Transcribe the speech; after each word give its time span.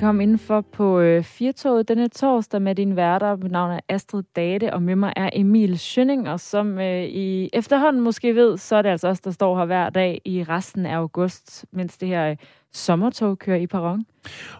Velkommen 0.00 0.22
indenfor 0.22 0.60
på 0.60 1.00
øh, 1.00 1.24
Firtoget 1.24 1.88
denne 1.88 2.08
torsdag 2.08 2.62
med 2.62 2.74
din 2.74 2.96
værter. 2.96 3.36
Mit 3.36 3.52
navn 3.52 3.72
er 3.72 3.80
Astrid 3.88 4.22
Date, 4.36 4.74
og 4.74 4.82
med 4.82 4.96
mig 4.96 5.12
er 5.16 5.30
Emil 5.32 5.78
Schønning, 5.78 6.28
og 6.28 6.40
som 6.40 6.78
øh, 6.78 7.04
I 7.04 7.50
efterhånden 7.52 8.02
måske 8.02 8.34
ved, 8.34 8.58
så 8.58 8.76
er 8.76 8.82
det 8.82 8.88
altså 8.88 9.08
os, 9.08 9.20
der 9.20 9.30
står 9.30 9.58
her 9.58 9.64
hver 9.64 9.90
dag 9.90 10.20
i 10.24 10.42
resten 10.42 10.86
af 10.86 10.96
august, 10.96 11.64
mens 11.72 11.98
det 11.98 12.08
her 12.08 12.30
øh, 12.30 12.36
sommertog 12.72 13.38
kører 13.38 13.56
i 13.56 13.66
perron. 13.66 14.04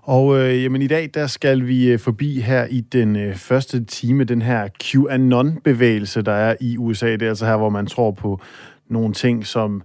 Og 0.02 0.38
øh, 0.38 0.62
jamen, 0.62 0.82
i 0.82 0.87
dag 0.87 1.11
der 1.14 1.27
skal 1.27 1.66
vi 1.66 1.93
øh, 1.93 1.98
forbi 1.98 2.41
her 2.41 2.64
i 2.64 2.80
den 2.80 3.16
øh, 3.16 3.34
første 3.34 3.84
time, 3.84 4.25
den 4.25 4.43
her 4.43 4.68
QAnon-bevægelse, 4.68 6.22
der 6.22 6.32
er 6.32 6.57
i 6.61 6.77
USA. 6.79 7.12
Det 7.12 7.22
er 7.22 7.29
altså 7.29 7.46
her, 7.46 7.57
hvor 7.57 7.70
man 7.70 7.86
tror 7.86 8.11
på 8.11 8.41
nogle 8.88 9.14
ting, 9.14 9.47
som 9.47 9.83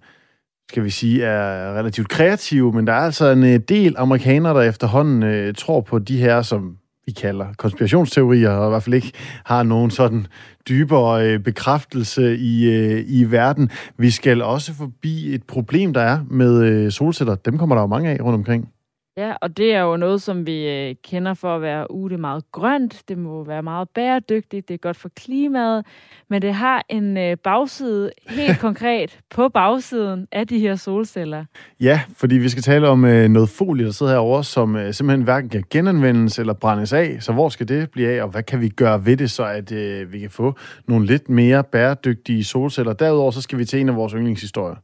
skal 0.69 0.83
vi 0.83 0.89
sige, 0.89 1.23
er 1.23 1.73
relativt 1.73 2.09
kreative, 2.09 2.73
men 2.73 2.87
der 2.87 2.93
er 2.93 2.99
altså 2.99 3.29
en 3.29 3.43
øh, 3.43 3.59
del 3.69 3.95
amerikanere, 3.97 4.53
der 4.53 4.61
efterhånden 4.61 5.23
øh, 5.23 5.53
tror 5.53 5.81
på 5.81 5.99
de 5.99 6.17
her, 6.17 6.41
som 6.41 6.77
vi 7.05 7.11
kalder 7.11 7.45
konspirationsteorier, 7.57 8.49
og 8.49 8.67
i 8.67 8.70
hvert 8.70 8.83
fald 8.83 8.95
ikke 8.95 9.11
har 9.45 9.63
nogen 9.63 9.91
sådan 9.91 10.27
dybere 10.70 11.27
øh, 11.27 11.39
bekræftelse 11.39 12.37
i, 12.37 12.70
øh, 12.70 13.03
i 13.07 13.23
verden. 13.23 13.70
Vi 13.97 14.09
skal 14.09 14.41
også 14.41 14.73
forbi 14.73 15.33
et 15.35 15.43
problem, 15.43 15.93
der 15.93 16.01
er 16.01 16.20
med 16.29 16.63
øh, 16.63 16.91
solceller. 16.91 17.35
Dem 17.35 17.57
kommer 17.57 17.75
der 17.75 17.81
jo 17.81 17.87
mange 17.87 18.09
af 18.09 18.21
rundt 18.21 18.35
omkring. 18.35 18.70
Ja, 19.17 19.33
og 19.41 19.57
det 19.57 19.73
er 19.73 19.81
jo 19.81 19.97
noget, 19.97 20.21
som 20.21 20.47
vi 20.47 20.69
øh, 20.69 20.95
kender 21.03 21.33
for 21.33 21.55
at 21.55 21.61
være 21.61 21.91
ude. 21.91 22.13
Er 22.13 22.17
meget 22.17 22.51
grønt, 22.51 23.03
det 23.07 23.17
må 23.17 23.43
være 23.43 23.63
meget 23.63 23.89
bæredygtigt, 23.89 24.67
det 24.67 24.73
er 24.73 24.77
godt 24.77 24.97
for 24.97 25.09
klimaet, 25.09 25.85
men 26.29 26.41
det 26.41 26.53
har 26.53 26.85
en 26.89 27.17
øh, 27.17 27.37
bagside 27.37 28.11
helt 28.29 28.59
konkret 28.67 29.20
på 29.29 29.49
bagsiden 29.49 30.27
af 30.31 30.48
de 30.48 30.59
her 30.59 30.75
solceller. 30.75 31.45
Ja, 31.79 32.01
fordi 32.17 32.35
vi 32.35 32.49
skal 32.49 32.63
tale 32.63 32.87
om 32.87 33.05
øh, 33.05 33.29
noget 33.29 33.49
folie, 33.49 33.85
der 33.85 33.91
sidder 33.91 34.12
herovre, 34.12 34.43
som 34.43 34.75
øh, 34.75 34.93
simpelthen 34.93 35.23
hverken 35.23 35.49
kan 35.49 35.63
genanvendes 35.70 36.40
eller 36.40 36.53
brændes 36.53 36.93
af. 36.93 37.18
Så 37.20 37.34
hvor 37.34 37.49
skal 37.49 37.68
det 37.68 37.91
blive 37.91 38.09
af, 38.09 38.23
og 38.23 38.29
hvad 38.29 38.43
kan 38.43 38.62
vi 38.62 38.70
gøre 38.70 39.05
ved 39.05 39.18
det, 39.18 39.31
så 39.31 39.45
at 39.45 39.71
øh, 39.71 40.13
vi 40.13 40.20
kan 40.20 40.29
få 40.29 40.53
nogle 40.87 41.05
lidt 41.05 41.29
mere 41.29 41.63
bæredygtige 41.63 42.43
solceller? 42.43 42.93
Derudover 42.93 43.31
så 43.31 43.41
skal 43.41 43.57
vi 43.59 43.65
til 43.65 43.79
en 43.79 43.90
af 43.90 43.95
vores 43.95 44.13
yndlingshistorier. 44.13 44.75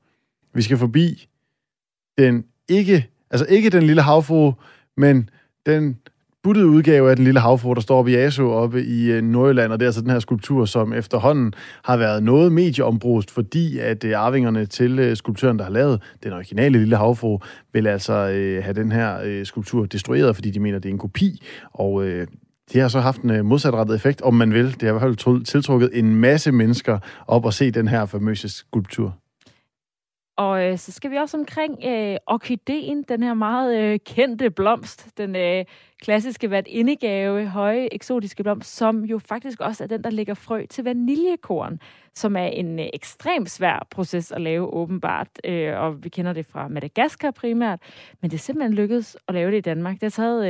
Vi 0.53 0.61
skal 0.61 0.77
forbi 0.77 1.27
den 2.17 2.45
ikke 2.69 3.10
Altså 3.31 3.45
ikke 3.49 3.69
den 3.69 3.83
lille 3.83 4.01
havfru, 4.01 4.53
men 4.97 5.29
den 5.65 5.97
buttede 6.43 6.67
udgave 6.67 7.09
af 7.09 7.15
den 7.15 7.25
lille 7.25 7.39
havfru, 7.39 7.73
der 7.73 7.81
står 7.81 7.99
oppe 7.99 8.11
i 8.11 8.15
Aso 8.15 8.51
oppe 8.51 8.83
i 8.83 9.11
øh, 9.11 9.23
Nordjylland, 9.23 9.71
og 9.71 9.79
det 9.79 9.85
er 9.85 9.87
altså 9.87 10.01
den 10.01 10.09
her 10.09 10.19
skulptur, 10.19 10.65
som 10.65 10.93
efterhånden 10.93 11.53
har 11.83 11.97
været 11.97 12.23
noget 12.23 12.51
medieombrust, 12.51 13.31
fordi 13.31 13.79
at 13.79 14.03
øh, 14.03 14.19
arvingerne 14.19 14.65
til 14.65 14.99
øh, 14.99 15.17
skulptøren, 15.17 15.57
der 15.57 15.63
har 15.63 15.71
lavet 15.71 16.01
den 16.23 16.33
originale 16.33 16.79
lille 16.79 16.95
havfru, 16.95 17.39
vil 17.73 17.87
altså 17.87 18.13
øh, 18.13 18.63
have 18.63 18.73
den 18.73 18.91
her 18.91 19.19
øh, 19.23 19.45
skulptur 19.45 19.85
destrueret, 19.85 20.35
fordi 20.35 20.51
de 20.51 20.59
mener, 20.59 20.79
det 20.79 20.89
er 20.89 20.93
en 20.93 20.99
kopi, 20.99 21.43
og 21.73 22.05
øh, 22.05 22.27
det 22.73 22.81
har 22.81 22.87
så 22.87 22.99
haft 22.99 23.21
en 23.21 23.29
øh, 23.29 23.45
modsatrettet 23.45 23.95
effekt, 23.95 24.21
om 24.21 24.33
man 24.33 24.53
vil. 24.53 24.65
Det 24.65 24.81
har 24.81 24.89
i 24.89 24.91
hvert 24.91 25.01
fald 25.01 25.43
tiltrukket 25.45 25.89
en 25.93 26.15
masse 26.15 26.51
mennesker 26.51 26.99
op 27.27 27.45
og 27.45 27.53
se 27.53 27.71
den 27.71 27.87
her 27.87 28.05
famøse 28.05 28.49
skulptur. 28.49 29.20
Og 30.35 30.63
øh, 30.63 30.77
så 30.77 30.91
skal 30.91 31.11
vi 31.11 31.15
også 31.15 31.37
omkring 31.37 31.85
øh, 31.85 32.17
orkideen, 32.27 33.03
den 33.03 33.23
her 33.23 33.33
meget 33.33 33.81
øh, 33.81 33.99
kendte 34.05 34.49
blomst, 34.49 35.17
den 35.17 35.35
øh, 35.35 35.65
klassiske 36.01 36.47
hvert 36.47 36.67
indegave, 36.67 37.47
høje, 37.47 37.87
eksotiske 37.91 38.43
blomst, 38.43 38.75
som 38.75 39.05
jo 39.05 39.19
faktisk 39.19 39.59
også 39.59 39.83
er 39.83 39.87
den, 39.87 40.03
der 40.03 40.09
lægger 40.09 40.33
frø 40.33 40.65
til 40.69 40.83
vaniljekorn, 40.83 41.79
som 42.13 42.35
er 42.35 42.45
en 42.45 42.79
øh, 42.79 42.85
ekstremt 42.93 43.49
svær 43.51 43.87
proces 43.89 44.31
at 44.31 44.41
lave 44.41 44.73
åbenbart, 44.73 45.27
øh, 45.43 45.79
og 45.79 46.03
vi 46.03 46.09
kender 46.09 46.33
det 46.33 46.45
fra 46.45 46.67
Madagaskar 46.67 47.31
primært, 47.31 47.79
men 48.21 48.31
det 48.31 48.37
er 48.37 48.39
simpelthen 48.39 48.73
lykkedes 48.73 49.17
at 49.27 49.33
lave 49.33 49.51
det 49.51 49.57
i 49.57 49.61
Danmark. 49.61 49.93
Det 49.93 50.03
har 50.03 50.09
taget 50.09 50.47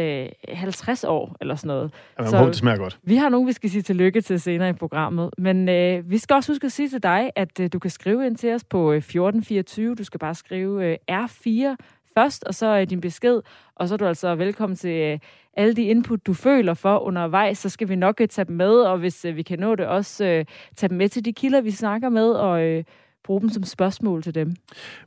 øh, 0.49 0.55
50 0.55 1.03
år 1.03 1.35
eller 1.41 1.55
sådan 1.55 1.67
noget. 1.67 1.91
Ja, 2.19 2.25
så 2.25 2.45
det 2.47 2.55
smager 2.55 2.77
godt. 2.77 2.99
Vi 3.03 3.15
har 3.15 3.29
nogen, 3.29 3.47
vi 3.47 3.53
skal 3.53 3.69
sige 3.69 3.81
tillykke 3.81 4.21
til 4.21 4.39
senere 4.39 4.69
i 4.69 4.73
programmet, 4.73 5.29
men 5.37 5.69
øh, 5.69 6.11
vi 6.11 6.17
skal 6.17 6.33
også 6.33 6.51
huske 6.51 6.65
at 6.65 6.71
sige 6.71 6.89
til 6.89 7.03
dig, 7.03 7.31
at 7.35 7.59
øh, 7.59 7.69
du 7.73 7.79
kan 7.79 7.91
skrive 7.91 8.25
ind 8.25 8.35
til 8.35 8.53
os 8.53 8.63
på 8.63 8.91
1424. 8.91 9.91
Øh, 9.91 9.97
du 9.97 10.03
skal 10.03 10.19
bare 10.19 10.35
skrive 10.35 10.85
øh, 10.85 10.97
R4 11.11 11.75
først, 12.17 12.43
og 12.43 12.55
så 12.55 12.65
er 12.65 12.85
din 12.85 13.01
besked, 13.01 13.41
og 13.75 13.87
så 13.87 13.93
er 13.93 13.97
du 13.97 14.05
altså 14.05 14.35
velkommen 14.35 14.75
til 14.75 14.95
øh, 15.01 15.19
alle 15.53 15.73
de 15.75 15.83
input, 15.83 16.25
du 16.27 16.33
føler 16.33 16.73
for 16.73 16.99
undervejs, 16.99 17.57
så 17.57 17.69
skal 17.69 17.89
vi 17.89 17.95
nok 17.95 18.21
øh, 18.21 18.27
tage 18.27 18.45
dem 18.45 18.55
med, 18.55 18.73
og 18.73 18.97
hvis 18.97 19.25
øh, 19.25 19.35
vi 19.35 19.41
kan 19.41 19.59
nå 19.59 19.75
det, 19.75 19.87
også 19.87 20.25
øh, 20.25 20.45
tage 20.75 20.89
dem 20.89 20.97
med 20.97 21.09
til 21.09 21.25
de 21.25 21.33
kilder, 21.33 21.61
vi 21.61 21.71
snakker 21.71 22.09
med, 22.09 22.31
og 22.31 22.63
øh, 22.63 22.83
bruge 23.23 23.41
dem 23.41 23.49
som 23.49 23.63
spørgsmål 23.63 24.23
til 24.23 24.35
dem. 24.35 24.55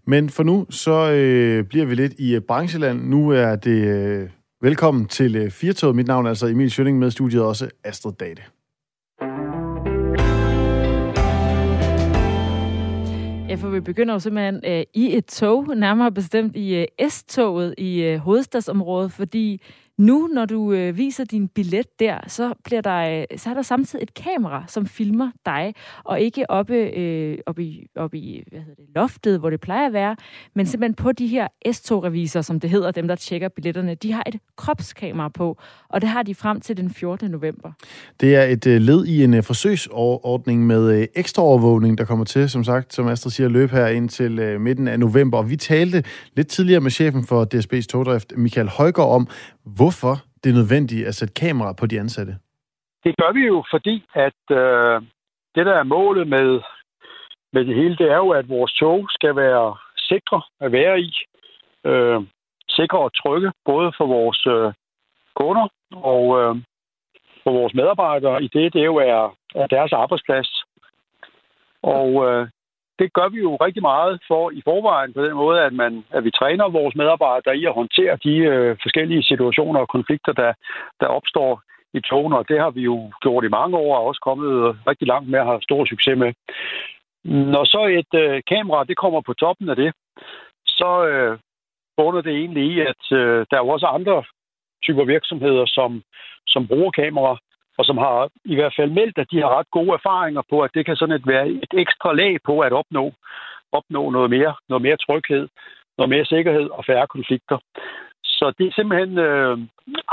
Men 0.06 0.30
for 0.30 0.42
nu, 0.42 0.66
så 0.70 1.12
øh, 1.12 1.64
bliver 1.64 1.86
vi 1.86 1.94
lidt 1.94 2.12
i 2.18 2.40
brancheland. 2.40 3.08
Nu 3.08 3.30
er 3.30 3.56
det 3.56 3.88
øh, 3.88 4.28
velkommen 4.62 5.06
til 5.06 5.36
øh, 5.36 5.50
Firtoget. 5.50 5.96
Mit 5.96 6.06
navn 6.06 6.26
er 6.26 6.28
altså 6.28 6.46
Emil 6.46 6.70
Schønning 6.70 6.98
med 6.98 7.10
studiet, 7.10 7.42
også 7.42 7.68
Astrid 7.84 8.12
Date. 8.12 8.42
Ja, 13.54 13.58
for 13.58 13.68
vi 13.68 13.80
begynder 13.80 14.14
jo 14.14 14.18
simpelthen 14.18 14.60
øh, 14.66 14.84
i 14.94 15.16
et 15.16 15.26
tog, 15.26 15.76
nærmere 15.76 16.12
bestemt 16.12 16.56
i 16.56 16.74
øh, 16.74 17.08
S-toget 17.08 17.74
i 17.78 18.02
øh, 18.02 18.18
hovedstadsområdet, 18.18 19.12
fordi 19.12 19.60
nu, 19.98 20.28
når 20.32 20.44
du 20.44 20.72
øh, 20.72 20.96
viser 20.96 21.24
din 21.24 21.48
billet 21.48 21.86
der, 21.98 22.18
så, 22.26 22.54
bliver 22.64 22.80
der, 22.80 23.20
øh, 23.20 23.38
så 23.38 23.50
er 23.50 23.54
der 23.54 23.62
samtidig 23.62 24.02
et 24.02 24.14
kamera, 24.14 24.64
som 24.68 24.86
filmer 24.86 25.30
dig, 25.46 25.74
og 26.04 26.20
ikke 26.20 26.50
oppe, 26.50 26.74
øh, 26.74 27.38
oppe, 27.46 27.64
i, 27.64 27.86
oppe 27.96 28.18
i 28.18 28.42
hvad 28.50 28.60
hedder 28.60 28.74
det, 28.74 28.84
loftet, 28.94 29.40
hvor 29.40 29.50
det 29.50 29.60
plejer 29.60 29.86
at 29.86 29.92
være, 29.92 30.16
men 30.54 30.66
simpelthen 30.66 30.94
på 30.94 31.12
de 31.12 31.26
her 31.26 31.48
S-tog-reviser, 31.72 32.42
som 32.42 32.60
det 32.60 32.70
hedder, 32.70 32.90
dem 32.90 33.08
der 33.08 33.14
tjekker 33.14 33.48
billetterne, 33.48 33.94
de 33.94 34.12
har 34.12 34.22
et 34.26 34.36
kropskamera 34.56 35.28
på, 35.28 35.58
og 35.88 36.00
det 36.00 36.08
har 36.08 36.22
de 36.22 36.34
frem 36.34 36.60
til 36.60 36.76
den 36.76 36.90
14. 36.90 37.30
november. 37.30 37.72
Det 38.20 38.36
er 38.36 38.42
et 38.42 38.66
øh, 38.66 38.80
led 38.80 39.06
i 39.06 39.24
en 39.24 39.34
øh, 39.34 39.42
forsøgsordning 39.42 40.66
med 40.66 41.00
øh, 41.00 41.06
ekstraovervågning, 41.14 41.98
der 41.98 42.04
kommer 42.04 42.24
til, 42.24 42.50
som 42.50 42.64
sagt, 42.64 42.94
som 42.94 43.08
Astrid 43.08 43.30
siger, 43.30 43.48
løb 43.48 43.70
her 43.70 43.86
ind 43.86 44.08
til 44.08 44.38
øh, 44.38 44.60
midten 44.60 44.88
af 44.88 45.00
november. 45.00 45.38
Og 45.38 45.50
vi 45.50 45.56
talte 45.56 46.04
lidt 46.36 46.48
tidligere 46.48 46.80
med 46.80 46.90
chefen 46.90 47.26
for 47.26 47.46
DSB's 47.54 47.86
togdrift, 47.86 48.32
Michael 48.36 48.68
Højgaard, 48.68 49.10
om, 49.10 49.28
hvorfor 49.84 50.14
det 50.40 50.48
er 50.50 50.58
nødvendigt 50.60 51.06
at 51.08 51.14
sætte 51.14 51.34
kamera 51.34 51.72
på 51.80 51.86
de 51.86 52.00
ansatte? 52.00 52.32
Det 53.04 53.12
gør 53.20 53.32
vi 53.32 53.42
jo, 53.52 53.64
fordi 53.72 53.96
at 54.14 54.42
øh, 54.50 54.96
det, 55.54 55.64
der 55.66 55.74
er 55.82 55.92
målet 55.96 56.26
med, 56.28 56.48
med 57.52 57.64
det 57.64 57.74
hele, 57.74 57.96
det 57.96 58.08
er 58.14 58.16
jo, 58.16 58.30
at 58.30 58.48
vores 58.48 58.72
tog 58.72 59.08
skal 59.10 59.36
være 59.36 59.76
sikre 59.96 60.42
at 60.60 60.72
være 60.72 61.00
i. 61.00 61.10
Øh, 61.90 62.20
sikre 62.68 62.98
og 62.98 63.14
trygge, 63.14 63.52
både 63.64 63.92
for 63.96 64.06
vores 64.06 64.46
øh, 64.46 64.72
kunder 65.40 65.66
og 66.10 66.22
øh, 66.40 66.54
for 67.42 67.52
vores 67.58 67.74
medarbejdere 67.74 68.42
i 68.44 68.48
det, 68.48 68.72
det 68.72 68.84
jo 68.84 68.96
er, 68.96 69.36
er 69.54 69.66
deres 69.66 69.92
arbejdsplads. 69.92 70.50
Og 71.82 72.08
øh, 72.28 72.48
det 72.98 73.12
gør 73.12 73.28
vi 73.28 73.38
jo 73.38 73.56
rigtig 73.56 73.82
meget 73.82 74.20
for 74.28 74.50
i 74.50 74.60
forvejen 74.64 75.12
på 75.12 75.24
den 75.24 75.34
måde, 75.34 75.60
at, 75.60 75.72
man, 75.72 76.04
at 76.10 76.24
vi 76.24 76.30
træner 76.30 76.68
vores 76.68 76.94
medarbejdere 76.94 77.56
i 77.56 77.64
at 77.66 77.74
håndtere 77.74 78.18
de 78.24 78.34
øh, 78.36 78.76
forskellige 78.82 79.22
situationer 79.22 79.80
og 79.80 79.88
konflikter, 79.88 80.32
der, 80.32 80.52
der 81.00 81.06
opstår 81.06 81.62
i 81.94 82.00
togene, 82.00 82.38
og 82.38 82.48
det 82.48 82.58
har 82.60 82.70
vi 82.70 82.80
jo 82.80 83.12
gjort 83.22 83.44
i 83.44 83.54
mange 83.58 83.76
år 83.76 83.96
og 83.96 84.04
også 84.04 84.20
kommet 84.20 84.76
rigtig 84.86 85.06
langt 85.08 85.28
med 85.30 85.38
at 85.38 85.46
have 85.46 85.62
stor 85.62 85.84
succes 85.84 86.18
med. 86.18 86.32
Når 87.24 87.64
så 87.64 87.82
et 88.00 88.20
øh, 88.22 88.42
kamera 88.48 88.84
det 88.84 88.96
kommer 88.96 89.20
på 89.20 89.34
toppen 89.34 89.68
af 89.68 89.76
det, 89.76 89.92
så 90.66 91.06
øh, 91.06 91.38
bunder 91.96 92.22
det 92.22 92.34
egentlig 92.34 92.64
i, 92.72 92.80
at 92.80 93.02
øh, 93.12 93.46
der 93.50 93.56
er 93.56 93.64
jo 93.64 93.68
også 93.68 93.86
andre 93.86 94.24
typer 94.84 95.04
virksomheder, 95.04 95.66
som, 95.66 96.02
som 96.46 96.66
bruger 96.66 96.90
kamera, 96.90 97.38
og 97.78 97.84
som 97.84 97.98
har 97.98 98.28
i 98.44 98.54
hvert 98.54 98.74
fald 98.76 98.90
meldt, 98.90 99.18
at 99.18 99.30
de 99.30 99.40
har 99.40 99.58
ret 99.58 99.70
gode 99.70 99.92
erfaringer 99.92 100.42
på, 100.50 100.60
at 100.60 100.70
det 100.74 100.86
kan 100.86 100.96
sådan 100.96 101.14
et 101.14 101.26
være 101.26 101.48
et 101.48 101.72
ekstra 101.72 102.12
lag 102.12 102.36
på 102.44 102.60
at 102.60 102.72
opnå, 102.72 103.12
opnå 103.72 104.10
noget 104.10 104.30
mere, 104.30 104.54
noget 104.68 104.82
mere 104.82 104.96
tryghed, 104.96 105.48
noget 105.98 106.10
mere 106.10 106.24
sikkerhed 106.24 106.68
og 106.70 106.84
færre 106.84 107.06
konflikter. 107.06 107.58
Så 108.24 108.52
det 108.58 108.66
er 108.66 108.72
simpelthen 108.74 109.18
øh, 109.18 109.58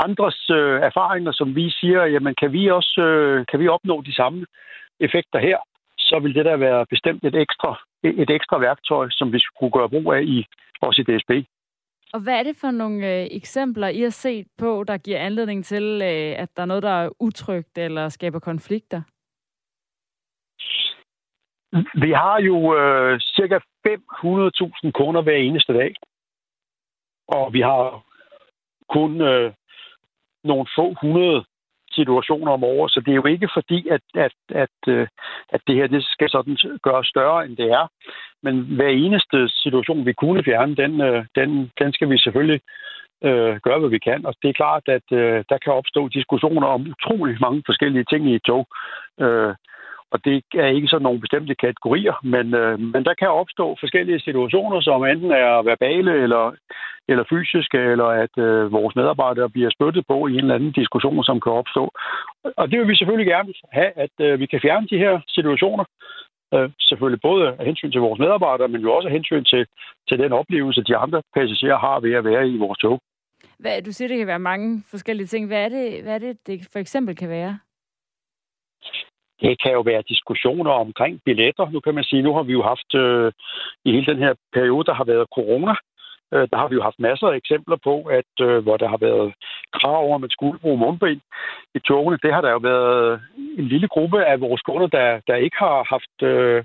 andres 0.06 0.50
øh, 0.50 0.80
erfaringer, 0.80 1.32
som 1.32 1.56
vi 1.56 1.70
siger, 1.70 2.04
jamen 2.04 2.34
kan 2.40 2.52
vi 2.52 2.70
også 2.70 3.00
øh, 3.00 3.46
kan 3.50 3.60
vi 3.60 3.68
opnå 3.68 4.02
de 4.02 4.14
samme 4.14 4.46
effekter 5.00 5.38
her, 5.38 5.58
så 5.98 6.18
vil 6.18 6.34
det 6.34 6.44
der 6.44 6.56
være 6.56 6.86
bestemt 6.90 7.24
et 7.24 7.34
ekstra, 7.34 7.80
et 8.02 8.30
ekstra 8.30 8.58
værktøj, 8.58 9.06
som 9.10 9.32
vi 9.32 9.38
skulle 9.38 9.72
gøre 9.72 9.88
brug 9.88 10.12
af 10.12 10.22
i, 10.22 10.46
også 10.80 11.00
i 11.02 11.04
DSB. 11.04 11.30
Og 12.12 12.20
hvad 12.22 12.38
er 12.38 12.42
det 12.42 12.56
for 12.56 12.70
nogle 12.70 13.20
øh, 13.20 13.28
eksempler, 13.30 13.88
I 13.88 14.00
har 14.00 14.10
set 14.10 14.46
på, 14.58 14.84
der 14.84 14.96
giver 14.98 15.18
anledning 15.18 15.64
til, 15.64 15.82
øh, 16.02 16.42
at 16.42 16.56
der 16.56 16.62
er 16.62 16.66
noget, 16.66 16.82
der 16.82 17.04
er 17.04 17.10
utrygt 17.20 17.78
eller 17.78 18.08
skaber 18.08 18.38
konflikter? 18.38 19.02
Vi 21.94 22.10
har 22.12 22.40
jo 22.40 22.76
øh, 22.76 23.20
cirka 23.20 23.58
500.000 23.88 24.90
kunder 24.90 25.22
hver 25.22 25.36
eneste 25.36 25.72
dag. 25.72 25.94
Og 27.28 27.52
vi 27.52 27.60
har 27.60 28.04
kun 28.88 29.20
øh, 29.20 29.52
nogle 30.44 30.66
få 30.76 30.94
hundrede 31.00 31.44
situationer 31.94 32.52
om 32.52 32.64
året, 32.64 32.92
så 32.92 33.00
det 33.00 33.10
er 33.12 33.20
jo 33.22 33.26
ikke 33.26 33.48
fordi, 33.54 33.88
at, 33.88 34.00
at, 34.14 34.36
at, 34.64 34.78
øh, 34.88 35.06
at 35.48 35.60
det 35.66 35.74
her 35.74 35.86
det 35.86 36.04
skal 36.04 36.30
sådan 36.30 36.56
gøres 36.82 37.06
større, 37.06 37.44
end 37.46 37.56
det 37.56 37.70
er. 37.70 37.86
Men 38.42 38.54
hver 38.76 38.88
eneste 38.88 39.48
situation, 39.48 40.06
vi 40.06 40.12
kunne 40.12 40.44
fjerne, 40.44 40.76
den, 40.76 41.00
øh, 41.00 41.24
den, 41.34 41.70
den 41.78 41.92
skal 41.92 42.10
vi 42.10 42.18
selvfølgelig 42.18 42.60
øh, 43.24 43.56
gøre, 43.66 43.78
hvad 43.78 43.90
vi 43.90 43.98
kan. 43.98 44.26
Og 44.26 44.34
det 44.42 44.48
er 44.48 44.60
klart, 44.62 44.82
at 44.86 45.06
øh, 45.12 45.44
der 45.48 45.58
kan 45.64 45.72
opstå 45.72 46.08
diskussioner 46.08 46.66
om 46.66 46.86
utrolig 46.94 47.36
mange 47.40 47.62
forskellige 47.66 48.04
ting 48.04 48.30
i 48.30 48.34
et 48.34 48.42
tog. 48.42 48.66
Øh, 49.20 49.54
og 50.12 50.24
det 50.24 50.44
er 50.54 50.66
ikke 50.66 50.88
sådan 50.88 51.02
nogle 51.02 51.20
bestemte 51.20 51.54
kategorier, 51.54 52.16
men, 52.22 52.54
øh, 52.54 52.80
men 52.80 53.04
der 53.04 53.14
kan 53.14 53.28
opstå 53.28 53.76
forskellige 53.80 54.20
situationer, 54.20 54.80
som 54.80 55.04
enten 55.04 55.30
er 55.30 55.62
verbale 55.62 56.12
eller, 56.22 56.54
eller 57.08 57.24
fysiske, 57.30 57.78
eller 57.92 58.08
at 58.24 58.34
øh, 58.38 58.72
vores 58.72 58.96
medarbejdere 58.96 59.50
bliver 59.50 59.70
spyttet 59.70 60.04
på 60.06 60.26
i 60.26 60.32
en 60.32 60.38
eller 60.38 60.54
anden 60.54 60.72
diskussion, 60.72 61.24
som 61.24 61.40
kan 61.40 61.52
opstå. 61.52 61.84
Og 62.60 62.70
det 62.70 62.78
vil 62.78 62.88
vi 62.88 62.96
selvfølgelig 62.96 63.30
gerne 63.34 63.52
have, 63.72 63.92
at 64.04 64.14
øh, 64.20 64.40
vi 64.40 64.46
kan 64.46 64.60
fjerne 64.62 64.86
de 64.92 64.98
her 64.98 65.20
situationer. 65.28 65.84
Øh, 66.54 66.70
selvfølgelig 66.80 67.20
både 67.20 67.56
af 67.58 67.64
hensyn 67.66 67.92
til 67.92 68.00
vores 68.00 68.18
medarbejdere, 68.18 68.68
men 68.68 68.80
jo 68.80 68.92
også 68.92 69.08
af 69.08 69.12
hensyn 69.12 69.44
til, 69.44 69.66
til 70.08 70.18
den 70.18 70.32
oplevelse, 70.32 70.82
de 70.82 70.96
andre 70.96 71.22
passagerer 71.34 71.78
har 71.78 72.00
ved 72.00 72.12
at 72.12 72.24
være 72.24 72.48
i 72.48 72.56
vores 72.56 72.78
tog. 72.78 73.00
Hvad, 73.58 73.82
du 73.82 73.92
siger, 73.92 74.08
det 74.08 74.18
kan 74.18 74.26
være 74.26 74.48
mange 74.52 74.82
forskellige 74.90 75.26
ting. 75.26 75.46
Hvad 75.46 75.64
er 75.64 75.68
det, 75.68 76.02
hvad 76.02 76.14
er 76.14 76.18
det, 76.18 76.46
det 76.46 76.68
for 76.72 76.78
eksempel 76.78 77.16
kan 77.16 77.28
være? 77.28 77.58
Det 79.40 79.62
kan 79.62 79.72
jo 79.72 79.80
være 79.80 80.02
diskussioner 80.08 80.70
omkring 80.70 81.20
billetter. 81.24 81.70
Nu 81.70 81.80
kan 81.80 81.94
man 81.94 82.04
sige, 82.04 82.22
nu 82.22 82.34
har 82.34 82.42
vi 82.42 82.52
jo 82.52 82.62
haft 82.62 82.94
øh, 82.94 83.32
i 83.84 83.92
hele 83.92 84.06
den 84.06 84.18
her 84.18 84.34
periode, 84.52 84.84
der 84.84 84.94
har 84.94 85.04
været 85.04 85.26
corona, 85.34 85.74
øh, 86.32 86.48
der 86.50 86.56
har 86.56 86.68
vi 86.68 86.74
jo 86.74 86.82
haft 86.82 86.98
masser 86.98 87.26
af 87.26 87.36
eksempler 87.36 87.76
på, 87.84 87.94
at 88.02 88.32
øh, 88.40 88.62
hvor 88.62 88.76
der 88.76 88.88
har 88.88 88.96
været 88.96 89.34
krav 89.72 90.04
om, 90.04 90.14
at 90.14 90.20
man 90.20 90.30
skulle 90.30 90.58
bruge 90.58 90.78
mundbind 90.78 91.20
i 91.74 91.78
togene. 91.78 92.18
Det 92.22 92.34
har 92.34 92.40
der 92.40 92.50
jo 92.50 92.60
været 92.72 93.20
en 93.58 93.66
lille 93.72 93.88
gruppe 93.88 94.24
af 94.24 94.40
vores 94.40 94.62
kunder, 94.62 94.86
der, 94.86 95.20
der 95.26 95.34
ikke 95.34 95.56
har 95.58 95.86
haft 95.94 96.16
øh, 96.22 96.64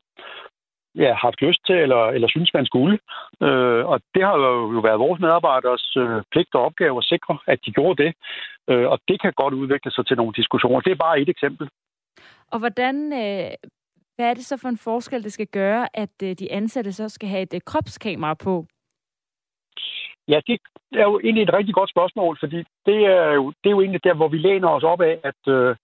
ja, 1.04 1.14
haft 1.14 1.42
lyst 1.42 1.62
til, 1.66 1.75
eller, 1.75 2.02
eller 2.16 2.28
synes, 2.28 2.54
man 2.54 2.66
skulle. 2.66 3.00
Øh, 3.42 3.86
og 3.92 4.02
det 4.14 4.24
har 4.24 4.36
jo 4.75 4.80
været 4.88 5.00
vores 5.00 5.19
medarbejderes 5.19 5.98
øh, 5.98 6.22
pligt 6.31 6.56
og 6.56 6.62
opgave 6.66 6.98
at 6.98 7.10
sikre, 7.14 7.38
at 7.48 7.60
de 7.66 7.72
gjorde 7.72 8.04
det. 8.04 8.12
Øh, 8.69 8.88
og 8.92 9.00
det 9.08 9.22
kan 9.22 9.34
godt 9.36 9.54
udvikle 9.54 9.92
sig 9.92 10.06
til 10.08 10.18
nogle 10.18 10.34
diskussioner. 10.34 10.80
Det 10.81 10.92
er 10.92 11.06
bare 11.08 11.19
et 11.19 11.30
eksempel. 11.30 11.69
Og 12.52 12.60
hvordan, 12.60 12.96
øh, 13.14 13.52
hvad 14.16 14.30
er 14.30 14.34
det 14.34 14.46
så 14.46 14.58
for 14.58 14.69
en 14.69 14.78
forskel, 14.78 15.24
det 15.24 15.34
skal 15.34 15.48
gøre, 15.48 15.88
at 15.94 16.16
øh, 16.24 16.31
de 16.40 16.52
ansatte 16.52 16.92
så 16.94 17.10
skal 17.10 17.30
have 17.30 17.42
et 17.42 17.54
øh, 17.54 17.62
kropskamera 17.66 18.34
på? 18.34 18.66
Ja, 20.27 20.39
det 20.47 20.59
er 20.94 21.03
jo 21.03 21.19
egentlig 21.19 21.44
et 21.44 21.53
rigtig 21.53 21.75
godt 21.75 21.89
spørgsmål, 21.89 22.38
fordi 22.39 22.57
det 22.85 23.00
er 23.06 23.31
jo, 23.33 23.50
det 23.50 23.69
er 23.69 23.75
jo 23.75 23.81
egentlig 23.81 24.03
der, 24.03 24.13
hvor 24.13 24.27
vi 24.27 24.38
læner 24.38 24.69
os 24.69 24.83
op 24.83 25.01
af, 25.01 25.19
at, 25.24 25.53
øh, 25.53 25.75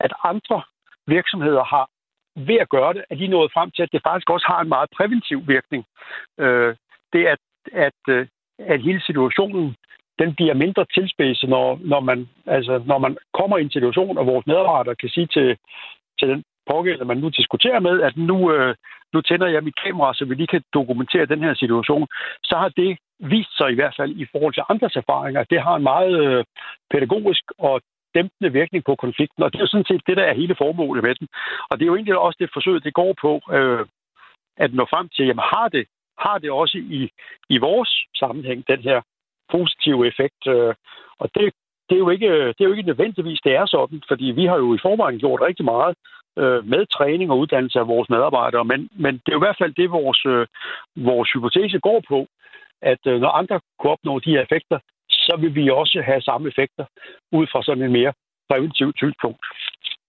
at 0.00 0.12
andre 0.24 0.62
virksomheder 1.06 1.64
har 1.64 1.88
ved 2.36 2.58
at 2.60 2.68
gøre 2.68 2.94
det, 2.94 3.04
at 3.10 3.18
de 3.18 3.26
nået 3.26 3.52
frem 3.52 3.70
til, 3.70 3.82
at 3.82 3.92
det 3.92 4.02
faktisk 4.06 4.30
også 4.30 4.46
har 4.46 4.60
en 4.60 4.68
meget 4.68 4.90
præventiv 4.96 5.48
virkning. 5.48 5.84
Øh, 6.38 6.76
det 7.12 7.26
at, 7.26 7.38
at, 7.72 8.00
øh, 8.08 8.26
at 8.58 8.82
hele 8.82 9.00
situationen 9.00 9.76
den 10.18 10.34
bliver 10.34 10.54
mindre 10.54 10.84
tilspidset, 10.94 11.48
når, 11.48 11.78
når, 11.82 12.00
man, 12.00 12.28
altså, 12.46 12.82
når 12.86 12.98
man 12.98 13.16
kommer 13.34 13.58
i 13.58 13.62
en 13.62 13.70
situation, 13.70 14.18
og 14.18 14.26
vores 14.26 14.46
medarbejdere 14.46 14.96
kan 14.96 15.08
sige 15.08 15.26
til, 15.26 15.56
til 16.18 16.28
den 16.28 16.44
pågældende, 16.72 17.04
man 17.04 17.18
nu 17.18 17.28
diskuterer 17.28 17.80
med, 17.80 18.02
at 18.02 18.16
nu, 18.16 18.52
øh, 18.52 18.74
nu 19.12 19.20
tænder 19.20 19.46
jeg 19.46 19.64
mit 19.64 19.80
kamera, 19.84 20.14
så 20.14 20.24
vi 20.24 20.34
lige 20.34 20.52
kan 20.54 20.62
dokumentere 20.74 21.26
den 21.26 21.40
her 21.42 21.54
situation, 21.54 22.06
så 22.42 22.54
har 22.56 22.68
det 22.68 22.98
vist 23.18 23.56
sig 23.56 23.68
i 23.70 23.74
hvert 23.74 23.94
fald 23.96 24.12
i 24.22 24.26
forhold 24.32 24.54
til 24.54 24.68
andres 24.68 24.96
erfaringer, 24.96 25.40
at 25.40 25.50
det 25.50 25.62
har 25.62 25.74
en 25.76 25.82
meget 25.82 26.14
øh, 26.24 26.44
pædagogisk 26.90 27.44
og 27.58 27.80
dæmpende 28.14 28.52
virkning 28.52 28.84
på 28.84 28.94
konflikten, 29.04 29.42
og 29.42 29.52
det 29.52 29.58
er 29.58 29.66
jo 29.66 29.74
sådan 29.74 29.90
set 29.90 30.06
det, 30.06 30.16
der 30.16 30.24
er 30.24 30.40
hele 30.40 30.56
formålet 30.58 31.04
med 31.04 31.14
den. 31.14 31.28
Og 31.68 31.72
det 31.74 31.82
er 31.82 31.90
jo 31.90 31.96
egentlig 31.96 32.18
også 32.18 32.38
det 32.40 32.50
forsøg, 32.52 32.84
det 32.84 32.94
går 32.94 33.12
på, 33.24 33.32
øh, 33.56 33.86
at 34.64 34.74
nå 34.74 34.84
frem 34.92 35.08
til, 35.08 35.26
jamen 35.26 35.48
har 35.54 35.68
det, 35.68 35.84
har 36.18 36.38
det 36.38 36.50
også 36.50 36.78
i, 36.78 37.10
i 37.54 37.56
vores 37.58 37.92
sammenhæng, 38.20 38.68
den 38.68 38.80
her 38.88 38.98
positive 39.54 40.06
effekt. 40.10 40.42
Øh, 40.46 40.74
og 41.18 41.26
det, 41.34 41.52
det, 41.88 41.94
er 41.94 41.98
jo 42.04 42.10
ikke, 42.10 42.26
øh, 42.26 42.46
det 42.46 42.60
er 42.60 42.68
jo 42.68 42.72
ikke 42.72 42.90
nødvendigvis, 42.90 43.40
det 43.44 43.54
er 43.54 43.66
sådan, 43.66 44.02
fordi 44.08 44.24
vi 44.24 44.44
har 44.46 44.56
jo 44.56 44.74
i 44.74 44.78
forvejen 44.82 45.18
gjort 45.18 45.40
rigtig 45.40 45.64
meget 45.64 45.94
øh, 46.38 46.60
med 46.72 46.86
træning 46.86 47.30
og 47.30 47.38
uddannelse 47.38 47.78
af 47.78 47.88
vores 47.88 48.08
medarbejdere, 48.08 48.64
men, 48.64 48.88
men 49.04 49.14
det 49.14 49.28
er 49.28 49.36
jo 49.36 49.42
i 49.42 49.46
hvert 49.46 49.60
fald 49.60 49.74
det, 49.74 49.90
vores, 49.90 50.20
øh, 50.26 50.46
vores 50.96 51.28
hypotese 51.32 51.78
går 51.78 52.02
på, 52.08 52.26
at 52.82 53.02
øh, 53.06 53.20
når 53.20 53.28
andre 53.28 53.60
kunne 53.78 53.92
opnå 53.92 54.18
de 54.18 54.30
her 54.30 54.42
effekter, 54.42 54.78
så 55.10 55.36
vil 55.40 55.54
vi 55.54 55.70
også 55.70 56.02
have 56.06 56.22
samme 56.22 56.48
effekter 56.48 56.84
ud 57.32 57.46
fra 57.52 57.62
sådan 57.62 57.82
en 57.82 57.92
mere 57.92 58.12
præventiv 58.50 58.92
synspunkt. 58.96 59.40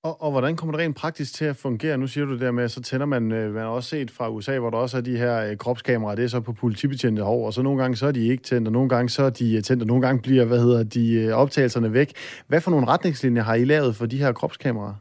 Og, 0.03 0.21
og 0.21 0.31
hvordan 0.31 0.55
kommer 0.55 0.73
det 0.73 0.81
rent 0.81 0.97
praktisk 0.97 1.33
til 1.33 1.45
at 1.45 1.59
fungere? 1.61 1.97
Nu 1.97 2.07
siger 2.07 2.25
du 2.25 2.33
det 2.33 2.41
der 2.41 2.51
med, 2.51 2.67
så 2.67 2.81
tænder 2.81 3.05
man, 3.05 3.31
øh, 3.31 3.53
man 3.53 3.63
har 3.63 3.69
også 3.69 3.89
set 3.89 4.11
fra 4.17 4.29
USA, 4.29 4.59
hvor 4.59 4.69
der 4.69 4.77
også 4.77 4.97
er 4.97 5.01
de 5.01 5.17
her 5.17 5.49
øh, 5.49 5.57
kropskameraer, 5.57 6.15
det 6.15 6.23
er 6.23 6.27
så 6.27 6.41
på 6.41 6.53
politibetjente 6.53 7.23
hår, 7.23 7.45
og 7.45 7.53
så 7.53 7.61
nogle 7.61 7.81
gange 7.81 7.95
så 7.95 8.07
er 8.07 8.11
de 8.11 8.27
ikke 8.31 8.43
tændt, 8.43 8.67
og 8.67 8.73
nogle 8.73 8.89
gange 8.89 9.09
så 9.09 9.23
er 9.23 9.29
de 9.29 9.55
øh, 9.55 9.61
tændt, 9.63 9.83
og 9.83 9.87
nogle 9.87 10.05
gange 10.05 10.21
bliver, 10.21 10.45
hvad 10.45 10.59
hedder 10.59 10.83
de, 10.83 11.03
øh, 11.21 11.41
optagelserne 11.41 11.93
væk. 11.93 12.09
Hvad 12.49 12.61
for 12.61 12.71
nogle 12.71 12.87
retningslinjer 12.87 13.43
har 13.43 13.55
I 13.55 13.65
lavet 13.65 13.95
for 13.99 14.05
de 14.05 14.17
her 14.23 14.31
kropskameraer? 14.31 14.95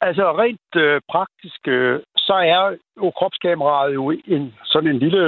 Altså 0.00 0.24
rent 0.42 0.72
øh, 0.84 1.00
praktisk, 1.14 1.60
øh, 1.68 2.00
så 2.16 2.34
er 2.52 2.76
jo 2.96 3.10
kropskameraet 3.18 3.94
jo 3.94 4.10
en, 4.10 4.54
sådan 4.64 4.90
en 4.90 4.98
lille, 4.98 5.24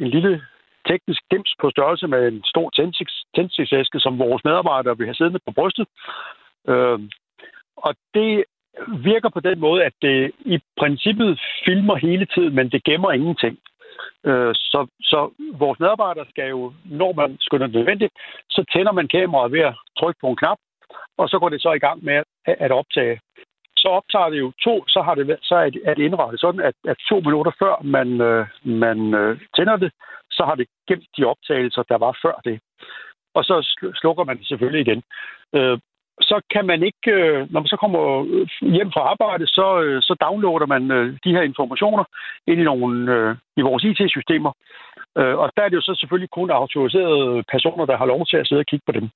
en 0.00 0.08
lille 0.16 0.42
teknisk 0.88 1.22
dims 1.30 1.54
på 1.60 1.70
størrelse 1.70 2.06
med 2.06 2.28
en 2.28 2.40
stor 2.44 2.70
tændstiksæske, 3.34 4.00
som 4.00 4.18
vores 4.18 4.44
medarbejdere 4.44 4.96
vil 4.98 5.06
have 5.06 5.14
siddende 5.14 5.44
på 5.46 5.52
brystet. 5.58 5.86
Øh, 6.68 6.98
og 7.76 7.94
det 8.14 8.44
virker 8.88 9.28
på 9.28 9.40
den 9.40 9.60
måde, 9.60 9.84
at 9.84 9.92
det 10.02 10.32
i 10.38 10.58
princippet 10.78 11.40
filmer 11.64 11.96
hele 11.96 12.26
tiden, 12.26 12.54
men 12.54 12.70
det 12.70 12.84
gemmer 12.84 13.12
ingenting. 13.12 13.58
Øh, 14.24 14.54
så, 14.54 14.86
så 15.00 15.30
vores 15.58 15.80
medarbejdere 15.80 16.26
skal 16.30 16.48
jo, 16.48 16.72
når 16.84 17.12
man 17.12 17.36
skynder 17.40 17.66
det 17.66 17.74
nødvendigt, 17.76 18.12
så 18.50 18.64
tænder 18.72 18.92
man 18.92 19.08
kameraet 19.08 19.52
ved 19.52 19.60
at 19.60 19.74
trykke 19.98 20.20
på 20.20 20.28
en 20.28 20.36
knap, 20.36 20.58
og 21.18 21.28
så 21.28 21.38
går 21.38 21.48
det 21.48 21.62
så 21.62 21.72
i 21.72 21.78
gang 21.78 22.04
med 22.04 22.22
at 22.46 22.72
optage. 22.72 23.20
Så 23.76 23.88
optager 23.88 24.28
det 24.30 24.38
jo 24.38 24.52
to, 24.64 24.84
så, 24.88 25.02
har 25.02 25.14
det, 25.14 25.38
så 25.42 25.54
er, 25.54 25.94
det, 25.94 25.98
indrettet 25.98 26.40
sådan, 26.40 26.60
at, 26.60 26.74
at 26.88 26.96
to 27.08 27.20
minutter 27.20 27.52
før 27.58 27.82
man, 27.82 28.20
øh, 28.20 28.46
man 28.64 29.14
øh, 29.14 29.40
tænder 29.56 29.76
det, 29.76 29.92
så 30.30 30.44
har 30.44 30.54
det 30.54 30.66
gemt 30.88 31.08
de 31.16 31.24
optagelser, 31.24 31.82
der 31.82 31.98
var 31.98 32.18
før 32.22 32.40
det. 32.44 32.60
Og 33.34 33.44
så 33.44 33.54
slukker 34.00 34.24
man 34.24 34.38
det 34.38 34.46
selvfølgelig 34.46 34.80
igen. 34.86 35.02
Øh, 35.54 35.78
Øh, 36.20 36.22
så 36.30 36.36
kan 36.54 36.66
man 36.66 36.82
ikke, 36.82 37.10
øh, 37.10 37.52
når 37.52 37.60
man 37.60 37.72
så 37.72 37.76
kommer 37.76 38.00
hjem 38.76 38.90
fra 38.94 39.02
arbejde, 39.12 39.46
så, 39.46 39.82
øh, 39.82 40.02
så 40.02 40.16
downloader 40.24 40.66
man 40.66 40.90
øh, 40.90 41.18
de 41.24 41.34
her 41.36 41.42
informationer 41.42 42.04
ind 42.46 42.60
i, 42.60 42.64
nogle, 42.64 42.96
i 43.56 43.60
vores 43.60 43.84
IT-systemer. 43.84 44.52
Og 45.14 45.50
der 45.56 45.62
er 45.62 45.68
det 45.68 45.76
jo 45.76 45.80
så 45.80 45.94
selvfølgelig 46.00 46.30
kun 46.30 46.50
autoriserede 46.50 47.42
personer, 47.52 47.84
der 47.86 47.96
har 47.96 48.06
lov 48.06 48.26
til 48.26 48.36
at 48.36 48.46
sidde 48.48 48.60
og 48.60 48.66
kigge 48.66 48.84
på 48.86 48.92
dem. 48.92 49.08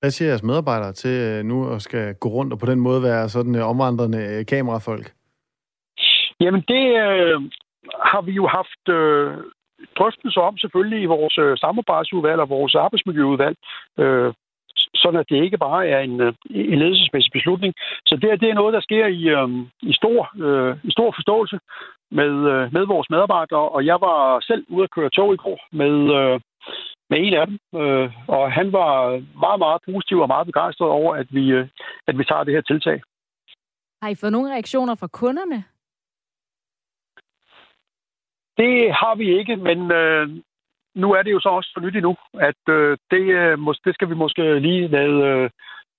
Hvad 0.00 0.10
siger 0.10 0.28
jeres 0.28 0.42
medarbejdere 0.42 0.92
til 0.92 1.46
nu 1.46 1.74
at 1.74 1.82
skal 1.82 2.14
gå 2.14 2.28
rundt 2.28 2.52
og 2.52 2.58
på 2.58 2.66
den 2.66 2.80
måde 2.80 3.02
være 3.02 3.28
sådan 3.28 3.54
omvandrende 3.54 4.44
kamerafolk? 4.44 5.06
Jamen 6.40 6.62
det 6.68 6.84
øh, 7.06 7.38
har 8.10 8.22
vi 8.22 8.32
jo 8.32 8.46
haft 8.46 8.84
øh, 8.88 9.30
drøftelser 9.98 10.40
om 10.40 10.58
selvfølgelig 10.58 11.02
i 11.02 11.12
vores 11.16 11.38
øh, 11.38 11.58
samarbejdsudvalg 11.58 12.40
og 12.40 12.48
vores 12.48 12.74
arbejdsmiljøudvalg. 12.74 13.56
Øh, 13.98 14.32
sådan 14.94 15.20
at 15.20 15.28
det 15.30 15.44
ikke 15.44 15.58
bare 15.58 15.88
er 15.88 16.00
en, 16.00 16.20
øh, 16.20 16.32
en 16.50 16.78
ledelsesmæssig 16.78 17.32
beslutning. 17.32 17.74
Så 18.06 18.16
det, 18.22 18.40
det 18.40 18.50
er 18.50 18.54
noget, 18.54 18.74
der 18.74 18.80
sker 18.80 19.06
i, 19.06 19.22
øh, 19.28 19.48
i, 19.90 19.92
stor, 19.92 20.18
øh, 20.46 20.76
i 20.84 20.90
stor 20.90 21.12
forståelse 21.18 21.58
med, 22.10 22.32
øh, 22.52 22.72
med 22.72 22.86
vores 22.86 23.10
medarbejdere, 23.10 23.68
og 23.68 23.86
jeg 23.86 23.98
var 24.00 24.40
selv 24.40 24.64
ude 24.68 24.84
at 24.84 24.90
køre 24.90 25.10
tog 25.10 25.34
i 25.34 25.36
går 25.36 25.58
med, 25.72 25.94
øh, 26.18 26.40
med 27.10 27.18
en 27.20 27.34
af 27.34 27.46
dem, 27.46 27.58
øh, 27.80 28.10
og 28.28 28.52
han 28.52 28.72
var 28.72 28.92
meget, 29.44 29.58
meget 29.58 29.80
positiv 29.88 30.18
og 30.20 30.28
meget 30.28 30.46
begejstret 30.46 30.88
over, 30.88 31.14
at 31.14 31.26
vi, 31.30 31.44
øh, 31.50 31.68
at 32.06 32.18
vi 32.18 32.24
tager 32.24 32.44
det 32.44 32.54
her 32.54 32.60
tiltag. 32.60 33.00
Har 34.02 34.08
I 34.08 34.14
fået 34.14 34.32
nogle 34.32 34.52
reaktioner 34.54 34.94
fra 34.94 35.08
kunderne? 35.20 35.64
Det 38.56 38.92
har 38.92 39.14
vi 39.14 39.38
ikke, 39.38 39.56
men 39.56 39.92
øh, 39.92 40.28
nu 40.94 41.12
er 41.12 41.22
det 41.22 41.32
jo 41.32 41.40
så 41.40 41.48
også 41.48 41.70
for 41.74 41.80
nyt 41.80 41.96
endnu, 41.96 42.16
at 42.40 42.62
øh, 42.68 42.98
det, 43.10 43.24
øh, 43.40 43.58
det 43.84 43.94
skal 43.94 44.08
vi 44.08 44.14
måske 44.14 44.60
lige 44.60 44.88
lade, 44.88 45.18
øh, 45.30 45.50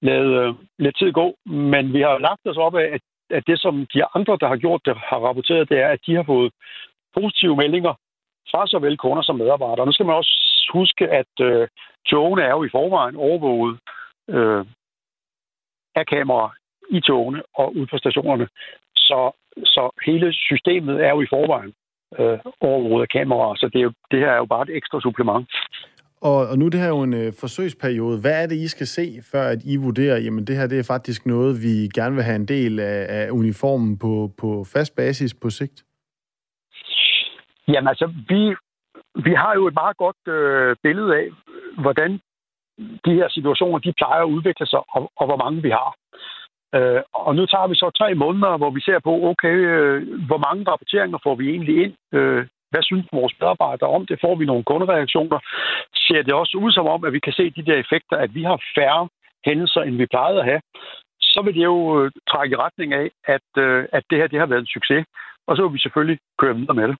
lade 0.01 0.31
øh, 0.41 0.53
lidt 0.79 0.97
tid 0.97 1.11
gå. 1.11 1.35
Men 1.45 1.93
vi 1.93 2.01
har 2.01 2.17
lagt 2.17 2.41
os 2.45 2.57
op 2.57 2.75
af, 2.75 2.87
at, 2.95 3.01
at 3.29 3.43
det, 3.47 3.59
som 3.59 3.87
de 3.93 4.05
andre, 4.15 4.37
der 4.41 4.47
har 4.47 4.57
gjort 4.57 4.81
det, 4.85 4.97
har 4.97 5.19
rapporteret, 5.19 5.69
det 5.69 5.79
er, 5.79 5.89
at 5.89 5.99
de 6.05 6.15
har 6.15 6.23
fået 6.23 6.51
positive 7.13 7.55
meldinger 7.55 7.93
fra 8.51 8.67
såvel 8.67 8.97
kunder 8.97 9.23
som 9.23 9.35
medarbejdere. 9.35 9.85
Nu 9.85 9.91
skal 9.91 10.05
man 10.05 10.15
også 10.15 10.33
huske, 10.73 11.09
at 11.09 11.33
øh, 11.41 11.67
togene 12.07 12.41
er 12.43 12.49
jo 12.49 12.63
i 12.63 12.69
forvejen 12.69 13.15
overvåget 13.15 13.79
øh, 14.29 14.65
af 15.95 16.05
kameraer 16.05 16.49
i 16.89 16.99
togene 17.01 17.43
og 17.55 17.75
ud 17.75 17.85
på 17.85 17.97
stationerne. 17.97 18.47
Så, 18.95 19.31
så 19.65 19.89
hele 20.05 20.33
systemet 20.33 21.05
er 21.05 21.09
jo 21.09 21.21
i 21.21 21.27
forvejen 21.29 21.73
øh, 22.19 22.39
overvåget 22.61 23.01
af 23.01 23.09
kameraer, 23.09 23.55
så 23.55 23.69
det, 23.73 23.79
er 23.79 23.83
jo, 23.83 23.93
det 24.11 24.19
her 24.19 24.31
er 24.31 24.37
jo 24.37 24.45
bare 24.45 24.63
et 24.69 24.75
ekstra 24.77 25.01
supplement. 25.01 25.47
Og, 26.21 26.39
og 26.49 26.57
nu 26.57 26.65
er 26.65 26.69
det 26.69 26.79
her 26.79 26.87
jo 26.87 27.01
en 27.01 27.13
øh, 27.13 27.33
forsøgsperiode. 27.39 28.21
Hvad 28.21 28.43
er 28.43 28.47
det, 28.47 28.55
I 28.55 28.67
skal 28.67 28.87
se, 28.87 29.05
før 29.31 29.43
at 29.53 29.59
I 29.65 29.75
vurderer, 29.75 30.17
jamen 30.17 30.47
det 30.47 30.57
her 30.57 30.67
det 30.67 30.79
er 30.79 30.91
faktisk 30.93 31.25
noget, 31.25 31.61
vi 31.65 31.73
gerne 31.95 32.15
vil 32.15 32.23
have 32.23 32.35
en 32.35 32.47
del 32.47 32.79
af, 32.79 33.05
af 33.09 33.29
uniformen 33.31 33.99
på, 33.99 34.31
på 34.41 34.63
fast 34.73 34.95
basis 34.95 35.33
på 35.41 35.49
sigt? 35.49 35.83
Jamen 37.67 37.87
altså, 37.87 38.13
vi 38.29 38.55
vi 39.15 39.33
har 39.33 39.53
jo 39.55 39.67
et 39.67 39.73
meget 39.73 39.97
godt 39.97 40.21
øh, 40.27 40.75
billede 40.83 41.15
af, 41.15 41.27
hvordan 41.81 42.11
de 43.05 43.13
her 43.19 43.29
situationer, 43.29 43.79
de 43.79 43.93
plejer 43.97 44.21
at 44.21 44.31
udvikle 44.35 44.65
sig, 44.67 44.81
og, 44.89 45.11
og 45.15 45.25
hvor 45.25 45.37
mange 45.43 45.61
vi 45.61 45.69
har. 45.69 45.95
Øh, 46.75 47.01
og 47.13 47.35
nu 47.35 47.45
tager 47.45 47.67
vi 47.67 47.75
så 47.75 47.89
tre 47.89 48.15
måneder, 48.15 48.57
hvor 48.57 48.69
vi 48.69 48.81
ser 48.81 48.99
på, 48.99 49.13
okay, 49.31 49.55
øh, 49.73 50.25
hvor 50.27 50.37
mange 50.47 50.63
rapporteringer 50.71 51.17
får 51.23 51.35
vi 51.35 51.49
egentlig 51.49 51.75
ind? 51.83 51.93
Øh, 52.17 52.45
hvad 52.71 52.83
synes 52.83 53.05
vores 53.13 53.33
medarbejdere 53.39 53.89
om 53.97 54.05
det? 54.05 54.21
Får 54.21 54.35
vi 54.35 54.45
nogle 54.45 54.63
kundereaktioner? 54.63 55.39
Ser 56.05 56.21
det 56.21 56.33
også 56.33 56.57
ud 56.63 56.71
som 56.71 56.87
om, 56.87 57.03
at 57.05 57.13
vi 57.13 57.19
kan 57.19 57.33
se 57.33 57.49
de 57.57 57.65
der 57.65 57.77
effekter, 57.83 58.17
at 58.17 58.35
vi 58.35 58.43
har 58.43 58.59
færre 58.77 59.07
hændelser, 59.45 59.81
end 59.81 59.95
vi 59.97 60.05
plejede 60.05 60.39
at 60.39 60.45
have? 60.45 60.61
Så 61.21 61.41
vil 61.45 61.53
det 61.55 61.63
jo 61.63 61.77
øh, 61.99 62.11
trække 62.31 62.53
i 62.53 62.61
retning 62.65 62.93
af, 62.93 63.07
at, 63.35 63.49
øh, 63.57 63.85
at 63.97 64.03
det 64.09 64.17
her 64.17 64.27
det 64.27 64.39
har 64.39 64.45
været 64.45 64.61
en 64.61 64.75
succes. 64.75 65.05
Og 65.47 65.55
så 65.55 65.61
vil 65.63 65.73
vi 65.73 65.79
selvfølgelig 65.79 66.19
køre 66.39 66.55
videre 66.55 66.75
med 66.75 66.87
det. 66.87 66.97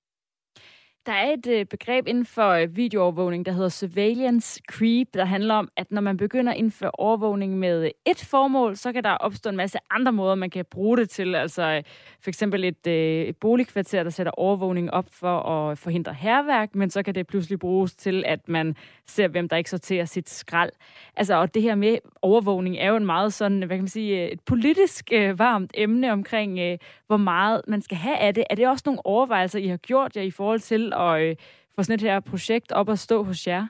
Der 1.06 1.12
er 1.12 1.32
et 1.32 1.46
øh, 1.46 1.66
begreb 1.66 2.08
inden 2.08 2.26
for 2.26 2.50
øh, 2.50 2.76
videoovervågning, 2.76 3.46
der 3.46 3.52
hedder 3.52 3.68
surveillance 3.68 4.60
creep, 4.72 5.08
der 5.14 5.24
handler 5.24 5.54
om, 5.54 5.68
at 5.76 5.92
når 5.92 6.00
man 6.00 6.16
begynder 6.16 6.52
at 6.52 6.58
indføre 6.58 6.90
overvågning 6.94 7.58
med 7.58 7.84
øh, 7.84 7.90
et 8.06 8.24
formål, 8.30 8.76
så 8.76 8.92
kan 8.92 9.04
der 9.04 9.10
opstå 9.10 9.50
en 9.50 9.56
masse 9.56 9.78
andre 9.90 10.12
måder, 10.12 10.34
man 10.34 10.50
kan 10.50 10.64
bruge 10.70 10.96
det 10.96 11.10
til. 11.10 11.34
Altså 11.34 11.62
øh, 11.62 11.82
for 12.20 12.30
eksempel 12.30 12.64
et, 12.64 12.86
øh, 12.86 13.22
et 13.22 13.36
boligkvarter, 13.36 14.02
der 14.02 14.10
sætter 14.10 14.32
overvågning 14.32 14.90
op 14.90 15.06
for 15.12 15.40
at 15.40 15.78
forhindre 15.78 16.14
herværk, 16.14 16.74
men 16.74 16.90
så 16.90 17.02
kan 17.02 17.14
det 17.14 17.26
pludselig 17.26 17.58
bruges 17.58 17.94
til, 17.94 18.24
at 18.26 18.48
man 18.48 18.76
ser, 19.06 19.28
hvem 19.28 19.48
der 19.48 19.56
ikke 19.56 19.70
sorterer 19.70 20.04
sit 20.04 20.30
skrald. 20.30 20.70
Altså, 21.16 21.34
og 21.34 21.54
det 21.54 21.62
her 21.62 21.74
med 21.74 21.98
overvågning 22.22 22.76
er 22.76 22.88
jo 22.88 22.96
en 22.96 23.06
meget 23.06 23.32
sådan, 23.32 23.58
hvad 23.58 23.76
kan 23.76 23.82
man 23.82 23.88
sige, 23.88 24.22
øh, 24.22 24.28
et 24.28 24.40
politisk 24.40 25.10
øh, 25.12 25.38
varmt 25.38 25.70
emne 25.74 26.12
omkring, 26.12 26.58
øh, 26.58 26.78
hvor 27.06 27.16
meget 27.16 27.62
man 27.68 27.82
skal 27.82 27.96
have 27.96 28.16
af 28.16 28.34
det. 28.34 28.44
Er 28.50 28.54
det 28.54 28.68
også 28.68 28.82
nogle 28.86 29.06
overvejelser, 29.06 29.58
I 29.58 29.66
har 29.66 29.76
gjort 29.76 30.16
jer 30.16 30.22
i 30.22 30.30
forhold 30.30 30.60
til 30.60 30.93
at 30.94 31.22
øh, 31.22 31.36
få 31.74 31.82
sådan 31.82 31.94
et 31.94 32.00
her 32.00 32.20
projekt 32.20 32.72
op 32.72 32.88
at 32.88 32.98
stå 32.98 33.22
hos 33.22 33.46
jer? 33.46 33.66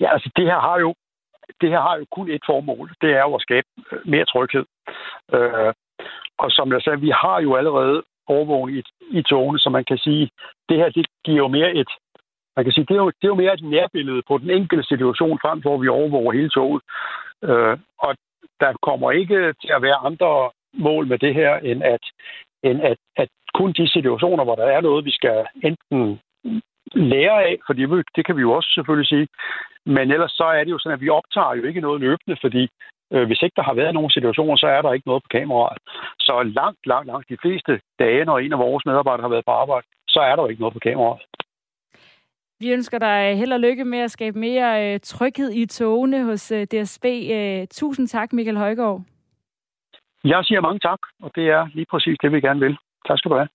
Ja, 0.00 0.12
altså 0.12 0.30
det 0.36 0.44
her 0.44 0.60
har 0.60 0.78
jo 0.78 0.94
det 1.60 1.70
her 1.70 1.80
har 1.80 1.96
jo 1.96 2.06
kun 2.10 2.30
et 2.30 2.42
formål. 2.46 2.94
Det 3.00 3.10
er 3.10 3.24
jo 3.28 3.34
at 3.34 3.42
skabe 3.42 3.66
øh, 3.92 3.98
mere 4.04 4.24
tryghed. 4.24 4.64
Øh, 5.34 5.72
og 6.38 6.50
som 6.50 6.72
jeg 6.72 6.82
sagde, 6.82 7.00
vi 7.00 7.12
har 7.22 7.40
jo 7.40 7.56
allerede 7.56 8.02
overvågning 8.26 8.78
i, 8.78 8.82
i 9.18 9.22
togene, 9.22 9.58
så 9.58 9.70
man 9.70 9.84
kan 9.84 9.98
sige, 9.98 10.30
det 10.68 10.76
her 10.76 10.88
det 10.88 11.06
giver 11.24 11.38
jo 11.38 11.48
mere 11.48 11.74
et, 11.74 11.90
man 12.56 12.64
kan 12.64 12.72
sige, 12.72 12.86
det 12.88 12.94
er 12.94 13.02
jo, 13.04 13.10
det 13.10 13.24
er 13.24 13.34
jo 13.34 13.42
mere 13.42 13.54
et 13.54 13.62
nærbillede 13.62 14.22
på 14.28 14.38
den 14.38 14.50
enkelte 14.50 14.84
situation, 14.84 15.38
frem 15.42 15.62
for 15.62 15.74
at 15.74 15.82
vi 15.82 15.88
overvåger 15.88 16.32
hele 16.32 16.50
toget. 16.50 16.82
Øh, 17.42 17.78
og 17.98 18.16
der 18.60 18.72
kommer 18.82 19.10
ikke 19.10 19.38
til 19.60 19.70
at 19.76 19.82
være 19.82 20.04
andre 20.08 20.50
mål 20.72 21.06
med 21.06 21.18
det 21.18 21.34
her, 21.34 21.56
end 21.56 21.82
at, 21.82 22.04
end 22.68 22.78
at, 22.82 22.98
at 23.16 23.28
kun 23.54 23.72
de 23.72 23.88
situationer, 23.88 24.44
hvor 24.44 24.54
der 24.54 24.66
er 24.76 24.80
noget, 24.80 25.04
vi 25.04 25.10
skal 25.10 25.46
enten 25.68 26.20
lære 26.94 27.44
af, 27.48 27.56
for 27.66 27.72
det 28.16 28.26
kan 28.26 28.36
vi 28.36 28.40
jo 28.40 28.52
også 28.52 28.70
selvfølgelig 28.74 29.08
sige, 29.08 29.26
men 29.86 30.10
ellers 30.10 30.32
så 30.32 30.44
er 30.44 30.64
det 30.64 30.70
jo 30.70 30.78
sådan, 30.78 30.96
at 30.96 31.00
vi 31.00 31.08
optager 31.08 31.54
jo 31.54 31.62
ikke 31.62 31.80
noget 31.80 32.00
løbende, 32.00 32.36
fordi 32.40 32.68
øh, 33.12 33.26
hvis 33.26 33.42
ikke 33.42 33.56
der 33.56 33.62
har 33.62 33.74
været 33.74 33.94
nogen 33.94 34.10
situationer, 34.10 34.56
så 34.56 34.66
er 34.66 34.82
der 34.82 34.92
ikke 34.92 35.08
noget 35.08 35.22
på 35.22 35.28
kameraet. 35.38 35.78
Så 36.18 36.42
langt, 36.42 36.86
langt, 36.86 37.06
langt 37.06 37.28
de 37.28 37.36
fleste 37.42 37.80
dage, 37.98 38.24
når 38.24 38.38
en 38.38 38.52
af 38.52 38.58
vores 38.58 38.86
medarbejdere 38.86 39.22
har 39.22 39.34
været 39.34 39.44
på 39.44 39.50
arbejde, 39.50 39.86
så 40.08 40.20
er 40.20 40.36
der 40.36 40.42
jo 40.42 40.48
ikke 40.48 40.60
noget 40.60 40.74
på 40.74 40.84
kameraet. 40.88 41.22
Vi 42.60 42.72
ønsker 42.72 42.98
dig 42.98 43.36
held 43.38 43.52
og 43.52 43.60
lykke 43.60 43.84
med 43.84 43.98
at 43.98 44.10
skabe 44.10 44.38
mere 44.38 44.94
øh, 44.94 45.00
tryghed 45.00 45.50
i 45.50 45.66
togene 45.66 46.24
hos 46.24 46.52
øh, 46.52 46.66
DSB. 46.66 47.04
Øh, 47.04 47.66
tusind 47.70 48.08
tak, 48.08 48.32
Michael 48.32 48.56
Højgaard. 48.56 49.02
Jeg 50.24 50.44
siger 50.44 50.60
mange 50.60 50.78
tak, 50.78 50.98
og 51.22 51.30
det 51.34 51.46
er 51.48 51.68
lige 51.74 51.86
præcis 51.90 52.16
det, 52.22 52.32
vi 52.32 52.40
gerne 52.40 52.60
vil. 52.60 52.76
Tak 53.08 53.18
skal 53.18 53.30
du 53.30 53.36
have. 53.36 53.48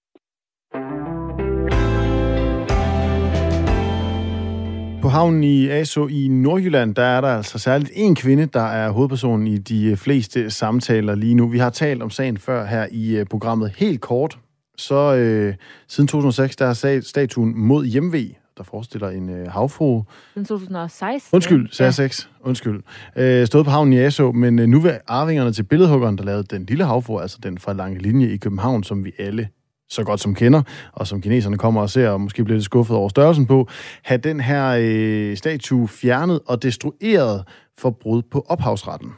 På 5.01 5.07
havnen 5.07 5.43
i 5.43 5.69
ASO 5.69 6.07
i 6.07 6.27
Nordjylland, 6.27 6.95
der 6.95 7.03
er 7.03 7.21
der 7.21 7.27
altså 7.27 7.59
særligt 7.59 7.91
en 7.95 8.15
kvinde, 8.15 8.45
der 8.45 8.67
er 8.81 8.91
hovedpersonen 8.91 9.47
i 9.47 9.57
de 9.57 9.91
øh, 9.91 9.97
fleste 9.97 10.49
samtaler 10.49 11.15
lige 11.15 11.35
nu. 11.35 11.47
Vi 11.47 11.57
har 11.57 11.69
talt 11.69 12.03
om 12.03 12.09
sagen 12.09 12.37
før 12.37 12.65
her 12.65 12.87
i 12.91 13.17
øh, 13.17 13.25
programmet 13.25 13.71
helt 13.77 14.01
kort. 14.01 14.37
Så 14.77 15.15
øh, 15.15 15.53
siden 15.87 16.07
2006, 16.07 16.55
der 16.55 16.65
har 16.65 17.01
statuen 17.01 17.67
mod 17.67 17.85
hjemve 17.85 18.35
der 18.59 18.65
forestiller 18.65 19.09
en 19.09 19.29
øh, 19.29 19.47
havfru. 19.47 20.03
Den 20.35 20.45
2016? 20.45 21.35
Undskyld, 21.35 21.69
sagde 21.71 21.87
ja. 21.87 21.91
6. 21.91 22.29
Undskyld. 22.41 22.81
Øh, 23.15 23.47
stod 23.47 23.63
på 23.63 23.69
havnen 23.69 23.93
i 23.93 23.97
Aso, 23.97 24.31
men 24.31 24.59
øh, 24.59 24.67
nu 24.67 24.79
vil 24.79 24.99
arvingerne 25.07 25.51
til 25.51 25.63
billedhuggeren, 25.63 26.17
der 26.17 26.23
lavede 26.23 26.43
den 26.43 26.65
lille 26.65 26.85
havfru, 26.85 27.19
altså 27.19 27.37
den 27.43 27.57
fra 27.57 27.73
Lange 27.73 27.99
Linje 27.99 28.27
i 28.27 28.37
København, 28.37 28.83
som 28.83 29.05
vi 29.05 29.11
alle 29.19 29.49
så 29.89 30.03
godt 30.03 30.19
som 30.19 30.35
kender, 30.35 30.61
og 30.93 31.07
som 31.07 31.21
kineserne 31.21 31.57
kommer 31.57 31.81
og 31.81 31.89
ser, 31.89 32.09
og 32.09 32.21
måske 32.21 32.43
bliver 32.43 32.55
lidt 32.55 32.65
skuffet 32.65 32.97
over 32.97 33.09
størrelsen 33.09 33.45
på, 33.45 33.67
have 34.03 34.17
den 34.17 34.39
her 34.39 34.77
øh, 34.81 35.37
statue 35.37 35.87
fjernet 35.87 36.39
og 36.47 36.63
destrueret 36.63 37.43
for 37.77 37.89
brud 37.89 38.21
på 38.21 38.45
ophavsretten. 38.49 39.13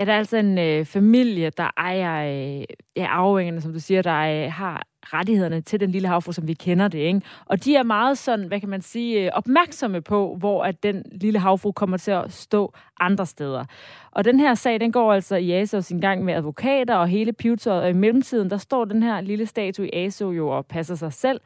Er 0.00 0.04
der 0.04 0.14
altså 0.14 0.36
en 0.36 0.58
øh, 0.58 0.84
familie, 0.84 1.50
der 1.56 1.70
ejer 1.76 2.24
øh, 2.58 2.64
ja, 2.96 3.06
arvingerne, 3.06 3.60
som 3.60 3.72
du 3.72 3.80
siger, 3.80 4.02
der 4.02 4.44
øh, 4.44 4.52
har 4.52 4.86
rettighederne 5.02 5.60
til 5.60 5.80
den 5.80 5.90
lille 5.90 6.08
havfru, 6.08 6.32
som 6.32 6.48
vi 6.48 6.54
kender 6.54 6.88
det, 6.88 6.98
ikke? 6.98 7.20
Og 7.46 7.64
de 7.64 7.76
er 7.76 7.82
meget 7.82 8.18
sådan, 8.18 8.46
hvad 8.46 8.60
kan 8.60 8.68
man 8.68 8.82
sige, 8.82 9.24
øh, 9.24 9.30
opmærksomme 9.32 10.00
på, 10.00 10.36
hvor 10.38 10.64
at 10.64 10.82
den 10.82 11.02
lille 11.12 11.38
havfru 11.38 11.72
kommer 11.72 11.96
til 11.96 12.10
at 12.10 12.32
stå 12.32 12.72
andre 13.00 13.26
steder. 13.26 13.64
Og 14.10 14.24
den 14.24 14.40
her 14.40 14.54
sag, 14.54 14.80
den 14.80 14.92
går 14.92 15.12
altså 15.12 15.36
i 15.36 15.52
ASO 15.52 15.80
sin 15.80 16.00
gang 16.00 16.24
med 16.24 16.34
advokater 16.34 16.96
og 16.96 17.08
hele 17.08 17.32
pivetøjet, 17.32 17.82
og 17.82 17.90
i 17.90 17.92
mellemtiden, 17.92 18.50
der 18.50 18.56
står 18.56 18.84
den 18.84 19.02
her 19.02 19.20
lille 19.20 19.46
statue 19.46 19.86
i 19.86 20.06
ASO 20.06 20.30
jo 20.30 20.48
og 20.48 20.66
passer 20.66 20.94
sig 20.94 21.12
selv, 21.12 21.40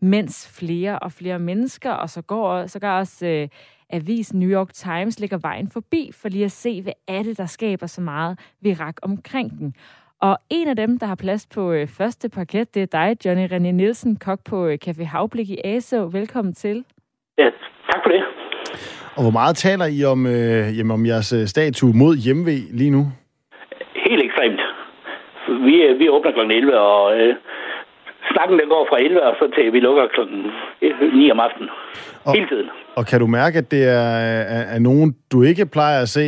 mens 0.00 0.48
flere 0.48 0.98
og 0.98 1.12
flere 1.12 1.38
mennesker, 1.38 1.90
og 1.90 2.10
så 2.10 2.22
går 2.22 2.66
så 2.66 2.78
går 2.78 2.88
også 2.88 3.26
øh, 3.26 3.48
avisen 3.90 4.38
New 4.38 4.50
York 4.50 4.72
Times 4.72 5.20
lægger 5.20 5.38
vejen 5.38 5.68
forbi 5.68 6.10
for 6.12 6.28
lige 6.28 6.44
at 6.44 6.52
se, 6.52 6.82
hvad 6.82 6.92
er 7.08 7.22
det, 7.22 7.38
der 7.38 7.46
skaber 7.46 7.86
så 7.86 8.00
meget 8.00 8.38
virak 8.60 8.96
omkring 9.02 9.58
den. 9.58 9.74
Og 10.22 10.38
en 10.50 10.68
af 10.68 10.76
dem, 10.76 10.98
der 10.98 11.06
har 11.06 11.14
plads 11.14 11.46
på 11.54 11.72
øh, 11.72 11.88
første 11.98 12.28
parket, 12.28 12.74
det 12.74 12.82
er 12.82 12.86
dig, 12.86 13.16
Johnny 13.24 13.46
René 13.52 13.70
Nielsen, 13.80 14.16
kok 14.16 14.38
på 14.50 14.66
øh, 14.66 14.78
Café 14.86 15.04
Havblik 15.04 15.50
i 15.50 15.58
ASO. 15.64 15.96
Velkommen 16.12 16.54
til. 16.54 16.84
Ja, 17.38 17.48
tak 17.90 18.00
for 18.04 18.10
det. 18.10 18.22
Og 19.16 19.22
hvor 19.22 19.30
meget 19.30 19.56
taler 19.56 19.86
I 19.86 20.04
om, 20.04 20.26
øh, 20.26 20.78
jamen, 20.78 20.90
om 20.90 21.06
jeres 21.06 21.32
øh, 21.32 21.46
statue 21.46 21.92
mod 22.02 22.16
hjemve 22.24 22.56
lige 22.80 22.90
nu? 22.90 23.02
Helt 24.06 24.22
ekstremt. 24.24 24.60
Vi, 25.66 25.74
øh, 25.86 25.98
vi 25.98 26.08
åbner 26.08 26.32
kl. 26.32 26.40
11, 26.50 26.78
og 26.80 27.20
øh, 27.20 27.34
snakken 28.32 28.58
den 28.58 28.68
går 28.68 28.86
fra 28.90 28.98
11, 28.98 29.22
og 29.22 29.34
så 29.38 29.50
til 29.54 29.72
vi 29.72 29.80
lukker 29.80 30.04
kl. 30.14 30.20
9 31.16 31.30
om 31.30 31.40
aftenen. 31.40 31.70
Og, 32.24 32.32
Hele 32.34 32.48
tiden. 32.48 32.68
Og 32.96 33.06
kan 33.06 33.20
du 33.20 33.26
mærke, 33.26 33.58
at 33.58 33.70
det 33.70 33.84
er, 33.84 34.10
er, 34.56 34.64
er 34.74 34.78
nogen, 34.78 35.16
du 35.32 35.42
ikke 35.42 35.66
plejer 35.66 36.02
at 36.02 36.08
se 36.08 36.24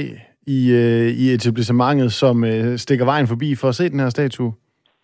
i, 0.47 0.61
øh, 0.73 1.09
i 1.23 1.25
etablissementet, 1.35 2.13
som 2.13 2.45
øh, 2.45 2.77
stikker 2.77 3.05
vejen 3.05 3.27
forbi 3.27 3.55
for 3.61 3.69
at 3.69 3.75
se 3.75 3.91
den 3.91 4.01
her 4.01 4.11
statue? 4.11 4.53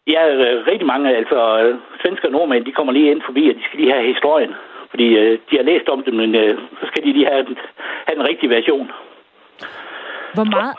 Ja, 0.06 0.22
øh, 0.34 0.66
rigtig 0.70 0.86
mange. 0.86 1.16
Altså, 1.16 1.38
øh, 1.62 1.78
svenske 2.02 2.26
og 2.28 2.32
nordmænd, 2.32 2.64
de 2.64 2.72
kommer 2.72 2.92
lige 2.92 3.10
ind 3.10 3.22
forbi, 3.26 3.48
og 3.48 3.54
de 3.54 3.64
skal 3.64 3.80
lige 3.80 3.92
have 3.92 4.12
historien. 4.14 4.52
Fordi 4.90 5.06
øh, 5.20 5.38
de 5.50 5.56
har 5.56 5.62
læst 5.70 5.88
om 5.88 6.02
det, 6.06 6.14
men 6.14 6.34
øh, 6.34 6.58
så 6.80 6.84
skal 6.90 7.02
de 7.04 7.12
lige 7.12 7.26
have, 7.32 7.44
have 8.06 8.16
den 8.18 8.28
rigtige 8.30 8.50
version. 8.50 8.90
Hvor 10.34 10.44
meget? 10.44 10.74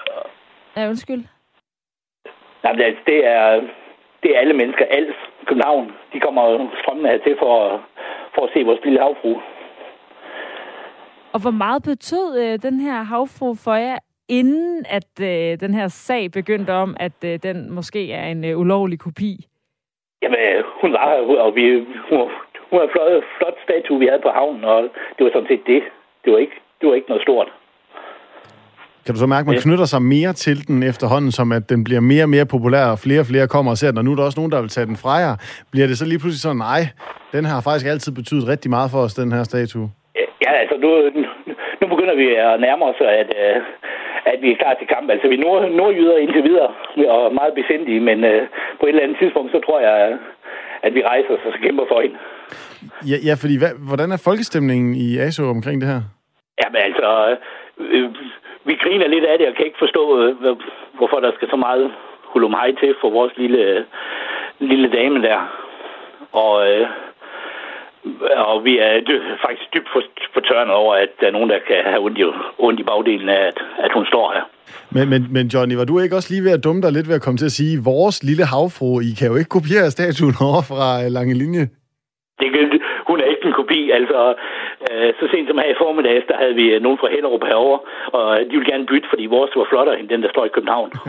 Ja, 0.78 0.88
undskyld. 0.90 1.24
Jamen, 2.64 2.82
altså, 2.82 3.02
det 3.06 3.20
er, 3.26 3.62
det 4.24 4.30
er 4.36 4.40
alle 4.40 4.54
mennesker. 4.54 4.86
Alt 4.86 5.16
København, 5.48 5.92
de 6.14 6.20
kommer 6.20 6.44
strømmende 6.82 7.10
hertil 7.10 7.36
for, 7.40 7.82
for 8.36 8.42
at 8.46 8.52
se 8.54 8.60
vores 8.64 8.80
lille 8.84 9.00
havfru. 9.00 9.34
Og 11.34 11.40
hvor 11.42 11.52
meget 11.52 11.84
betød 11.84 12.28
øh, 12.44 12.60
den 12.62 12.80
her 12.80 13.04
havfru 13.04 13.56
for 13.56 13.74
jer, 13.74 13.98
inden 14.30 14.86
at 14.90 15.12
øh, 15.22 15.60
den 15.60 15.74
her 15.74 15.88
sag 15.88 16.32
begyndte 16.32 16.72
om, 16.72 16.98
at 17.00 17.18
øh, 17.26 17.40
den 17.44 17.72
måske 17.72 18.12
er 18.12 18.26
en 18.26 18.46
øh, 18.46 18.60
ulovlig 18.60 19.00
kopi? 19.00 19.46
Jamen, 20.22 20.40
hun 20.82 20.92
var 20.94 21.06
her, 21.10 21.42
og 21.46 21.56
vi, 21.56 21.64
hun, 22.10 22.18
hun 22.70 22.80
var 22.80 22.84
en 22.84 22.94
flot, 22.94 23.24
flot 23.38 23.58
statue, 23.64 24.00
vi 24.00 24.06
havde 24.06 24.22
på 24.22 24.30
havnen, 24.30 24.64
og 24.64 24.82
det 25.16 25.22
var 25.26 25.32
sådan 25.34 25.48
set 25.48 25.64
det. 25.68 25.82
Det 26.24 26.34
var 26.34 26.40
ikke, 26.40 26.58
det 26.82 26.90
var 26.90 26.96
ikke 26.96 27.10
noget 27.10 27.24
stort. 27.24 27.48
Kan 29.06 29.16
du 29.16 29.20
så 29.20 29.28
mærke, 29.28 29.46
at 29.46 29.52
man 29.54 29.62
knytter 29.66 29.86
sig 29.86 30.02
mere 30.02 30.34
til 30.34 30.68
den 30.68 30.84
efterhånden, 30.84 31.32
som 31.32 31.52
at 31.52 31.70
den 31.70 31.84
bliver 31.84 32.02
mere 32.12 32.24
og 32.24 32.30
mere 32.30 32.46
populær, 32.46 32.86
og 32.94 33.00
flere 33.06 33.20
og 33.20 33.26
flere 33.32 33.48
kommer 33.48 33.72
og 33.72 33.78
ser 33.78 33.92
den, 33.92 33.98
og 33.98 34.06
nu 34.06 34.12
er 34.12 34.16
der 34.16 34.24
også 34.24 34.40
nogen, 34.40 34.52
der 34.52 34.62
vil 34.62 34.70
tage 34.76 34.90
den 34.92 34.98
fra 35.04 35.14
jer. 35.24 35.36
Bliver 35.72 35.88
det 35.88 35.98
så 35.98 36.06
lige 36.06 36.20
pludselig 36.20 36.42
sådan, 36.42 36.64
nej, 36.72 36.82
den 37.36 37.44
har 37.46 37.62
faktisk 37.62 37.88
altid 37.94 38.12
betydet 38.20 38.48
rigtig 38.54 38.70
meget 38.76 38.92
for 38.92 39.00
os, 39.06 39.14
den 39.14 39.32
her 39.32 39.44
statue? 39.44 39.88
Ja, 40.46 40.52
altså 40.62 40.76
nu, 40.84 40.90
nu 41.82 41.86
begynder 41.94 42.16
vi 42.22 42.28
at 42.48 42.60
nærme 42.66 42.84
os, 42.86 43.00
at, 43.22 43.30
øh, 43.44 43.56
at 44.26 44.38
vi 44.42 44.52
er 44.52 44.58
klar 44.62 44.74
til 44.74 44.88
kamp. 44.88 45.10
Altså 45.10 45.28
vi 45.28 45.36
er 45.36 45.46
nord, 45.48 45.72
nordjyder 45.72 46.18
indtil 46.18 46.44
videre, 46.44 46.70
og 47.16 47.34
meget 47.34 47.54
besindige, 47.54 48.00
men 48.00 48.18
uh, 48.24 48.42
på 48.80 48.86
et 48.86 48.90
eller 48.90 49.04
andet 49.04 49.18
tidspunkt, 49.22 49.52
så 49.52 49.60
tror 49.66 49.80
jeg, 49.80 50.18
at 50.82 50.94
vi 50.96 51.02
rejser 51.04 51.34
os 51.34 51.46
og 51.46 51.54
kæmper 51.62 51.86
for 51.92 52.02
hende. 52.02 52.18
Ja, 53.12 53.18
ja 53.28 53.34
fordi 53.42 53.56
hvad, 53.62 53.74
hvordan 53.90 54.12
er 54.12 54.22
folkestemningen 54.28 54.96
i 54.96 55.18
ASO 55.18 55.44
omkring 55.44 55.82
det 55.82 55.90
her? 55.90 56.02
Jamen 56.62 56.82
altså, 56.88 57.38
øh, 57.80 58.10
vi 58.68 58.74
griner 58.84 59.08
lidt 59.08 59.26
af 59.26 59.38
det, 59.38 59.48
og 59.48 59.56
kan 59.56 59.66
ikke 59.66 59.84
forstå, 59.86 60.04
øh, 60.22 60.36
hvorfor 60.98 61.20
der 61.20 61.32
skal 61.36 61.50
så 61.50 61.56
meget 61.56 61.92
hulumhej 62.32 62.72
til 62.82 62.96
for 63.02 63.10
vores 63.10 63.34
lille, 63.38 63.86
lille 64.60 64.90
dame 64.98 65.22
der. 65.22 65.40
Og, 66.32 66.72
øh, 66.72 66.88
Og 68.52 68.66
vi 68.68 68.74
er 68.78 68.92
faktisk 69.46 69.68
dybt 69.74 69.90
fortørnet 70.34 70.74
over, 70.82 70.94
at 70.96 71.10
der 71.20 71.28
er 71.28 71.32
nogen, 71.32 71.50
der 71.50 71.60
kan 71.68 71.80
have 71.92 72.02
ondt 72.06 72.18
i, 72.18 72.24
ondt 72.58 72.80
i 72.80 72.84
bagdelen 72.84 73.30
af, 73.30 73.42
at, 73.50 73.58
at 73.86 73.92
hun 73.94 74.06
står 74.06 74.28
her. 74.36 74.44
Men, 74.96 75.10
men, 75.10 75.22
men 75.36 75.48
Johnny, 75.54 75.76
var 75.76 75.86
du 75.86 76.00
ikke 76.00 76.16
også 76.16 76.34
lige 76.34 76.44
ved 76.44 76.52
at 76.58 76.64
dumme 76.64 76.82
dig 76.82 76.92
lidt 76.92 77.08
ved 77.08 77.16
at 77.16 77.26
komme 77.26 77.38
til 77.38 77.52
at 77.52 77.58
sige, 77.60 77.84
vores 77.94 78.24
lille 78.30 78.46
havfru, 78.54 79.00
I 79.10 79.12
kan 79.20 79.28
jo 79.32 79.36
ikke 79.36 79.56
kopiere 79.58 79.92
statuen 79.92 80.36
over 80.50 80.62
fra 80.72 81.08
Lange 81.18 81.36
Linje? 81.42 81.66
Det, 82.40 82.48
hun 83.10 83.20
er 83.20 83.28
ikke 83.34 83.46
en 83.50 83.60
kopi. 83.62 83.80
Altså, 84.00 84.20
øh, 84.88 85.10
så 85.20 85.24
sent 85.32 85.48
som 85.48 85.58
her 85.62 85.70
i 85.74 85.82
formiddags, 85.84 86.26
der 86.30 86.38
havde 86.42 86.56
vi 86.62 86.66
nogen 86.86 87.00
fra 87.02 87.10
Hellerup 87.14 87.44
herovre, 87.50 87.80
og 88.18 88.26
de 88.50 88.54
ville 88.58 88.72
gerne 88.72 88.86
bytte, 88.92 89.08
fordi 89.14 89.26
vores 89.26 89.52
var 89.56 89.68
flottere 89.72 90.00
end 90.00 90.10
den, 90.14 90.22
der 90.24 90.30
står 90.30 90.46
i 90.46 90.56
København. 90.56 90.92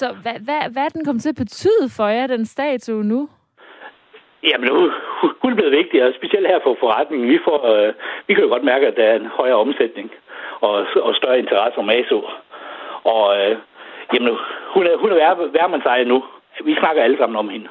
Så 0.00 0.06
hvad, 0.22 0.36
hvad, 0.46 0.60
hvad 0.72 0.84
er 0.84 0.88
den 0.96 1.04
kommet 1.04 1.22
til 1.22 1.34
at 1.34 1.42
betyde 1.44 1.86
for 1.96 2.06
jer, 2.16 2.26
den 2.26 2.46
statue 2.46 3.04
nu? 3.04 3.28
Jamen, 4.48 4.68
hun, 4.76 4.90
guld 5.40 5.52
er 5.52 5.56
blevet 5.56 5.78
vigtigere, 5.80 6.12
specielt 6.12 6.46
her 6.46 6.60
for 6.62 6.76
forretningen. 6.80 7.28
Vi, 7.28 7.38
får, 7.44 7.58
øh, 7.74 7.92
vi 8.26 8.34
kan 8.34 8.44
jo 8.44 8.50
godt 8.50 8.64
mærke, 8.64 8.86
at 8.86 8.96
der 8.96 9.04
er 9.04 9.16
en 9.16 9.26
højere 9.26 9.56
omsætning 9.56 10.10
og, 10.60 10.86
og 10.96 11.14
større 11.14 11.38
interesse 11.38 11.78
om 11.78 11.90
ASO. 11.90 12.20
Og 13.04 13.24
øh, 13.40 13.56
jamen, 14.14 14.36
hun 14.74 14.86
er, 14.86 14.96
hun 14.96 15.10
er 15.10 15.14
værre, 15.14 15.52
værre 15.52 16.04
nu. 16.04 16.24
Vi 16.64 16.74
snakker 16.74 17.02
alle 17.02 17.18
sammen 17.18 17.36
om 17.36 17.48
hende. 17.48 17.68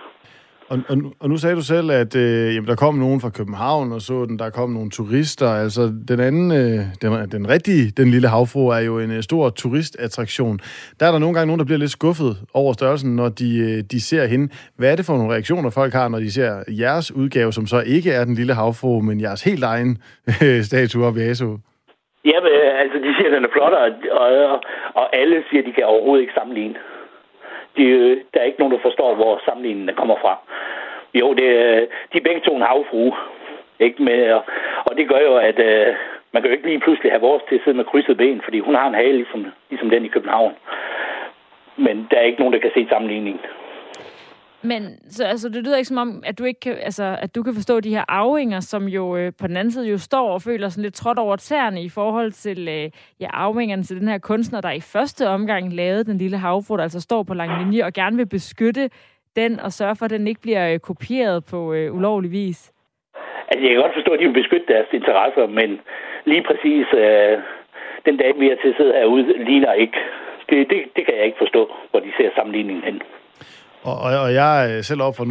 Og, 0.72 0.78
og, 0.90 0.96
og 1.22 1.30
nu 1.30 1.38
sagde 1.38 1.56
du 1.56 1.66
selv, 1.74 1.88
at 1.92 2.14
øh, 2.16 2.56
jamen, 2.56 2.70
der 2.72 2.76
kom 2.84 2.96
nogen 2.96 3.20
fra 3.24 3.36
København, 3.38 3.88
og 3.96 4.02
så 4.02 4.16
den, 4.30 4.40
der 4.40 4.50
kom 4.50 4.70
nogle 4.78 4.90
turister. 4.98 5.50
Altså, 5.64 5.82
den 6.12 6.20
anden, 6.28 6.48
øh, 6.62 6.80
den, 7.02 7.12
den 7.36 7.44
rigtige, 7.54 7.86
den 8.00 8.08
lille 8.16 8.28
havfru, 8.36 8.64
er 8.78 8.84
jo 8.90 8.96
en 9.06 9.12
øh, 9.18 9.22
stor 9.30 9.44
turistattraktion. 9.62 10.56
Der 11.00 11.06
er 11.08 11.12
der 11.12 11.20
nogle 11.24 11.36
gange 11.36 11.48
nogen, 11.48 11.60
der 11.60 11.70
bliver 11.70 11.84
lidt 11.84 11.98
skuffet 12.00 12.34
over 12.54 12.74
størrelsen, 12.74 13.16
når 13.16 13.30
de, 13.42 13.50
øh, 13.68 13.78
de 13.94 14.00
ser 14.10 14.26
hende. 14.34 14.46
Hvad 14.78 14.92
er 14.92 14.96
det 14.96 15.06
for 15.06 15.16
nogle 15.18 15.34
reaktioner, 15.36 15.70
folk 15.80 15.94
har, 16.00 16.08
når 16.14 16.20
de 16.26 16.32
ser 16.38 16.52
jeres 16.84 17.08
udgave, 17.22 17.52
som 17.58 17.66
så 17.74 17.80
ikke 17.96 18.12
er 18.12 18.24
den 18.26 18.36
lille 18.36 18.54
havfru, 18.62 19.02
men 19.08 19.22
jeres 19.26 19.44
helt 19.50 19.64
egen 19.74 19.92
øh, 20.44 20.60
statue 20.70 21.06
op 21.08 21.18
i 21.18 21.22
ASO? 21.30 21.50
Jamen, 22.32 22.52
øh, 22.60 22.72
altså, 22.82 22.98
de 23.06 23.10
siger, 23.16 23.30
at 23.30 23.36
den 23.38 23.46
er 23.48 23.54
flot, 23.56 23.74
og, 23.82 23.90
og, 24.22 24.30
og 25.00 25.06
alle 25.20 25.38
siger, 25.48 25.62
at 25.62 25.68
de 25.68 25.74
kan 25.78 25.86
overhovedet 25.94 26.22
ikke 26.24 26.38
sammenligne 26.40 26.76
de, 27.78 27.86
der 28.34 28.40
er 28.40 28.44
ikke 28.44 28.60
nogen, 28.60 28.74
der 28.74 28.82
forstår, 28.82 29.16
hvor 29.16 29.42
sammenligningen 29.46 29.96
kommer 29.96 30.16
fra. 30.22 30.38
Jo, 31.14 31.34
det, 31.34 31.48
de 32.14 32.18
er 32.18 32.28
begge 32.28 32.42
to 32.42 32.56
en 32.56 32.62
havfrue. 32.62 33.14
Ikke 33.80 34.04
med, 34.04 34.32
og, 34.32 34.44
og 34.86 34.98
det 34.98 35.10
gør 35.10 35.20
jo, 35.20 35.36
at 35.36 35.60
øh, 35.60 35.96
man 36.32 36.42
kan 36.42 36.50
jo 36.52 36.56
ikke 36.56 36.68
lige 36.68 36.80
pludselig 36.80 37.12
have 37.12 37.22
vores 37.22 37.44
til 37.50 37.56
at 37.56 37.62
sidde 37.64 37.78
med 37.78 37.86
krydset 37.86 38.18
ben, 38.18 38.42
fordi 38.44 38.60
hun 38.60 38.76
har 38.76 38.88
en 38.88 39.02
hale, 39.02 39.18
ligesom, 39.18 39.46
ligesom 39.70 39.90
den 39.90 40.06
i 40.06 40.08
København. 40.08 40.54
Men 41.76 42.08
der 42.12 42.18
er 42.18 42.22
ikke 42.22 42.40
nogen, 42.40 42.54
der 42.54 42.60
kan 42.60 42.72
se 42.74 42.88
sammenligningen. 42.90 43.42
Men 44.64 45.00
så, 45.10 45.26
altså, 45.26 45.50
det 45.50 45.64
lyder 45.64 45.78
ikke 45.78 45.88
som 45.88 45.98
om, 45.98 46.24
at 46.26 46.40
du 46.40 46.44
ikke 46.44 46.60
kan, 46.60 46.78
altså, 46.82 47.18
at 47.22 47.36
du 47.36 47.44
kan 47.44 47.54
forstå 47.54 47.80
de 47.80 47.90
her 47.90 48.04
arvinger, 48.08 48.60
som 48.60 48.88
jo 48.88 49.18
øh, 49.18 49.32
på 49.42 49.48
den 49.48 49.58
anden 49.58 49.72
side 49.72 49.90
jo 49.90 49.98
står 49.98 50.32
og 50.32 50.42
føler 50.42 50.70
sådan 50.70 50.84
lidt 50.84 50.94
trådt 50.94 51.20
over 51.20 51.36
tæerne 51.36 51.84
i 51.84 51.90
forhold 51.90 52.32
til 52.32 52.68
øh, 52.68 52.90
ja, 53.20 53.30
arvingerne 53.34 53.84
til 53.84 54.00
den 54.00 54.08
her 54.08 54.18
kunstner, 54.18 54.62
der 54.62 54.72
i 54.72 54.80
første 54.80 55.28
omgang 55.28 55.74
lavede 55.74 56.04
den 56.04 56.18
lille 56.18 56.38
havfru, 56.38 56.78
der 56.78 56.84
altså 56.84 57.02
står 57.02 57.24
på 57.24 57.34
lang 57.34 57.64
linje 57.64 57.86
og 57.86 57.94
gerne 57.94 58.18
vil 58.18 58.26
beskytte 58.26 58.90
den 59.36 59.60
og 59.60 59.72
sørge 59.72 59.96
for, 59.96 60.06
at 60.06 60.12
den 60.12 60.28
ikke 60.28 60.42
bliver 60.42 60.74
øh, 60.74 60.80
kopieret 60.80 61.46
på 61.52 61.74
øh, 61.74 61.96
ulovlig 61.96 62.32
vis. 62.32 62.74
Altså, 63.48 63.62
jeg 63.66 63.70
kan 63.74 63.82
godt 63.82 63.94
forstå, 63.94 64.12
at 64.12 64.20
de 64.20 64.26
vil 64.26 64.42
beskytte 64.42 64.74
deres 64.74 64.88
interesser, 64.94 65.48
men 65.48 65.80
lige 66.26 66.44
præcis 66.50 66.86
øh, 66.94 67.38
den 68.06 68.18
dag, 68.18 68.40
vi 68.40 68.48
har 68.48 68.56
til 68.56 68.70
at 68.70 68.78
sidde 68.78 68.94
herude, 68.94 69.44
ligner 69.44 69.74
ikke. 69.74 69.98
Det, 70.50 70.70
det, 70.70 70.80
det 70.96 71.06
kan 71.06 71.16
jeg 71.18 71.26
ikke 71.26 71.38
forstå, 71.38 71.72
hvor 71.92 72.00
de 72.00 72.12
ser 72.18 72.30
sammenligningen 72.36 72.84
hen. 72.84 73.02
Og, 73.90 73.96
og, 74.06 74.12
og 74.26 74.34
jeg 74.34 74.78
er 74.78 74.82
selv 74.82 75.02
op 75.02 75.16
fra 75.18 75.26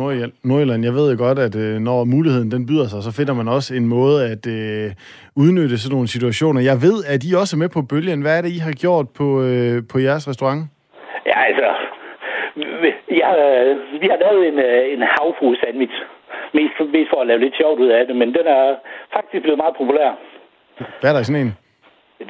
Nordjylland. 0.49 0.85
Jeg 0.88 0.95
ved 0.99 1.07
jo 1.12 1.16
godt, 1.26 1.38
at 1.38 1.54
øh, 1.64 1.75
når 1.88 1.99
muligheden 2.04 2.50
den 2.54 2.67
byder 2.67 2.86
sig, 2.89 3.00
så 3.02 3.13
finder 3.19 3.34
man 3.41 3.49
også 3.56 3.71
en 3.75 3.86
måde 3.97 4.17
at 4.32 4.45
øh, 4.58 4.86
udnytte 5.43 5.76
sådan 5.78 5.95
nogle 5.97 6.08
situationer. 6.17 6.60
Jeg 6.71 6.76
ved, 6.86 6.97
at 7.15 7.21
I 7.28 7.30
også 7.41 7.52
er 7.56 7.63
med 7.65 7.71
på 7.76 7.82
bølgen. 7.91 8.23
Hvad 8.23 8.34
er 8.39 8.43
det, 8.43 8.52
I 8.58 8.60
har 8.67 8.75
gjort 8.84 9.06
på, 9.19 9.26
øh, 9.49 9.76
på 9.93 9.97
jeres 10.06 10.28
restaurant? 10.30 10.63
Ja, 11.30 11.39
altså... 11.50 11.69
Jeg, 13.21 13.32
vi 14.02 14.06
har 14.13 14.19
lavet 14.25 14.43
en, 14.50 14.58
øh, 14.69 14.93
en 14.95 15.02
havfru-sandwich. 15.15 15.97
Mest, 16.56 16.75
mest 16.95 17.10
for 17.13 17.21
at 17.21 17.26
lave 17.26 17.41
lidt 17.45 17.56
sjovt 17.60 17.78
ud 17.84 17.91
af 17.99 18.06
det, 18.06 18.17
men 18.17 18.28
den 18.39 18.47
er 18.47 18.65
faktisk 19.15 19.43
blevet 19.43 19.58
meget 19.63 19.75
populær. 19.80 20.10
Hvad 21.00 21.10
er 21.10 21.15
der 21.15 21.21
i 21.21 21.28
sådan 21.28 21.43
en? 21.47 21.52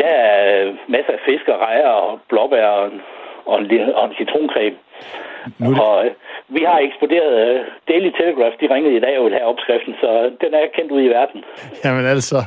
Der 0.03 0.13
er 0.27 0.73
masser 0.89 1.13
af 1.13 1.23
fisk 1.29 1.49
og 1.49 1.59
rejer 1.67 1.89
og 1.89 2.21
blåbær 2.29 2.67
og, 2.67 2.91
og, 3.45 3.61
en, 3.61 3.95
og 3.99 4.05
en 4.09 4.15
citroncreme. 4.19 4.77
Nu 5.59 5.71
det... 5.71 5.81
Og 5.81 6.07
øh, 6.07 6.11
vi 6.57 6.63
har 6.69 6.79
eksploderet 6.87 7.35
uh, 7.45 7.67
Daily 7.91 8.11
Telegraph, 8.21 8.55
de 8.61 8.75
ringede 8.75 8.97
i 8.97 9.01
dag 9.07 9.15
og 9.19 9.31
have 9.31 9.51
opskriften, 9.53 9.95
så 10.03 10.09
den 10.43 10.51
er 10.59 10.65
kendt 10.77 10.91
ud 10.93 11.03
i 11.03 11.11
verden. 11.17 11.41
Jamen 11.85 12.07
altså, 12.15 12.39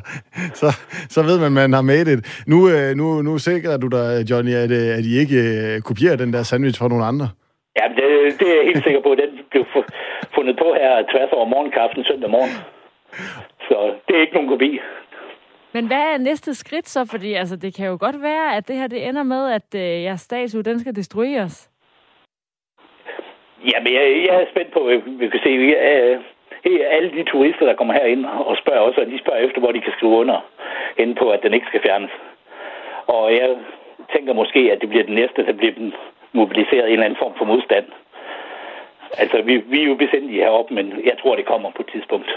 så, 0.62 0.68
så 1.16 1.20
ved 1.30 1.38
man, 1.40 1.50
at 1.52 1.58
man 1.62 1.74
har 1.74 1.86
made 1.94 2.08
it. 2.14 2.22
Nu, 2.52 2.58
uh, 2.74 2.90
nu, 3.00 3.06
nu 3.28 3.34
sikrer 3.38 3.78
du 3.84 3.88
dig, 3.98 4.08
Johnny, 4.30 4.54
at, 4.64 4.72
uh, 4.80 4.98
at 4.98 5.04
I 5.12 5.14
ikke 5.24 5.40
uh, 5.60 5.82
kopierer 5.88 6.18
den 6.24 6.34
der 6.34 6.44
sandwich 6.44 6.78
fra 6.80 6.88
nogen 6.92 7.06
andre. 7.12 7.28
Ja, 7.80 7.86
det, 7.98 8.06
det 8.40 8.48
er 8.52 8.56
jeg 8.60 8.66
helt 8.72 8.84
sikker 8.88 9.02
på. 9.08 9.12
Den 9.22 9.30
blev 9.52 9.64
fundet 10.36 10.56
på 10.64 10.68
her 10.82 10.92
tværs 11.12 11.32
over 11.38 11.48
morgenkaffen 11.54 12.04
søndag 12.10 12.30
morgen. 12.38 12.54
Så 13.68 13.78
det 14.08 14.14
er 14.16 14.22
ikke 14.22 14.38
nogen 14.38 14.50
kopi. 14.50 14.72
Men 15.74 15.88
hvad 15.88 16.04
er 16.14 16.18
næste 16.18 16.54
skridt 16.54 16.90
så? 16.90 17.06
Fordi 17.06 17.34
altså, 17.34 17.56
det 17.56 17.76
kan 17.76 17.88
jo 17.88 17.98
godt 18.00 18.22
være, 18.22 18.56
at 18.56 18.68
det 18.68 18.76
her 18.76 18.88
det 18.88 19.08
ender 19.08 19.24
med, 19.24 19.52
at 19.52 19.76
øh, 19.76 19.82
jeres 19.82 20.22
statue 20.22 20.62
den 20.62 20.80
skal 20.80 20.96
destrueres. 20.96 21.70
Jamen, 23.72 23.94
jeg, 23.94 24.26
jeg 24.28 24.42
er 24.42 24.46
spændt 24.52 24.72
på, 24.72 24.90
øh, 24.90 25.20
vi 25.20 25.30
kan 25.30 25.40
se, 25.44 25.58
vi, 25.58 25.76
alle 26.96 27.12
de 27.12 27.24
turister, 27.24 27.66
der 27.66 27.76
kommer 27.76 27.94
herind 27.94 28.26
og 28.26 28.58
spørger 28.58 28.80
også, 28.80 29.02
og 29.02 29.08
de 29.08 29.20
spørger 29.20 29.40
efter, 29.40 29.60
hvor 29.60 29.72
de 29.72 29.82
kan 29.82 29.94
skrive 29.98 30.12
under 30.12 30.46
hen 30.98 31.16
på, 31.16 31.30
at 31.30 31.44
den 31.44 31.54
ikke 31.54 31.68
skal 31.68 31.82
fjernes. 31.82 32.12
Og 33.08 33.34
jeg 33.34 33.50
tænker 34.16 34.34
måske, 34.34 34.60
at 34.72 34.82
det 34.82 34.90
bliver 34.90 35.04
den 35.04 35.16
næste, 35.16 35.46
der 35.46 35.54
bliver 35.54 35.74
mobiliseret 36.34 36.86
en 36.86 36.92
eller 36.92 37.06
anden 37.06 37.20
form 37.20 37.34
for 37.38 37.46
modstand. 37.46 37.86
Altså, 39.18 39.42
vi, 39.42 39.58
vi 39.58 39.82
er 39.82 39.88
jo 39.88 39.96
besindige 39.96 40.42
heroppe, 40.42 40.74
men 40.74 40.86
jeg 41.06 41.16
tror, 41.22 41.36
det 41.36 41.46
kommer 41.46 41.72
på 41.72 41.82
et 41.82 41.90
tidspunkt. 41.94 42.30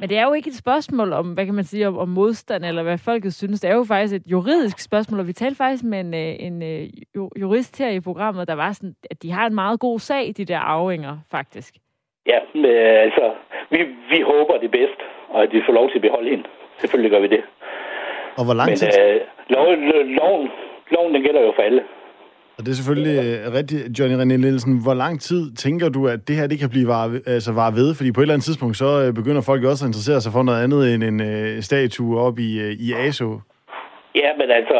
Men 0.00 0.08
det 0.08 0.18
er 0.18 0.24
jo 0.24 0.32
ikke 0.32 0.48
et 0.48 0.54
spørgsmål 0.64 1.12
om, 1.12 1.26
hvad 1.34 1.44
kan 1.46 1.54
man 1.54 1.64
sige, 1.64 1.88
om, 1.88 1.98
om 1.98 2.08
modstand, 2.08 2.64
eller 2.64 2.82
hvad 2.82 2.98
folket 2.98 3.34
synes. 3.34 3.60
Det 3.60 3.70
er 3.70 3.74
jo 3.74 3.84
faktisk 3.84 4.14
et 4.14 4.26
juridisk 4.26 4.78
spørgsmål, 4.78 5.20
og 5.20 5.26
vi 5.26 5.32
talte 5.32 5.56
faktisk 5.56 5.84
med 5.84 6.00
en, 6.00 6.14
øh, 6.14 6.46
en, 6.46 6.62
en 6.62 6.90
øh, 7.16 7.40
jurist 7.40 7.78
her 7.78 7.88
i 7.88 8.00
programmet, 8.00 8.48
der 8.48 8.54
var 8.54 8.72
sådan, 8.72 8.94
at 9.10 9.22
de 9.22 9.30
har 9.30 9.46
en 9.46 9.54
meget 9.54 9.80
god 9.80 9.98
sag, 9.98 10.32
de 10.36 10.44
der 10.44 10.58
arvinger, 10.58 11.18
faktisk. 11.30 11.74
Ja, 12.26 12.38
men, 12.54 12.64
altså, 13.06 13.30
vi, 13.70 13.78
vi 14.10 14.20
håber 14.20 14.58
det 14.58 14.70
bedst, 14.70 15.00
og 15.28 15.42
at 15.42 15.52
vi 15.52 15.62
får 15.66 15.72
lov 15.72 15.88
til 15.88 15.96
at 15.96 16.02
beholde 16.02 16.30
hende. 16.30 16.44
Selvfølgelig 16.78 17.10
gør 17.10 17.20
vi 17.20 17.26
det. 17.26 17.42
Og 18.38 18.44
hvor 18.44 18.54
lang 18.54 18.76
tid? 18.76 18.86
Men 18.86 19.14
øh, 19.14 19.20
loven, 19.48 19.78
loven, 20.20 20.48
loven, 20.90 21.14
den 21.14 21.22
gælder 21.22 21.40
jo 21.40 21.52
for 21.56 21.62
alle. 21.62 21.82
Og 22.60 22.66
det 22.66 22.72
er 22.72 22.76
selvfølgelig 22.76 23.24
øh, 23.24 23.52
rigtigt, 23.52 23.98
Johnny 23.98 24.16
René 24.16 24.36
Nielsen. 24.36 24.78
Hvor 24.78 24.94
lang 24.94 25.20
tid 25.20 25.52
tænker 25.52 25.88
du, 25.88 26.08
at 26.08 26.28
det 26.28 26.36
her 26.36 26.46
det 26.46 26.58
kan 26.58 26.68
blive 26.68 26.88
var, 26.88 27.18
altså 27.26 27.52
var 27.52 27.70
ved? 27.70 27.94
Fordi 27.94 28.12
på 28.12 28.20
et 28.20 28.22
eller 28.22 28.34
andet 28.34 28.44
tidspunkt, 28.44 28.76
så 28.76 29.02
øh, 29.02 29.14
begynder 29.14 29.40
folk 29.40 29.64
også 29.64 29.84
at 29.84 29.88
interessere 29.88 30.20
sig 30.20 30.32
for 30.32 30.42
noget 30.42 30.62
andet 30.62 30.94
end 30.94 31.04
en 31.04 31.20
øh, 31.20 31.62
statue 31.62 32.18
op 32.20 32.38
i, 32.38 32.58
øh, 32.58 32.72
i 32.72 32.92
ASO. 32.92 33.40
Ja, 34.14 34.30
men 34.40 34.50
altså, 34.50 34.78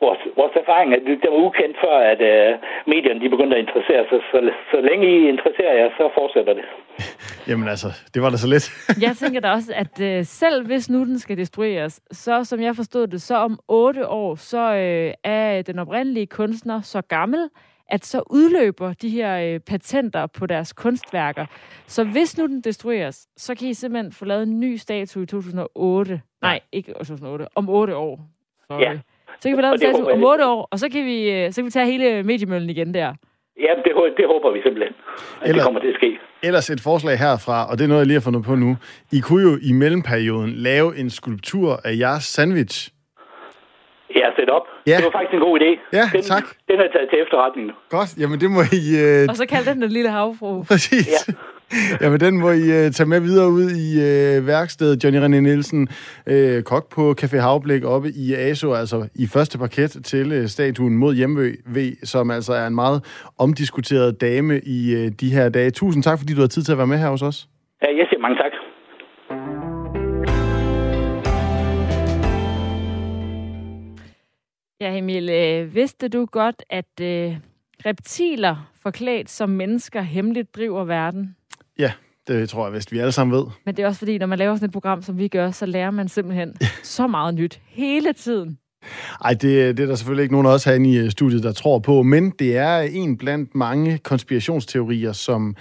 vores, 0.00 0.20
vores 0.36 0.54
erfaring 0.62 0.88
er, 0.94 0.98
det 1.22 1.30
var 1.30 1.40
ukendt 1.46 1.76
før, 1.84 1.96
at 2.12 2.20
uh, 2.32 2.60
medierne 2.92 3.20
de 3.20 3.28
begyndte 3.34 3.56
at 3.56 3.62
interessere 3.66 4.04
sig. 4.10 4.20
Så, 4.30 4.38
så 4.70 4.80
længe 4.88 5.06
I 5.16 5.28
interesserer 5.28 5.74
jer, 5.80 5.88
så 5.98 6.10
fortsætter 6.18 6.54
det. 6.54 6.64
Jamen 7.48 7.68
altså, 7.68 7.88
det 8.14 8.22
var 8.22 8.30
da 8.30 8.36
så 8.36 8.48
lidt. 8.48 8.66
jeg 9.06 9.16
tænker 9.16 9.40
da 9.40 9.50
også, 9.50 9.72
at 9.76 9.94
uh, 10.00 10.24
selv 10.24 10.66
hvis 10.66 10.90
nu 10.90 11.04
den 11.04 11.18
skal 11.18 11.36
destrueres, 11.36 12.00
så 12.12 12.44
som 12.44 12.60
jeg 12.60 12.76
forstod 12.76 13.06
det, 13.06 13.22
så 13.22 13.36
om 13.36 13.58
otte 13.68 14.08
år, 14.08 14.34
så 14.34 14.62
uh, 14.72 15.30
er 15.32 15.62
den 15.62 15.78
oprindelige 15.78 16.26
kunstner 16.26 16.80
så 16.80 17.00
gammel, 17.00 17.48
at 17.88 18.04
så 18.04 18.22
udløber 18.30 18.92
de 18.92 19.08
her 19.08 19.54
uh, 19.54 19.60
patenter 19.60 20.26
på 20.26 20.46
deres 20.46 20.72
kunstværker. 20.72 21.46
Så 21.86 22.04
hvis 22.04 22.38
nu 22.38 22.46
den 22.46 22.60
destrueres, 22.60 23.26
så 23.36 23.54
kan 23.54 23.68
I 23.68 23.74
simpelthen 23.74 24.12
få 24.12 24.24
lavet 24.24 24.42
en 24.42 24.60
ny 24.60 24.76
statue 24.76 25.22
i 25.22 25.26
2008. 25.26 26.20
Nej, 26.42 26.60
ikke 26.72 26.92
2008. 26.92 27.46
Om 27.54 27.68
otte 27.68 27.96
år. 27.96 28.20
Sorry. 28.72 28.82
Ja. 28.82 28.92
Så 29.40 29.48
kan 29.48 29.56
vi 29.56 29.62
lave 29.62 29.72
en 29.72 29.78
statue 29.78 30.12
om 30.12 30.24
otte 30.24 30.44
år, 30.46 30.68
og 30.72 30.78
så 30.78 30.86
kan 30.92 31.06
vi, 31.06 31.18
så 31.52 31.56
kan 31.60 31.64
vi 31.64 31.70
tage 31.70 31.86
hele 31.86 32.22
mediemøllen 32.22 32.70
igen 32.70 32.94
der. 32.94 33.14
Ja, 33.66 33.72
det, 33.84 33.92
det 34.16 34.26
håber 34.26 34.52
vi 34.52 34.60
simpelthen, 34.66 34.94
at 34.94 35.48
Eller, 35.48 35.54
det 35.54 35.64
kommer 35.64 35.80
til 35.80 35.88
at 35.88 35.94
ske. 35.94 36.18
Ellers 36.42 36.70
et 36.70 36.80
forslag 36.80 37.18
herfra, 37.18 37.66
og 37.70 37.78
det 37.78 37.84
er 37.84 37.88
noget, 37.88 38.00
jeg 38.00 38.06
lige 38.06 38.18
har 38.20 38.26
fundet 38.28 38.44
på 38.44 38.54
nu. 38.54 38.76
I 39.12 39.20
kunne 39.20 39.42
jo 39.50 39.58
i 39.62 39.72
mellemperioden 39.72 40.50
lave 40.50 40.96
en 41.00 41.10
skulptur 41.10 41.80
af 41.84 41.92
jeres 41.98 42.24
sandwich. 42.24 42.90
Ja, 44.16 44.26
sæt 44.36 44.50
op. 44.50 44.66
Ja. 44.86 44.96
Det 44.96 45.04
var 45.04 45.10
faktisk 45.18 45.34
en 45.34 45.40
god 45.40 45.60
idé. 45.60 45.70
Ja, 45.98 46.04
den, 46.12 46.22
tak. 46.22 46.44
Den 46.68 46.76
er 46.80 46.88
taget 46.94 47.08
til 47.10 47.18
efterretning 47.22 47.66
nu. 47.66 47.74
Godt, 47.90 48.10
jamen 48.20 48.40
det 48.40 48.50
må 48.50 48.60
I... 48.82 48.82
Uh... 49.04 49.30
Og 49.30 49.36
så 49.36 49.46
kalde 49.46 49.70
den 49.70 49.82
den 49.82 49.90
lille 49.90 50.10
havfru. 50.10 50.62
Præcis. 50.62 51.08
Ja 51.28 51.32
ja, 52.00 52.10
men 52.10 52.20
den 52.20 52.40
må 52.40 52.50
I 52.50 52.62
uh, 52.62 52.92
tage 52.92 53.06
med 53.06 53.20
videre 53.20 53.50
ud 53.50 53.70
i 53.70 53.88
uh, 53.96 54.46
værkstedet. 54.46 55.04
Johnny 55.04 55.18
René 55.18 55.40
Nielsen, 55.40 55.88
uh, 56.30 56.62
kok 56.62 56.90
på 56.90 57.14
Café 57.20 57.36
Havblik 57.36 57.84
oppe 57.84 58.08
i 58.16 58.34
ASO, 58.34 58.72
altså 58.72 59.08
i 59.14 59.26
første 59.26 59.58
parket 59.58 59.90
til 60.04 60.40
uh, 60.40 60.46
statuen 60.46 60.96
mod 60.96 61.14
Hjemø 61.14 61.54
V, 61.66 61.76
som 62.04 62.30
altså 62.30 62.52
er 62.52 62.66
en 62.66 62.74
meget 62.74 63.04
omdiskuteret 63.38 64.20
dame 64.20 64.60
i 64.60 64.94
uh, 64.96 65.12
de 65.20 65.30
her 65.32 65.48
dage. 65.48 65.70
Tusind 65.70 66.02
tak, 66.02 66.18
fordi 66.18 66.34
du 66.34 66.40
har 66.40 66.48
tid 66.48 66.62
til 66.62 66.72
at 66.72 66.78
være 66.78 66.86
med 66.86 66.98
her 66.98 67.08
hos 67.08 67.22
os. 67.22 67.48
Ja, 67.82 67.86
jeg 67.86 68.06
siger 68.10 68.20
mange 68.20 68.36
tak. 68.36 68.52
Ja, 74.82 74.96
Emil, 74.96 75.30
øh, 75.30 75.74
vidste 75.74 76.08
du 76.08 76.26
godt, 76.26 76.62
at 76.70 77.00
øh, 77.02 77.36
reptiler 77.86 78.70
forklædt 78.82 79.30
som 79.30 79.48
mennesker 79.48 80.00
hemmeligt 80.00 80.56
driver 80.56 80.84
verden? 80.84 81.36
Ja, 81.78 81.92
det 82.28 82.48
tror 82.48 82.66
jeg 82.66 82.74
vist, 82.74 82.92
vi 82.92 82.98
alle 82.98 83.12
sammen 83.12 83.36
ved. 83.36 83.44
Men 83.66 83.76
det 83.76 83.82
er 83.82 83.86
også 83.86 83.98
fordi, 83.98 84.18
når 84.18 84.26
man 84.26 84.38
laver 84.38 84.54
sådan 84.54 84.66
et 84.66 84.72
program, 84.72 85.02
som 85.02 85.18
vi 85.18 85.28
gør, 85.28 85.50
så 85.50 85.66
lærer 85.66 85.90
man 85.90 86.08
simpelthen 86.08 86.54
så 86.82 87.06
meget 87.06 87.34
nyt 87.34 87.60
hele 87.66 88.12
tiden. 88.12 88.58
Ej, 89.24 89.30
det, 89.30 89.76
det 89.76 89.82
er 89.82 89.86
der 89.86 89.94
selvfølgelig 89.94 90.22
ikke 90.22 90.34
nogen 90.34 90.46
af 90.46 90.50
os 90.50 90.64
herinde 90.64 90.90
i 90.90 90.98
øh, 90.98 91.10
studiet, 91.10 91.42
der 91.42 91.52
tror 91.52 91.78
på, 91.78 92.02
men 92.02 92.30
det 92.30 92.56
er 92.56 92.78
en 92.78 93.18
blandt 93.18 93.54
mange 93.54 93.98
konspirationsteorier, 93.98 95.12
som 95.12 95.56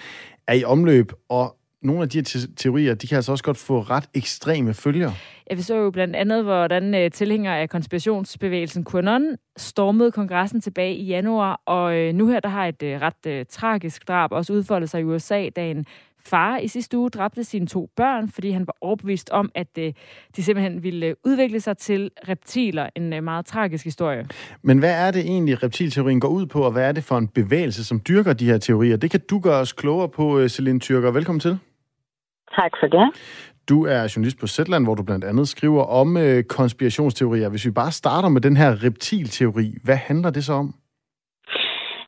er 0.47 0.53
i 0.53 0.63
omløb, 0.63 1.11
og 1.29 1.55
nogle 1.81 2.01
af 2.01 2.09
de 2.09 2.17
her 2.17 2.47
teorier, 2.57 2.95
de 2.95 3.07
kan 3.07 3.15
altså 3.15 3.31
også 3.31 3.43
godt 3.43 3.57
få 3.57 3.79
ret 3.79 4.09
ekstreme 4.13 4.73
følger. 4.73 5.11
Ja, 5.49 5.55
vi 5.55 5.61
så 5.61 5.75
jo 5.75 5.91
blandt 5.91 6.15
andet, 6.15 6.43
hvordan 6.43 7.05
uh, 7.05 7.11
tilhængere 7.11 7.59
af 7.59 7.69
konspirationsbevægelsen 7.69 8.85
QAnon 8.91 9.35
stormede 9.57 10.11
kongressen 10.11 10.61
tilbage 10.61 10.95
i 10.95 11.05
januar, 11.05 11.61
og 11.65 12.07
uh, 12.07 12.15
nu 12.15 12.27
her 12.27 12.39
der 12.39 12.49
har 12.49 12.67
et 12.67 12.83
uh, 12.83 12.89
ret 12.89 13.39
uh, 13.39 13.45
tragisk 13.49 14.07
drab 14.07 14.31
også 14.31 14.53
udfoldet 14.53 14.89
sig 14.89 15.01
i 15.01 15.03
USA, 15.03 15.49
da 15.55 15.71
en 15.71 15.85
far 16.25 16.57
i 16.57 16.67
sidste 16.67 16.97
uge 16.97 17.09
dræbte 17.09 17.43
sine 17.43 17.67
to 17.67 17.89
børn, 17.95 18.29
fordi 18.29 18.51
han 18.51 18.67
var 18.67 18.75
overbevist 18.81 19.29
om, 19.29 19.51
at 19.55 19.67
uh, 19.77 19.83
de 20.35 20.43
simpelthen 20.43 20.83
ville 20.83 21.15
udvikle 21.25 21.59
sig 21.59 21.77
til 21.77 22.11
reptiler. 22.29 22.89
En 22.95 23.13
uh, 23.13 23.23
meget 23.23 23.45
tragisk 23.45 23.85
historie. 23.85 24.27
Men 24.61 24.77
hvad 24.77 25.07
er 25.07 25.11
det 25.11 25.21
egentlig, 25.21 25.63
reptilteorien 25.63 26.19
går 26.19 26.27
ud 26.27 26.45
på, 26.45 26.61
og 26.61 26.71
hvad 26.71 26.87
er 26.87 26.91
det 26.91 27.03
for 27.03 27.17
en 27.17 27.27
bevægelse, 27.27 27.83
som 27.83 28.01
dyrker 28.07 28.33
de 28.33 28.45
her 28.45 28.57
teorier? 28.57 28.97
Det 28.97 29.11
kan 29.11 29.19
du 29.29 29.39
gøre 29.39 29.59
os 29.59 29.73
klogere 29.73 30.09
på, 30.09 30.47
Celine 30.47 30.79
Tyrker. 30.79 31.11
Velkommen 31.11 31.39
til. 31.39 31.57
Tak 32.59 32.71
for 32.79 32.87
det. 32.87 33.05
Du 33.69 33.85
er 33.85 34.01
journalist 34.15 34.39
på 34.39 34.47
Zetland, 34.47 34.85
hvor 34.85 34.95
du 34.95 35.03
blandt 35.03 35.25
andet 35.25 35.47
skriver 35.47 35.83
om 35.83 36.17
øh, 36.17 36.43
konspirationsteorier. 36.43 37.49
Hvis 37.49 37.65
vi 37.65 37.71
bare 37.71 37.91
starter 37.91 38.29
med 38.29 38.41
den 38.41 38.57
her 38.57 38.71
reptilteori, 38.85 39.67
hvad 39.83 39.95
handler 39.95 40.29
det 40.29 40.43
så 40.45 40.53
om? 40.53 40.73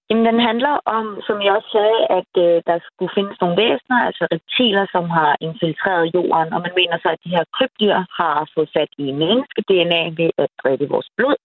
Jamen, 0.09 0.25
den 0.31 0.39
handler 0.49 0.75
om, 0.97 1.05
som 1.27 1.37
jeg 1.45 1.51
også 1.57 1.71
sagde, 1.77 1.99
at 2.19 2.31
øh, 2.45 2.55
der 2.69 2.77
skulle 2.87 3.15
findes 3.17 3.37
nogle 3.41 3.59
væsener, 3.63 3.99
altså 4.07 4.23
reptiler, 4.35 4.85
som 4.95 5.05
har 5.17 5.31
infiltreret 5.47 6.11
jorden, 6.15 6.49
og 6.55 6.59
man 6.65 6.73
mener 6.79 6.97
så, 6.99 7.09
at 7.15 7.23
de 7.25 7.35
her 7.35 7.45
krybdyr 7.55 7.97
har 8.19 8.37
fået 8.55 8.69
fat 8.77 8.91
i 9.05 9.07
menneske-DNA 9.21 10.03
ved 10.21 10.31
at 10.43 10.49
drikke 10.61 10.85
vores 10.93 11.09
blod, 11.17 11.39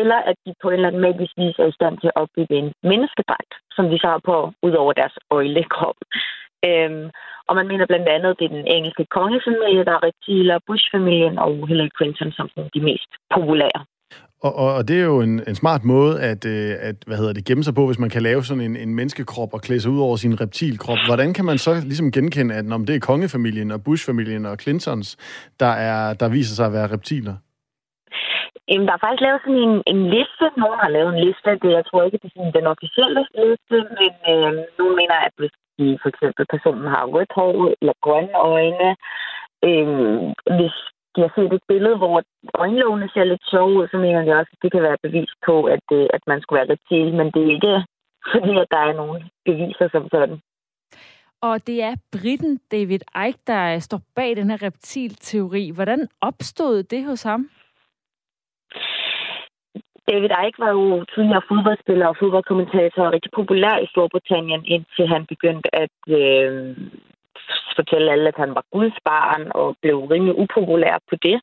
eller 0.00 0.18
at 0.30 0.36
de 0.44 0.52
på 0.62 0.68
en 0.68 0.74
eller 0.74 0.88
anden 0.88 1.06
magisk 1.08 1.32
vis 1.42 1.56
er 1.62 1.68
i 1.68 1.78
stand 1.78 1.94
til 1.98 2.10
at 2.10 2.18
opbygge 2.22 2.54
en 2.62 2.70
menneskedragt, 2.90 3.52
som 3.76 3.84
de 3.90 3.96
så 4.02 4.08
har 4.14 4.22
på 4.30 4.38
ud 4.66 4.74
over 4.82 4.92
deres 5.00 5.16
øjlekrop. 5.38 5.98
Øhm, 6.68 7.06
og 7.48 7.52
man 7.58 7.68
mener 7.70 7.86
blandt 7.86 8.08
andet, 8.14 8.30
at 8.30 8.38
det 8.38 8.44
er 8.46 8.56
den 8.58 8.66
engelske 8.76 9.04
kongefamilie, 9.18 9.84
der 9.88 9.94
er 9.96 10.06
reptiler, 10.08 10.64
Bush-familien 10.66 11.38
og 11.44 11.68
Hillary 11.68 11.92
Clinton 11.96 12.30
som 12.36 12.46
de 12.74 12.80
mest 12.88 13.10
populære. 13.34 13.82
Og, 14.40 14.56
og, 14.56 14.74
og 14.74 14.88
det 14.88 15.00
er 15.00 15.04
jo 15.04 15.20
en, 15.20 15.42
en 15.48 15.54
smart 15.54 15.84
måde 15.84 16.20
at, 16.20 16.44
øh, 16.44 16.74
at 16.80 16.96
hvad 17.06 17.16
hedder 17.16 17.32
det, 17.32 17.44
gemme 17.44 17.64
sig 17.64 17.74
på, 17.74 17.86
hvis 17.86 17.98
man 17.98 18.10
kan 18.10 18.22
lave 18.22 18.44
sådan 18.44 18.62
en, 18.62 18.76
en 18.76 18.94
menneskekrop 18.94 19.54
og 19.54 19.60
klæde 19.60 19.80
sig 19.80 19.90
ud 19.90 20.00
over 20.00 20.16
sin 20.16 20.40
reptilkrop. 20.40 20.98
Hvordan 21.06 21.32
kan 21.34 21.44
man 21.44 21.58
så 21.58 21.80
ligesom 21.84 22.12
genkende, 22.12 22.54
at 22.54 22.64
når 22.64 22.78
det 22.78 22.94
er 22.94 23.00
kongefamilien 23.00 23.70
og 23.70 23.84
Bush-familien 23.84 24.46
og 24.46 24.56
Clintons, 24.62 25.16
der, 25.60 25.72
er, 25.90 26.14
der 26.14 26.28
viser 26.28 26.54
sig 26.54 26.66
at 26.66 26.72
være 26.72 26.92
reptiler? 26.92 27.34
Jamen, 28.68 28.86
der 28.86 28.94
er 28.94 29.04
faktisk 29.04 29.24
lavet 29.24 29.40
sådan 29.44 29.62
en, 29.68 29.76
en 29.92 30.02
liste. 30.14 30.46
Nogen 30.62 30.78
har 30.84 30.90
lavet 30.96 31.10
en 31.12 31.24
liste. 31.26 31.50
Det, 31.62 31.70
jeg 31.78 31.84
tror 31.86 32.02
ikke, 32.02 32.18
det 32.22 32.28
er 32.28 32.36
sådan 32.36 32.56
den 32.58 32.72
officielle 32.74 33.22
liste, 33.42 33.76
men 33.98 34.12
øh, 34.32 34.52
nogen 34.78 34.96
mener, 35.00 35.16
at 35.26 35.34
hvis 35.40 35.54
de 35.78 35.86
for 36.02 36.08
eksempel 36.12 36.44
personen 36.54 36.86
har 36.94 37.04
rødt 37.14 37.32
hår 37.38 37.54
eller 37.80 37.94
grønne 38.06 38.36
øjne, 38.54 38.90
øh, 39.68 39.88
hvis 40.58 40.76
de 41.14 41.20
har 41.24 41.32
set 41.36 41.52
et 41.52 41.64
billede, 41.72 41.96
hvor 42.00 42.22
øjenlågene 42.64 43.08
ser 43.14 43.24
lidt 43.24 43.44
sjove 43.50 43.72
ud, 43.78 43.88
så 43.88 43.96
mener 43.96 44.20
de 44.24 44.32
også, 44.40 44.52
at 44.54 44.62
det 44.62 44.72
kan 44.72 44.82
være 44.88 45.04
bevis 45.06 45.32
på, 45.46 45.54
at, 45.74 45.86
øh, 45.98 46.06
at 46.16 46.22
man 46.26 46.40
skulle 46.40 46.58
være 46.60 46.72
reptil, 46.72 47.08
men 47.18 47.26
det 47.34 47.42
er 47.42 47.54
ikke 47.56 47.74
fordi, 48.32 48.52
at 48.62 48.68
der 48.74 48.82
er 48.88 48.92
nogen 49.00 49.22
beviser 49.48 49.88
som 49.92 50.04
sådan. 50.14 50.38
Og 51.40 51.66
det 51.66 51.82
er 51.82 51.94
britten 52.12 52.60
David 52.72 53.02
Icke, 53.26 53.40
der 53.46 53.78
står 53.78 54.00
bag 54.14 54.36
den 54.36 54.50
her 54.50 54.62
reptilteori. 54.62 55.70
Hvordan 55.74 56.08
opstod 56.20 56.82
det 56.82 57.04
hos 57.04 57.22
ham? 57.22 57.50
David 60.10 60.30
Icke 60.46 60.58
var 60.64 60.70
jo 60.70 61.04
tidligere 61.14 61.48
fodboldspiller 61.48 62.06
og 62.06 62.16
fodboldkommentator 62.20 63.02
og 63.06 63.12
rigtig 63.12 63.30
populær 63.38 63.76
i 63.78 63.90
Storbritannien, 63.92 64.62
indtil 64.64 65.06
han 65.14 65.26
begyndte 65.26 65.68
at 65.84 65.96
øh, 66.08 66.76
fortælle 67.76 68.12
alle, 68.12 68.28
at 68.28 68.40
han 68.42 68.54
var 68.54 68.64
Guds 68.72 68.98
barn 69.04 69.42
og 69.60 69.76
blev 69.82 69.96
rimelig 70.12 70.38
upopulær 70.38 70.96
på 71.10 71.16
det. 71.26 71.40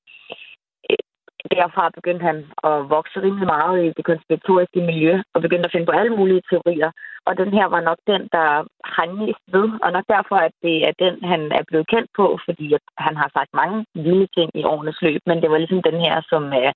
Derfra 1.51 1.89
begyndte 1.97 2.25
han 2.25 2.37
at 2.63 2.89
vokse 2.95 3.21
rimelig 3.21 3.47
meget 3.55 3.85
i 3.85 3.93
det 3.97 4.05
konspiratoriske 4.05 4.81
miljø 4.81 5.13
og 5.33 5.41
begyndte 5.41 5.65
at 5.67 5.71
finde 5.71 5.85
på 5.85 5.97
alle 5.99 6.15
mulige 6.19 6.43
teorier. 6.49 6.91
Og 7.27 7.37
den 7.37 7.51
her 7.57 7.65
var 7.65 7.81
nok 7.81 7.99
den, 8.07 8.21
der 8.35 8.49
han 8.97 9.09
mest 9.21 9.43
ved, 9.55 9.67
og 9.83 9.91
nok 9.91 10.05
derfor, 10.15 10.35
at 10.35 10.53
det 10.61 10.75
er 10.87 10.93
den, 11.03 11.15
han 11.31 11.41
er 11.51 11.63
blevet 11.67 11.87
kendt 11.87 12.09
på, 12.19 12.39
fordi 12.45 12.73
at 12.73 12.85
han 12.97 13.15
har 13.15 13.29
sagt 13.33 13.51
mange 13.61 13.85
vilde 13.95 14.27
ting 14.37 14.49
i 14.55 14.63
årenes 14.63 15.01
løb, 15.01 15.21
men 15.25 15.41
det 15.41 15.51
var 15.51 15.57
ligesom 15.57 15.81
den 15.89 15.99
her, 16.05 16.15
som, 16.31 16.43
uh, 16.61 16.71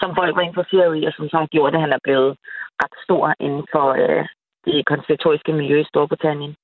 som 0.00 0.10
folk 0.18 0.36
var 0.36 0.44
interesseret 0.46 0.92
i, 0.98 1.04
og 1.04 1.12
som 1.12 1.28
så 1.28 1.36
har 1.36 1.46
gjort, 1.54 1.74
at 1.74 1.80
han 1.80 1.92
er 1.92 2.02
blevet 2.06 2.36
ret 2.82 2.94
stor 3.04 3.34
inden 3.40 3.64
for 3.72 3.86
uh, 4.04 4.24
det 4.66 4.86
konspiratoriske 4.86 5.52
miljø 5.52 5.80
i 5.80 5.90
Storbritannien. 5.90 6.54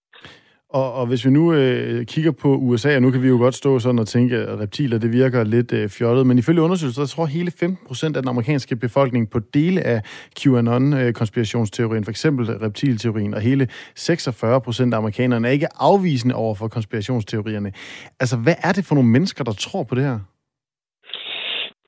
Og, 0.73 0.93
og 0.95 1.07
hvis 1.07 1.25
vi 1.25 1.31
nu 1.31 1.53
øh, 1.53 2.07
kigger 2.07 2.33
på 2.43 2.49
USA, 2.49 2.97
og 2.97 3.03
nu 3.03 3.11
kan 3.11 3.23
vi 3.23 3.29
jo 3.29 3.39
godt 3.39 3.55
stå 3.55 3.79
sådan 3.79 3.99
og 3.99 4.09
tænke, 4.09 4.37
at 4.37 4.61
reptiler 4.61 4.99
det 4.99 5.13
virker 5.13 5.45
lidt 5.45 5.73
øh, 5.73 5.89
fjollet, 5.89 6.27
men 6.27 6.39
ifølge 6.39 6.63
undersøgelser, 6.63 7.05
så 7.05 7.15
tror 7.15 7.27
hele 7.27 7.51
15 7.51 7.87
procent 7.87 8.17
af 8.17 8.23
den 8.23 8.29
amerikanske 8.29 8.77
befolkning 8.77 9.31
på 9.31 9.39
dele 9.55 9.81
af 9.81 10.03
QAnon-konspirationsteorien, 10.41 12.03
øh, 12.03 12.05
for 12.05 12.11
eksempel 12.11 12.47
reptilteorien, 12.47 13.35
og 13.35 13.41
hele 13.41 13.69
46 13.95 14.61
procent 14.61 14.95
af 14.95 14.99
amerikanerne 14.99 15.49
er 15.49 15.53
ikke 15.53 15.69
afvisende 15.81 16.35
over 16.35 16.55
for 16.55 16.69
konspirationsteorierne. 16.69 17.73
Altså, 18.21 18.37
hvad 18.37 18.55
er 18.63 18.73
det 18.73 18.85
for 18.85 18.95
nogle 18.95 19.11
mennesker, 19.11 19.45
der 19.45 19.53
tror 19.53 19.83
på 19.83 19.95
det 19.95 20.05
her? 20.05 20.19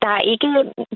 der 0.03 0.13
er 0.19 0.23
ikke 0.33 0.49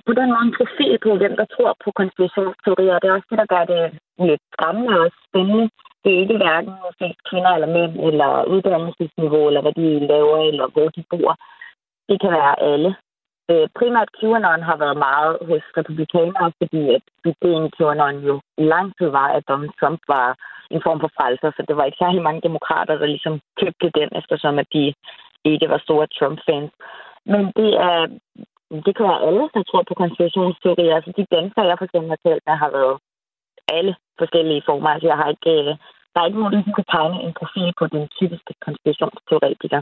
på 0.07 0.13
den 0.19 0.29
måde 0.33 0.47
en 0.49 0.57
profil 0.59 0.95
på, 1.05 1.11
hvem 1.21 1.35
der 1.41 1.47
tror 1.55 1.73
på 1.85 1.89
konspirationsteorier. 2.01 2.99
Det 2.99 3.09
er 3.09 3.17
også 3.17 3.31
det, 3.31 3.39
der 3.43 3.53
gør 3.55 3.65
det 3.73 3.83
lidt 4.29 4.43
skræmmende 4.53 4.95
og 5.03 5.09
spændende. 5.27 5.67
Det 6.07 6.15
er 6.15 6.21
ikke 6.21 6.37
hverken 6.37 6.75
måske 6.87 7.07
kvinder 7.31 7.51
eller 7.51 7.71
mænd, 7.77 7.95
eller 8.09 8.45
uddannelsesniveau, 8.45 9.47
eller 9.47 9.63
hvad 9.63 9.73
de 9.73 10.07
laver, 10.07 10.39
eller 10.51 10.67
hvor 10.75 10.89
de 10.97 11.03
bor. 11.11 11.37
Det 12.09 12.21
kan 12.21 12.31
være 12.31 12.63
alle. 12.71 12.97
Øh, 13.51 13.69
primært 13.79 14.11
QAnon 14.21 14.63
har 14.63 14.77
været 14.77 14.97
meget 14.97 15.39
hos 15.49 15.65
republikanere, 15.81 16.53
fordi 16.61 16.83
at 16.97 17.03
ideen 17.31 17.71
QAnon 17.77 18.17
jo 18.29 18.41
lang 18.59 18.89
tid 18.99 19.09
var, 19.19 19.29
at 19.37 19.49
Donald 19.49 19.75
Trump 19.81 20.01
var 20.09 20.29
en 20.71 20.81
form 20.87 21.01
for 21.01 21.11
frelser, 21.17 21.51
så 21.57 21.65
det 21.69 21.77
var 21.77 21.85
ikke 21.85 22.03
særlig 22.05 22.23
mange 22.23 22.41
demokrater, 22.49 22.95
der 22.99 23.07
ligesom 23.07 23.41
købte 23.61 23.91
den, 23.99 24.09
eftersom 24.21 24.59
at 24.59 24.69
de 24.73 24.95
ikke 25.45 25.69
var 25.69 25.79
store 25.79 26.07
Trump-fans. 26.19 26.73
Men 27.33 27.43
det 27.59 27.71
er 27.89 28.07
det 28.85 28.93
kan 28.97 29.07
være 29.11 29.27
alle, 29.29 29.45
der 29.55 29.63
tror 29.63 29.83
på 29.89 29.95
konspirationsteorier. 29.95 30.95
Altså 30.95 31.13
de 31.17 31.35
danskere, 31.37 31.67
jeg 31.67 31.79
for 31.79 31.85
eksempel 31.85 32.11
har 32.15 32.21
talt 32.27 32.43
med, 32.47 32.57
har 32.65 32.71
været 32.79 32.97
alle 33.77 33.95
forskellige 34.19 34.63
former. 34.67 34.89
Altså 34.91 35.07
jeg 35.09 35.17
har 35.17 35.29
ikke, 35.35 35.53
øh, 35.57 35.77
der 36.17 36.23
er 36.23 36.27
ikke 36.27 36.39
nogen, 36.39 36.53
der 36.53 36.77
kan 36.79 36.91
tegne 36.95 37.17
en 37.27 37.35
profil 37.41 37.73
på 37.79 37.85
den 37.95 38.09
typiske 38.19 38.53
konspirationsteoretiker. 38.67 39.81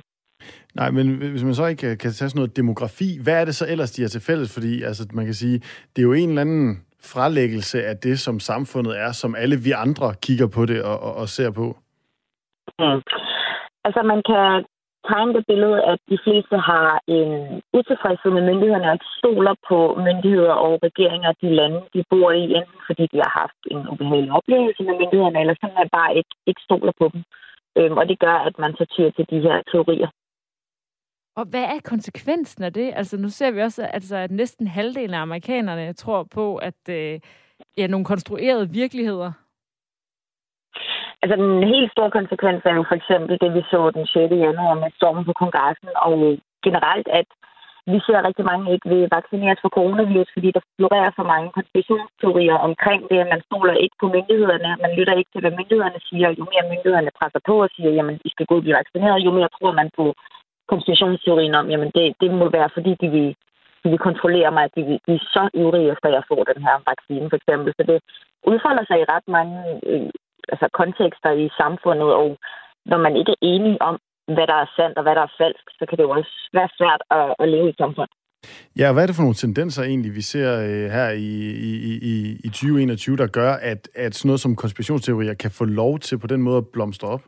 Nej, 0.75 0.91
men 0.91 1.07
hvis 1.33 1.45
man 1.45 1.55
så 1.55 1.67
ikke 1.67 1.97
kan 1.97 2.11
tage 2.13 2.29
sådan 2.29 2.39
noget 2.41 2.57
demografi, 2.57 3.09
hvad 3.25 3.41
er 3.41 3.45
det 3.45 3.55
så 3.55 3.67
ellers, 3.69 3.91
de 3.91 4.03
har 4.03 4.09
til 4.09 4.27
fælles? 4.29 4.55
Fordi 4.55 4.83
altså, 4.83 5.03
man 5.13 5.25
kan 5.25 5.35
sige, 5.35 5.59
det 5.93 5.99
er 5.99 6.09
jo 6.11 6.13
en 6.13 6.29
eller 6.29 6.41
anden 6.41 6.85
fralæggelse 7.13 7.85
af 7.91 7.97
det, 7.97 8.19
som 8.21 8.41
samfundet 8.41 9.01
er, 9.01 9.13
som 9.13 9.35
alle 9.35 9.57
vi 9.57 9.71
andre 9.71 10.15
kigger 10.23 10.49
på 10.57 10.67
det 10.67 10.83
og, 10.83 10.97
og, 11.07 11.15
og 11.15 11.29
ser 11.29 11.51
på. 11.51 11.67
Mm. 12.79 13.01
Altså, 13.87 14.01
man 14.13 14.21
kan 14.31 14.65
tegne 15.11 15.35
det 15.37 15.45
billede, 15.51 15.79
at 15.93 15.99
de 16.13 16.19
fleste 16.25 16.57
har 16.71 16.89
en 17.17 17.31
utilfredshed 17.79 18.31
med 18.37 18.45
myndighederne, 18.49 18.89
og 18.89 18.95
ikke 18.97 19.15
stoler 19.21 19.55
på 19.69 19.79
myndigheder 20.07 20.55
og 20.67 20.73
regeringer 20.87 21.29
af 21.33 21.37
de 21.43 21.51
lande, 21.59 21.81
de 21.95 22.01
bor 22.11 22.31
i, 22.43 22.45
enten 22.59 22.81
fordi 22.89 23.05
de 23.13 23.19
har 23.25 23.33
haft 23.43 23.61
en 23.73 23.83
ubehagelig 23.93 24.33
oplevelse 24.39 24.83
med 24.89 24.95
myndighederne, 25.01 25.41
eller 25.41 25.55
simpelthen 25.55 25.91
bare 25.99 26.13
ikke, 26.19 26.33
ikke 26.51 26.63
stoler 26.69 26.93
på 27.01 27.07
dem. 27.13 27.23
Øhm, 27.79 27.97
og 28.01 28.05
det 28.11 28.19
gør, 28.25 28.37
at 28.49 28.57
man 28.59 28.73
så 28.79 28.85
tyr 28.95 29.11
til 29.11 29.27
de 29.33 29.41
her 29.47 29.57
teorier. 29.73 30.11
Og 31.37 31.45
hvad 31.51 31.65
er 31.75 31.81
konsekvensen 31.85 32.65
af 32.65 32.73
det? 32.73 32.93
Altså 32.97 33.17
nu 33.17 33.29
ser 33.29 33.51
vi 33.51 33.61
også, 33.61 33.83
altså, 33.83 34.17
at 34.17 34.31
næsten 34.31 34.67
halvdelen 34.67 35.15
af 35.15 35.21
amerikanerne 35.21 35.93
tror 35.93 36.23
på, 36.23 36.57
at 36.57 36.81
øh, 36.91 37.21
ja, 37.79 37.87
nogle 37.87 38.07
konstruerede 38.07 38.71
virkeligheder 38.71 39.33
Altså, 41.25 41.37
den 41.43 41.73
helt 41.75 41.91
store 41.95 42.11
konsekvens 42.19 42.61
er 42.65 42.75
jo 42.79 42.85
for 42.91 42.97
eksempel 43.01 43.35
det, 43.43 43.51
vi 43.57 43.63
så 43.73 43.81
den 43.97 44.07
6. 44.07 44.17
januar 44.47 44.75
med 44.83 44.91
stormen 44.99 45.25
på 45.29 45.35
kongressen, 45.43 45.91
og 46.09 46.15
generelt, 46.67 47.09
at 47.21 47.29
vi 47.93 47.99
ser 48.07 48.27
rigtig 48.29 48.45
mange 48.51 48.73
ikke 48.75 48.89
vil 48.93 49.13
vaccineres 49.17 49.61
for 49.63 49.71
coronavirus, 49.79 50.31
fordi 50.37 50.49
der 50.57 50.63
florerer 50.77 51.11
så 51.19 51.25
mange 51.33 51.49
konspirationsteorier 51.57 52.57
omkring 52.69 53.01
det. 53.11 53.19
at 53.23 53.33
Man 53.35 53.43
stoler 53.49 53.77
ikke 53.85 53.97
på 54.03 54.07
myndighederne, 54.17 54.71
man 54.85 54.93
lytter 54.99 55.15
ikke 55.17 55.31
til, 55.33 55.43
hvad 55.43 55.59
myndighederne 55.59 56.01
siger. 56.09 56.29
Jo 56.39 56.45
mere 56.53 56.71
myndighederne 56.73 57.17
presser 57.19 57.41
på 57.49 57.55
og 57.65 57.71
siger, 57.75 57.91
jamen, 57.99 58.17
I 58.27 58.29
skal 58.35 58.47
gå 58.51 58.57
og 58.59 58.65
blive 58.65 58.79
vaccineret, 58.81 59.27
jo 59.27 59.31
mere 59.39 59.55
tror 59.57 59.73
man 59.81 59.91
på 59.99 60.05
konspirationsteorien 60.73 61.55
om, 61.61 61.67
jamen, 61.73 61.91
det, 61.97 62.05
det 62.23 62.31
må 62.41 62.47
være, 62.57 62.71
fordi 62.77 62.93
de 63.03 63.09
vil 63.17 63.29
de 63.93 63.99
kontrollerer 64.09 64.53
mig, 64.57 64.65
at 64.65 64.75
de, 64.77 64.83
de 65.07 65.13
er 65.19 65.25
så 65.37 65.43
ivrige 65.61 65.91
efter, 65.93 66.07
at 66.09 66.15
jeg 66.19 66.25
får 66.31 66.43
den 66.51 66.61
her 66.67 66.77
vaccine, 66.91 67.27
for 67.31 67.37
eksempel. 67.41 67.71
Så 67.79 67.83
det 67.91 67.99
udfolder 68.51 68.85
sig 68.87 68.97
i 69.01 69.11
ret 69.15 69.29
mange 69.37 69.57
øh, 69.91 70.11
altså, 70.53 70.67
kontekster 70.81 71.31
i 71.45 71.47
samfundet, 71.61 72.11
og 72.23 72.29
når 72.91 72.99
man 73.07 73.17
ikke 73.17 73.33
er 73.33 73.45
enige 73.55 73.83
om, 73.83 73.97
hvad 74.35 74.47
der 74.47 74.59
er 74.65 74.73
sandt 74.77 74.99
og 74.99 75.03
hvad 75.03 75.15
der 75.15 75.25
er 75.29 75.37
falsk, 75.41 75.65
så 75.79 75.83
kan 75.87 75.99
det 75.99 76.05
jo 76.05 76.11
også 76.11 76.35
være 76.53 76.69
svært 76.79 77.03
at, 77.11 77.35
at 77.39 77.49
leve 77.49 77.67
i 77.67 77.75
et 77.75 77.83
samfund. 77.83 78.11
Ja, 78.81 78.93
hvad 78.93 79.03
er 79.03 79.07
det 79.07 79.17
for 79.17 79.27
nogle 79.27 79.43
tendenser 79.45 79.83
egentlig, 79.83 80.15
vi 80.15 80.21
ser 80.21 80.49
øh, 80.69 80.87
her 80.97 81.11
i, 81.11 81.33
i, 81.71 81.73
i, 82.13 82.15
i 82.45 82.49
2021, 82.49 83.17
der 83.17 83.27
gør, 83.27 83.53
at, 83.71 83.89
at 83.95 84.15
sådan 84.15 84.29
noget 84.29 84.41
som 84.41 84.57
konspirationsteorier 84.57 85.35
kan 85.35 85.51
få 85.51 85.65
lov 85.65 85.99
til 85.99 86.19
på 86.19 86.27
den 86.27 86.43
måde 86.43 86.57
at 86.57 86.69
blomstre 86.73 87.09
op? 87.09 87.23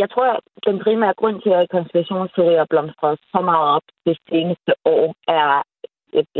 Jeg 0.00 0.08
tror, 0.10 0.28
at 0.36 0.40
den 0.66 0.78
primære 0.84 1.14
grund 1.20 1.42
til, 1.42 1.52
at 1.60 1.70
konspirationsteorier 1.76 2.64
blomstrer 2.70 3.16
så 3.32 3.40
meget 3.50 3.66
op 3.76 3.86
det 4.06 4.16
seneste 4.30 4.72
år, 4.84 5.14
er, 5.28 5.62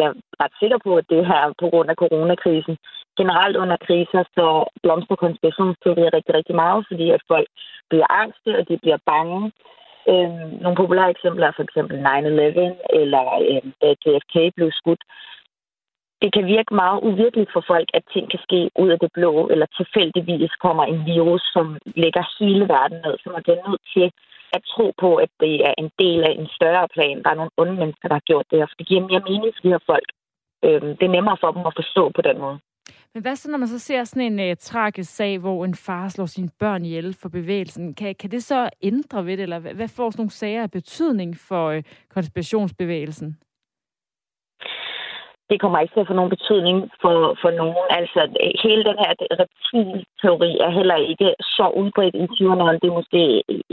jeg 0.00 0.06
er 0.10 0.14
ret 0.42 0.54
sikker 0.60 0.78
på, 0.86 0.90
at 1.00 1.06
det 1.12 1.26
her 1.26 1.42
på 1.60 1.66
grund 1.72 1.88
af 1.90 1.96
coronakrisen. 2.02 2.76
Generelt 3.20 3.56
under 3.56 3.76
kriser, 3.86 4.22
så 4.36 4.46
blomstrer 4.82 5.16
konspirationsteorier 5.16 6.10
rigtig, 6.16 6.34
rigtig 6.34 6.54
meget, 6.54 6.84
fordi 6.90 7.06
at 7.10 7.22
folk 7.32 7.48
bliver 7.90 8.08
angste, 8.22 8.50
og 8.58 8.68
de 8.68 8.78
bliver 8.82 9.00
bange. 9.12 9.52
Øhm, 10.10 10.48
nogle 10.62 10.76
populære 10.82 11.10
eksempler 11.10 11.46
er 11.46 11.56
for 11.56 11.62
eksempel 11.68 11.96
9-11, 11.96 13.00
eller 13.00 13.24
øhm, 13.48 13.72
da 13.82 13.88
JFK 14.04 14.34
blev 14.56 14.70
skudt 14.80 15.02
det 16.22 16.30
kan 16.36 16.44
virke 16.54 16.74
meget 16.82 16.98
uvirkeligt 17.08 17.52
for 17.52 17.64
folk, 17.72 17.88
at 17.94 18.04
ting 18.14 18.30
kan 18.30 18.40
ske 18.46 18.60
ud 18.82 18.88
af 18.94 18.98
det 18.98 19.10
blå, 19.14 19.32
eller 19.52 19.66
tilfældigvis 19.78 20.52
kommer 20.64 20.84
en 20.84 21.00
virus, 21.12 21.42
som 21.54 21.66
lægger 22.02 22.24
hele 22.40 22.64
verden 22.76 22.98
ned, 23.04 23.14
så 23.18 23.26
man 23.34 23.42
bliver 23.42 23.68
nødt 23.68 23.84
til 23.94 24.06
at 24.56 24.62
tro 24.72 24.86
på, 25.02 25.10
at 25.24 25.30
det 25.40 25.54
er 25.68 25.74
en 25.78 25.90
del 26.02 26.20
af 26.28 26.34
en 26.40 26.48
større 26.58 26.88
plan. 26.94 27.22
Der 27.22 27.30
er 27.30 27.38
nogle 27.40 27.56
onde 27.56 27.76
mennesker, 27.80 28.08
der 28.08 28.14
har 28.14 28.28
gjort 28.30 28.46
det 28.50 28.58
her, 28.58 28.66
for 28.66 28.78
det 28.78 28.86
giver 28.86 29.08
mere 29.10 29.26
mening 29.28 29.52
for 29.54 29.62
de 29.62 29.74
her 29.74 29.84
folk. 29.92 30.08
Øhm, 30.66 30.90
det 30.98 31.04
er 31.06 31.16
nemmere 31.16 31.36
for 31.40 31.50
dem 31.52 31.66
at 31.70 31.78
forstå 31.80 32.02
på 32.16 32.22
den 32.28 32.38
måde. 32.44 32.58
Men 33.14 33.22
hvad 33.22 33.36
så, 33.36 33.50
når 33.50 33.58
man 33.58 33.68
så 33.68 33.78
ser 33.78 34.04
sådan 34.04 34.38
en 34.38 34.50
uh, 34.50 34.56
tragisk 34.60 35.10
sag, 35.16 35.38
hvor 35.38 35.64
en 35.64 35.74
far 35.74 36.08
slår 36.08 36.26
sine 36.26 36.50
børn 36.58 36.84
ihjel 36.84 37.14
for 37.14 37.28
bevægelsen? 37.28 37.94
Kan, 37.94 38.14
kan 38.14 38.30
det 38.30 38.44
så 38.44 38.70
ændre 38.82 39.26
ved 39.26 39.36
det, 39.36 39.42
eller 39.42 39.58
hvad, 39.58 39.74
hvad 39.74 39.88
får 39.88 40.10
sådan 40.10 40.20
nogle 40.20 40.30
sager 40.30 40.62
af 40.62 40.70
betydning 40.70 41.36
for 41.36 41.76
uh, 41.76 41.82
konspirationsbevægelsen? 42.08 43.36
det 45.52 45.60
kommer 45.60 45.78
ikke 45.78 45.94
til 45.94 46.04
at 46.04 46.10
få 46.10 46.16
nogen 46.18 46.34
betydning 46.36 46.76
for, 47.02 47.16
for 47.42 47.50
nogen. 47.60 47.86
Altså, 47.98 48.20
hele 48.64 48.82
den 48.88 48.96
her 49.02 49.12
reptilteori 49.40 50.50
er 50.66 50.70
heller 50.78 50.98
ikke 51.12 51.28
så 51.56 51.66
udbredt 51.80 52.14
i 52.22 52.24
20'erne. 52.36 52.78
Det 52.82 52.88
er 52.88 53.00
måske 53.00 53.22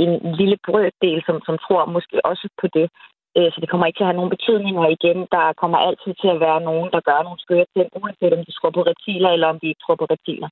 en 0.04 0.14
lille 0.40 0.58
brøddel, 0.66 1.20
som, 1.28 1.36
som 1.48 1.56
tror 1.66 1.94
måske 1.96 2.16
også 2.32 2.46
på 2.62 2.68
det. 2.78 2.88
Øh, 3.38 3.50
så 3.52 3.58
det 3.62 3.70
kommer 3.70 3.86
ikke 3.86 3.98
til 3.98 4.08
at 4.08 4.12
have 4.12 4.20
nogen 4.22 4.36
betydning. 4.38 4.76
Og 4.84 4.88
igen, 4.98 5.20
der 5.36 5.46
kommer 5.62 5.78
altid 5.88 6.14
til 6.22 6.30
at 6.36 6.42
være 6.46 6.60
nogen, 6.70 6.90
der 6.96 7.02
gør 7.10 7.20
nogle 7.24 7.44
skøre 7.46 7.68
ting, 7.76 7.88
uanset 8.00 8.34
om 8.38 8.46
de 8.48 8.54
tror 8.58 8.72
på 8.78 8.82
reptiler, 8.92 9.30
eller 9.36 9.48
om 9.54 9.60
de 9.62 9.68
ikke 9.68 9.84
tror 9.86 9.98
på 10.02 10.08
reptiler. 10.14 10.50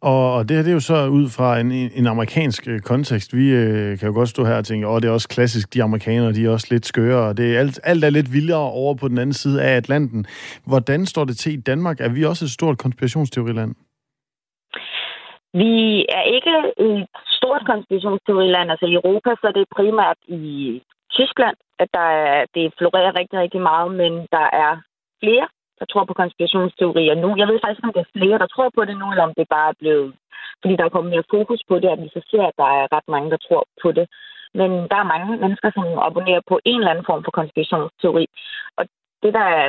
Og 0.00 0.48
det 0.48 0.56
her 0.56 0.62
det 0.62 0.70
er 0.70 0.80
jo 0.80 0.90
så 0.92 0.98
ud 1.18 1.26
fra 1.36 1.48
en, 1.60 1.70
en 2.00 2.06
amerikansk 2.06 2.68
øh, 2.68 2.80
kontekst. 2.80 3.36
Vi 3.36 3.46
øh, 3.62 3.98
kan 3.98 4.08
jo 4.08 4.14
godt 4.14 4.28
stå 4.28 4.44
her 4.44 4.56
og 4.56 4.64
tænke, 4.64 4.88
åh, 4.88 5.00
det 5.00 5.08
er 5.08 5.12
også 5.12 5.28
klassisk, 5.28 5.74
de 5.74 5.82
amerikanere, 5.82 6.32
de 6.32 6.46
er 6.46 6.50
også 6.50 6.68
lidt 6.70 6.86
skøre, 6.86 7.28
og 7.28 7.36
det 7.36 7.54
er 7.54 7.60
alt, 7.60 7.80
alt 7.84 8.04
er 8.04 8.10
lidt 8.10 8.32
vildere 8.32 8.70
over 8.82 8.94
på 8.94 9.08
den 9.08 9.18
anden 9.18 9.32
side 9.42 9.62
af 9.62 9.76
Atlanten. 9.76 10.26
Hvordan 10.66 11.06
står 11.06 11.24
det 11.24 11.36
til 11.36 11.52
i 11.52 11.60
Danmark? 11.70 12.00
Er 12.00 12.08
vi 12.08 12.24
også 12.24 12.44
et 12.44 12.50
stort 12.50 12.78
konspirationsteoriland? 12.78 13.74
Vi 15.62 15.74
er 16.18 16.24
ikke 16.36 16.52
et 16.86 17.06
stort 17.38 17.62
konspirationsteoriland. 17.66 18.70
Altså 18.70 18.86
i 18.86 18.94
Europa, 19.00 19.30
så 19.40 19.46
er 19.50 19.52
det 19.58 19.74
primært 19.76 20.18
i 20.28 20.82
Tyskland, 21.16 21.56
at 21.78 21.88
der 21.94 22.08
er, 22.24 22.46
det 22.54 22.74
florerer 22.78 23.18
rigtig, 23.18 23.38
rigtig 23.38 23.60
meget, 23.60 23.90
men 24.00 24.12
der 24.36 24.46
er 24.64 24.72
flere 25.22 25.48
der 25.78 25.86
tror 25.92 26.04
på 26.04 26.14
konspirationsteorier 26.22 27.14
nu. 27.14 27.28
Jeg 27.40 27.48
ved 27.48 27.58
faktisk, 27.60 27.78
ikke, 27.78 27.88
om 27.88 27.96
det 27.96 28.04
er 28.04 28.14
flere, 28.18 28.38
der 28.42 28.48
tror 28.54 28.68
på 28.76 28.82
det 28.88 28.96
nu, 28.98 29.06
eller 29.10 29.24
om 29.28 29.34
det 29.38 29.46
bare 29.56 29.68
er 29.68 29.80
blevet... 29.82 30.14
Fordi 30.62 30.76
der 30.76 30.84
er 30.84 30.94
kommet 30.94 31.12
mere 31.14 31.30
fokus 31.36 31.60
på 31.68 31.74
det, 31.82 31.88
at 31.94 32.02
vi 32.04 32.08
så 32.16 32.20
ser, 32.30 32.44
at 32.46 32.58
der 32.62 32.68
er 32.78 32.92
ret 32.96 33.08
mange, 33.14 33.30
der 33.34 33.40
tror 33.46 33.64
på 33.82 33.88
det. 33.98 34.06
Men 34.60 34.70
der 34.90 34.98
er 35.00 35.12
mange 35.12 35.26
mennesker, 35.42 35.70
som 35.76 35.86
abonnerer 36.08 36.42
på 36.50 36.56
en 36.64 36.78
eller 36.78 36.92
anden 36.92 37.08
form 37.10 37.24
for 37.24 37.32
konspirationsteori. 37.40 38.26
Og 38.78 38.84
det, 39.22 39.32
der 39.38 39.46
er 39.60 39.66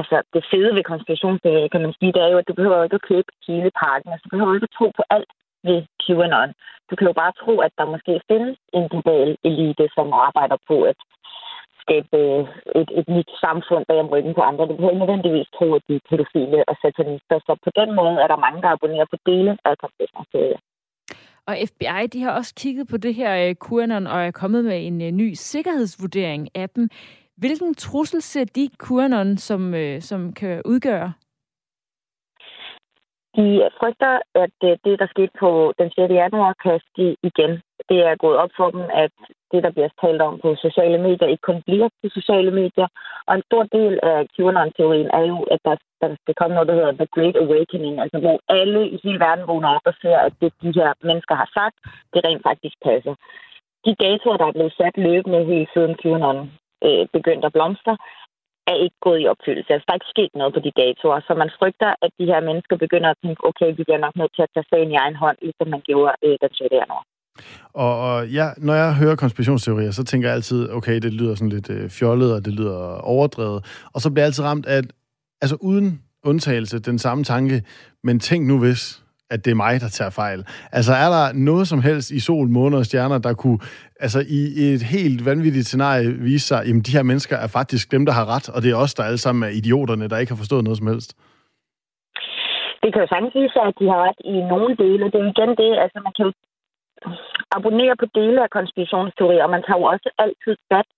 altså, 0.00 0.16
det 0.34 0.42
fede 0.50 0.74
ved 0.76 0.84
konspirationsteorier, 0.92 1.68
kan 1.68 1.82
man 1.84 1.94
sige, 1.98 2.12
det 2.12 2.22
er 2.22 2.30
jo, 2.32 2.38
at 2.38 2.48
du 2.48 2.54
behøver 2.54 2.84
ikke 2.84 3.00
at 3.00 3.08
købe 3.10 3.30
hele 3.48 3.70
pakken. 3.82 4.12
Altså, 4.12 4.24
du 4.24 4.30
behøver 4.34 4.54
ikke 4.54 4.70
at 4.70 4.76
tro 4.78 4.86
på 4.98 5.02
alt 5.16 5.30
ved 5.68 5.78
QAnon. 6.02 6.50
Du 6.90 6.94
kan 6.96 7.06
jo 7.10 7.14
bare 7.22 7.38
tro, 7.42 7.54
at 7.66 7.72
der 7.78 7.92
måske 7.94 8.14
findes 8.30 8.56
en 8.78 8.88
global 8.92 9.36
elite, 9.48 9.86
som 9.96 10.12
arbejder 10.26 10.58
på 10.68 10.76
at 10.90 10.98
skabe 11.88 12.16
øh, 12.22 12.40
et, 12.80 12.90
et 13.00 13.08
nyt 13.16 13.30
samfund 13.44 13.84
bag 13.88 13.98
om 14.04 14.10
ryggen 14.14 14.34
på 14.34 14.42
andre. 14.48 14.68
Du 14.68 14.74
behøver 14.76 14.98
nødvendigvis 15.02 15.48
tro, 15.56 15.66
at 15.74 15.82
de 15.88 15.94
er 15.96 16.06
pædofile 16.08 16.58
og 16.68 16.74
satanister. 16.82 17.36
Så 17.46 17.52
på 17.64 17.70
den 17.80 17.88
måde 17.98 18.14
er 18.22 18.28
der 18.30 18.44
mange, 18.46 18.62
der 18.62 18.68
abonnerer 18.68 19.08
på 19.12 19.18
dele 19.26 19.50
af 19.64 19.78
konspirationsteorier. 19.82 20.60
Og 21.48 21.54
FBI 21.70 22.02
de 22.14 22.22
har 22.22 22.32
også 22.38 22.52
kigget 22.62 22.88
på 22.90 22.96
det 22.96 23.14
her 23.14 23.32
uh, 23.44 23.54
QAnon 23.64 24.06
og 24.06 24.20
er 24.26 24.30
kommet 24.30 24.64
med 24.64 24.86
en 24.86 24.96
uh, 25.06 25.10
ny 25.22 25.28
sikkerhedsvurdering 25.32 26.42
af 26.54 26.68
dem. 26.70 26.88
Hvilken 27.36 27.74
trussel 27.74 28.22
ser 28.22 28.44
de 28.44 28.68
QAnon, 28.84 29.36
som, 29.36 29.62
som 30.00 30.32
kan 30.32 30.62
udgøre? 30.64 31.12
De 33.36 33.46
frygter, 33.80 34.18
at 34.34 34.50
det, 34.84 34.98
der 35.00 35.06
skete 35.10 35.32
på 35.40 35.72
den 35.78 35.90
6. 35.90 35.98
januar, 35.98 36.52
kan 36.62 36.80
ske 36.90 37.16
igen. 37.22 37.52
Det 37.88 37.98
er 38.08 38.22
gået 38.24 38.36
op 38.36 38.50
for 38.56 38.70
dem, 38.70 38.84
at 39.04 39.12
det, 39.52 39.60
der 39.64 39.70
bliver 39.70 39.90
talt 40.02 40.22
om 40.22 40.34
på 40.44 40.48
sociale 40.66 40.98
medier, 41.06 41.28
ikke 41.28 41.48
kun 41.50 41.62
bliver 41.66 41.88
på 42.02 42.08
sociale 42.18 42.50
medier. 42.60 42.88
Og 43.26 43.34
en 43.34 43.46
stor 43.48 43.62
del 43.62 43.94
af 44.02 44.18
QAnon-teorien 44.34 45.10
er 45.18 45.24
jo, 45.32 45.38
at 45.54 45.60
der, 45.64 45.76
der 46.02 46.08
skal 46.22 46.34
komme 46.34 46.54
noget, 46.54 46.68
der 46.68 46.78
hedder 46.78 46.92
The 46.92 47.12
Great 47.16 47.36
Awakening, 47.44 47.94
altså 48.02 48.18
hvor 48.24 48.36
alle 48.58 48.80
i 48.94 49.00
hele 49.04 49.20
verden 49.26 49.46
vågner 49.46 49.68
op 49.76 49.86
og 49.90 49.94
ser, 50.02 50.18
at 50.26 50.32
det, 50.40 50.52
de 50.62 50.72
her 50.80 50.90
mennesker 51.08 51.34
har 51.34 51.50
sagt, 51.58 51.76
det 52.12 52.20
rent 52.26 52.42
faktisk 52.48 52.76
passer. 52.84 53.14
De 53.86 53.92
datoer, 54.04 54.36
der 54.36 54.46
er 54.46 54.56
blevet 54.56 54.74
sat 54.78 54.96
løbende 54.96 55.44
hele 55.44 55.66
siden 55.74 55.94
QAnon 56.02 56.38
øh, 56.86 57.06
begyndte 57.16 57.46
at 57.46 57.52
blomstre, 57.52 57.96
er 58.70 58.76
ikke 58.84 58.98
gået 59.06 59.20
i 59.22 59.30
opfyldelse. 59.32 59.72
Altså, 59.72 59.84
der 59.86 59.92
er 59.92 60.00
ikke 60.00 60.14
sket 60.14 60.32
noget 60.34 60.54
på 60.54 60.60
de 60.66 60.72
datoer, 60.82 61.20
så 61.26 61.32
man 61.34 61.50
frygter, 61.58 61.90
at 62.04 62.10
de 62.18 62.30
her 62.32 62.40
mennesker 62.48 62.76
begynder 62.84 63.10
at 63.10 63.20
tænke, 63.22 63.40
okay, 63.50 63.68
vi 63.76 63.82
bliver 63.84 64.04
nok 64.04 64.16
nødt 64.16 64.34
til 64.34 64.42
at 64.46 64.52
tage 64.54 64.70
sagen 64.70 64.90
i 64.92 65.00
egen 65.02 65.16
hånd, 65.22 65.38
ligesom 65.42 65.68
man 65.68 65.82
gjorde 65.88 66.14
øh, 66.24 66.36
den 66.42 66.52
6. 66.54 66.72
januar. 66.80 67.04
Og, 67.72 68.00
og 68.00 68.28
ja, 68.28 68.48
når 68.58 68.74
jeg 68.74 68.94
hører 68.94 69.16
konspirationsteorier, 69.16 69.90
så 69.90 70.04
tænker 70.04 70.28
jeg 70.28 70.34
altid, 70.34 70.70
okay, 70.70 70.98
det 70.98 71.12
lyder 71.12 71.34
sådan 71.34 71.48
lidt 71.48 71.70
øh, 71.70 71.90
fjollet, 71.90 72.34
og 72.34 72.44
det 72.44 72.52
lyder 72.52 73.00
overdrevet. 73.14 73.88
Og 73.94 74.00
så 74.00 74.10
bliver 74.10 74.22
jeg 74.22 74.26
altid 74.26 74.44
ramt 74.44 74.66
af, 74.66 74.80
altså 75.42 75.56
uden 75.60 76.02
undtagelse, 76.24 76.78
den 76.78 76.98
samme 76.98 77.24
tanke, 77.24 77.62
men 78.04 78.20
tænk 78.20 78.46
nu 78.46 78.58
hvis, 78.58 79.02
at 79.30 79.44
det 79.44 79.50
er 79.50 79.54
mig, 79.54 79.80
der 79.80 79.88
tager 79.88 80.10
fejl. 80.10 80.44
Altså 80.72 80.92
er 80.92 81.08
der 81.16 81.32
noget 81.32 81.68
som 81.68 81.82
helst 81.82 82.10
i 82.10 82.20
sol, 82.20 82.48
måne 82.48 82.76
og 82.76 82.86
stjerner, 82.86 83.18
der 83.18 83.34
kunne 83.34 83.58
altså 84.00 84.20
i 84.38 84.40
et 84.74 84.82
helt 84.82 85.24
vanvittigt 85.24 85.66
scenarie 85.66 86.10
vise 86.10 86.46
sig, 86.46 86.60
at 86.60 86.86
de 86.86 86.96
her 86.96 87.02
mennesker 87.02 87.36
er 87.36 87.46
faktisk 87.46 87.92
dem, 87.92 88.06
der 88.06 88.12
har 88.12 88.26
ret, 88.34 88.48
og 88.48 88.62
det 88.62 88.70
er 88.70 88.76
os, 88.76 88.94
der 88.94 89.02
alle 89.02 89.18
sammen 89.18 89.42
er 89.42 89.52
idioterne, 89.60 90.08
der 90.08 90.18
ikke 90.18 90.32
har 90.32 90.42
forstået 90.42 90.64
noget 90.64 90.78
som 90.78 90.86
helst? 90.86 91.10
Det 92.82 92.88
kan 92.92 93.02
jo 93.02 93.08
sagtens 93.08 93.34
vise 93.34 93.52
sig, 93.56 93.64
at 93.70 93.74
de 93.80 93.86
har 93.92 94.00
ret 94.06 94.20
i 94.34 94.36
nogle 94.52 94.72
dele. 94.82 95.04
Det 95.12 95.18
er 95.20 95.30
igen 95.34 95.50
det, 95.62 95.70
altså 95.84 95.98
man 96.06 96.12
kan 96.16 96.24
jo 96.26 96.32
abonnere 97.56 97.96
på 97.96 98.06
dele 98.14 98.42
af 98.42 98.50
konspirationsteorier, 98.50 99.44
og 99.44 99.50
man 99.50 99.62
tager 99.62 99.80
jo 99.80 99.84
også 99.94 100.08
altid 100.24 100.56
fat 100.72 100.88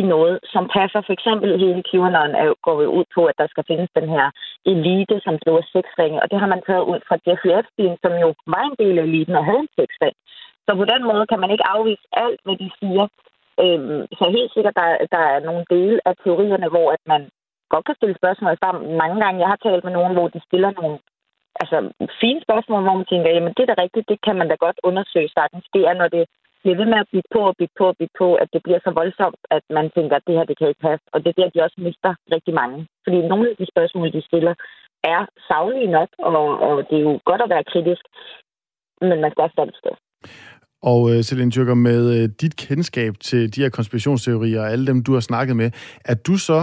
i 0.00 0.02
noget, 0.02 0.38
som 0.52 0.64
passer. 0.76 1.00
For 1.06 1.12
eksempel 1.18 1.50
hele 1.64 1.82
QAnon 1.90 2.32
er 2.42 2.46
går 2.66 2.82
jo 2.82 2.90
ud 2.98 3.06
på, 3.14 3.20
at 3.30 3.38
der 3.40 3.46
skal 3.50 3.64
findes 3.70 3.90
den 3.98 4.08
her 4.14 4.26
elite, 4.72 5.16
som 5.24 5.34
driver 5.42 5.62
sexringe, 5.72 6.22
og 6.22 6.26
det 6.30 6.38
har 6.40 6.48
man 6.54 6.62
taget 6.66 6.84
ud 6.92 7.00
fra 7.08 7.16
Jeffrey 7.26 7.52
Epstein, 7.58 7.94
som 8.02 8.12
jo 8.24 8.28
var 8.54 8.64
en 8.66 8.76
del 8.82 8.98
af 8.98 9.02
eliten 9.02 9.34
og 9.40 9.44
havde 9.44 9.64
en 9.66 9.74
sexring. 9.78 10.16
Så 10.66 10.70
på 10.80 10.84
den 10.92 11.02
måde 11.10 11.24
kan 11.30 11.40
man 11.40 11.50
ikke 11.54 11.68
afvise 11.74 12.06
alt, 12.24 12.40
hvad 12.44 12.56
de 12.62 12.70
siger. 12.80 13.06
Øhm, 13.62 14.02
så 14.18 14.24
helt 14.36 14.52
sikkert, 14.52 14.76
der, 14.80 14.88
der 15.14 15.22
er 15.34 15.40
nogle 15.48 15.64
dele 15.74 15.98
af 16.08 16.14
teorierne, 16.24 16.68
hvor 16.74 16.88
at 16.96 17.02
man 17.12 17.22
godt 17.72 17.84
kan 17.86 17.98
stille 17.98 18.16
spørgsmål 18.20 18.56
sammen. 18.64 18.82
Mange 19.02 19.18
gange, 19.24 19.40
jeg 19.42 19.50
har 19.52 19.60
talt 19.62 19.84
med 19.84 19.92
nogen, 19.92 20.14
hvor 20.16 20.28
de 20.28 20.40
stiller 20.48 20.70
nogle 20.80 20.98
altså, 21.62 21.76
fine 22.22 22.40
spørgsmål, 22.46 22.82
hvor 22.84 22.96
man 23.00 23.10
tænker, 23.12 23.28
jamen 23.30 23.54
det 23.56 23.62
er 23.62 23.70
da 23.70 23.82
rigtigt, 23.84 24.10
det 24.12 24.18
kan 24.26 24.36
man 24.40 24.48
da 24.48 24.56
godt 24.66 24.78
undersøge 24.88 25.30
sagtens. 25.38 25.64
Det 25.74 25.82
er, 25.88 25.94
når 26.00 26.08
det 26.16 26.24
bliver 26.62 26.76
ved 26.80 26.88
med 26.92 26.98
at 27.02 27.10
blive 27.10 27.26
på 27.34 27.40
og 27.50 27.54
blive 27.58 27.74
på 27.78 27.84
og 27.90 27.96
blive 27.98 28.14
på, 28.22 28.28
at 28.42 28.48
det 28.54 28.60
bliver 28.66 28.80
så 28.82 28.90
voldsomt, 29.00 29.40
at 29.56 29.64
man 29.78 29.86
tænker, 29.96 30.14
at 30.16 30.26
det 30.26 30.36
her, 30.36 30.44
det 30.48 30.58
kan 30.58 30.68
ikke 30.68 30.86
passe. 30.88 31.04
Og 31.12 31.18
det 31.20 31.28
er 31.30 31.38
der, 31.38 31.54
de 31.54 31.64
også 31.66 31.78
mister 31.86 32.12
rigtig 32.34 32.54
mange. 32.60 32.78
Fordi 33.04 33.18
nogle 33.30 33.44
af 33.50 33.56
de 33.60 33.66
spørgsmål, 33.72 34.12
de 34.16 34.22
stiller, 34.30 34.54
er 35.14 35.20
savlige 35.48 35.90
nok, 35.98 36.10
og, 36.18 36.34
og 36.66 36.74
det 36.88 36.96
er 36.98 37.06
jo 37.08 37.14
godt 37.30 37.42
at 37.42 37.50
være 37.54 37.68
kritisk, 37.72 38.04
men 39.08 39.20
man 39.20 39.30
skal 39.30 39.42
også 39.42 39.56
stå 39.82 39.92
og 40.82 41.00
uh, 41.02 41.20
Celine 41.20 41.50
Tjøkker, 41.50 41.74
med 41.74 42.00
uh, 42.16 42.30
dit 42.40 42.56
kendskab 42.56 43.12
til 43.20 43.56
de 43.56 43.62
her 43.62 43.68
konspirationsteorier 43.68 44.60
og 44.60 44.70
alle 44.70 44.86
dem, 44.86 45.04
du 45.04 45.12
har 45.12 45.20
snakket 45.20 45.56
med, 45.56 45.70
er 46.04 46.14
du 46.14 46.36
så 46.36 46.60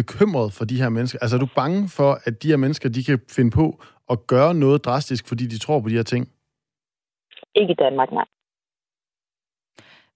bekymret 0.00 0.48
for 0.56 0.64
de 0.70 0.80
her 0.82 0.90
mennesker? 0.96 1.18
Altså 1.22 1.34
er 1.36 1.42
du 1.46 1.50
bange 1.62 1.80
for, 1.98 2.10
at 2.26 2.34
de 2.42 2.50
her 2.52 2.60
mennesker, 2.64 2.88
de 2.96 3.02
kan 3.08 3.18
finde 3.36 3.52
på 3.60 3.66
at 4.12 4.18
gøre 4.32 4.52
noget 4.64 4.84
drastisk, 4.88 5.22
fordi 5.30 5.44
de 5.52 5.58
tror 5.58 5.80
på 5.80 5.88
de 5.88 5.98
her 6.00 6.08
ting? 6.14 6.24
Ikke 7.60 7.72
i 7.76 7.80
Danmark, 7.84 8.10
nej. 8.18 8.28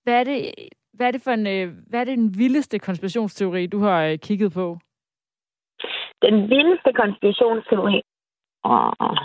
Hvad 0.04 0.16
er 0.20 0.24
det, 0.30 0.38
hvad 0.96 1.06
er 1.06 1.12
det 1.14 1.22
for 1.26 1.30
en, 1.38 1.46
øh, 1.54 1.66
hvad 1.88 2.00
er 2.00 2.04
det 2.04 2.18
den 2.18 2.38
vildeste 2.42 2.78
konspirationsteori, 2.78 3.66
du 3.74 3.78
har 3.86 3.98
øh, 4.08 4.18
kigget 4.26 4.50
på? 4.52 4.66
Den 6.26 6.36
vildeste 6.52 6.90
konspirationsteori, 7.00 7.98
oh, 8.72 9.16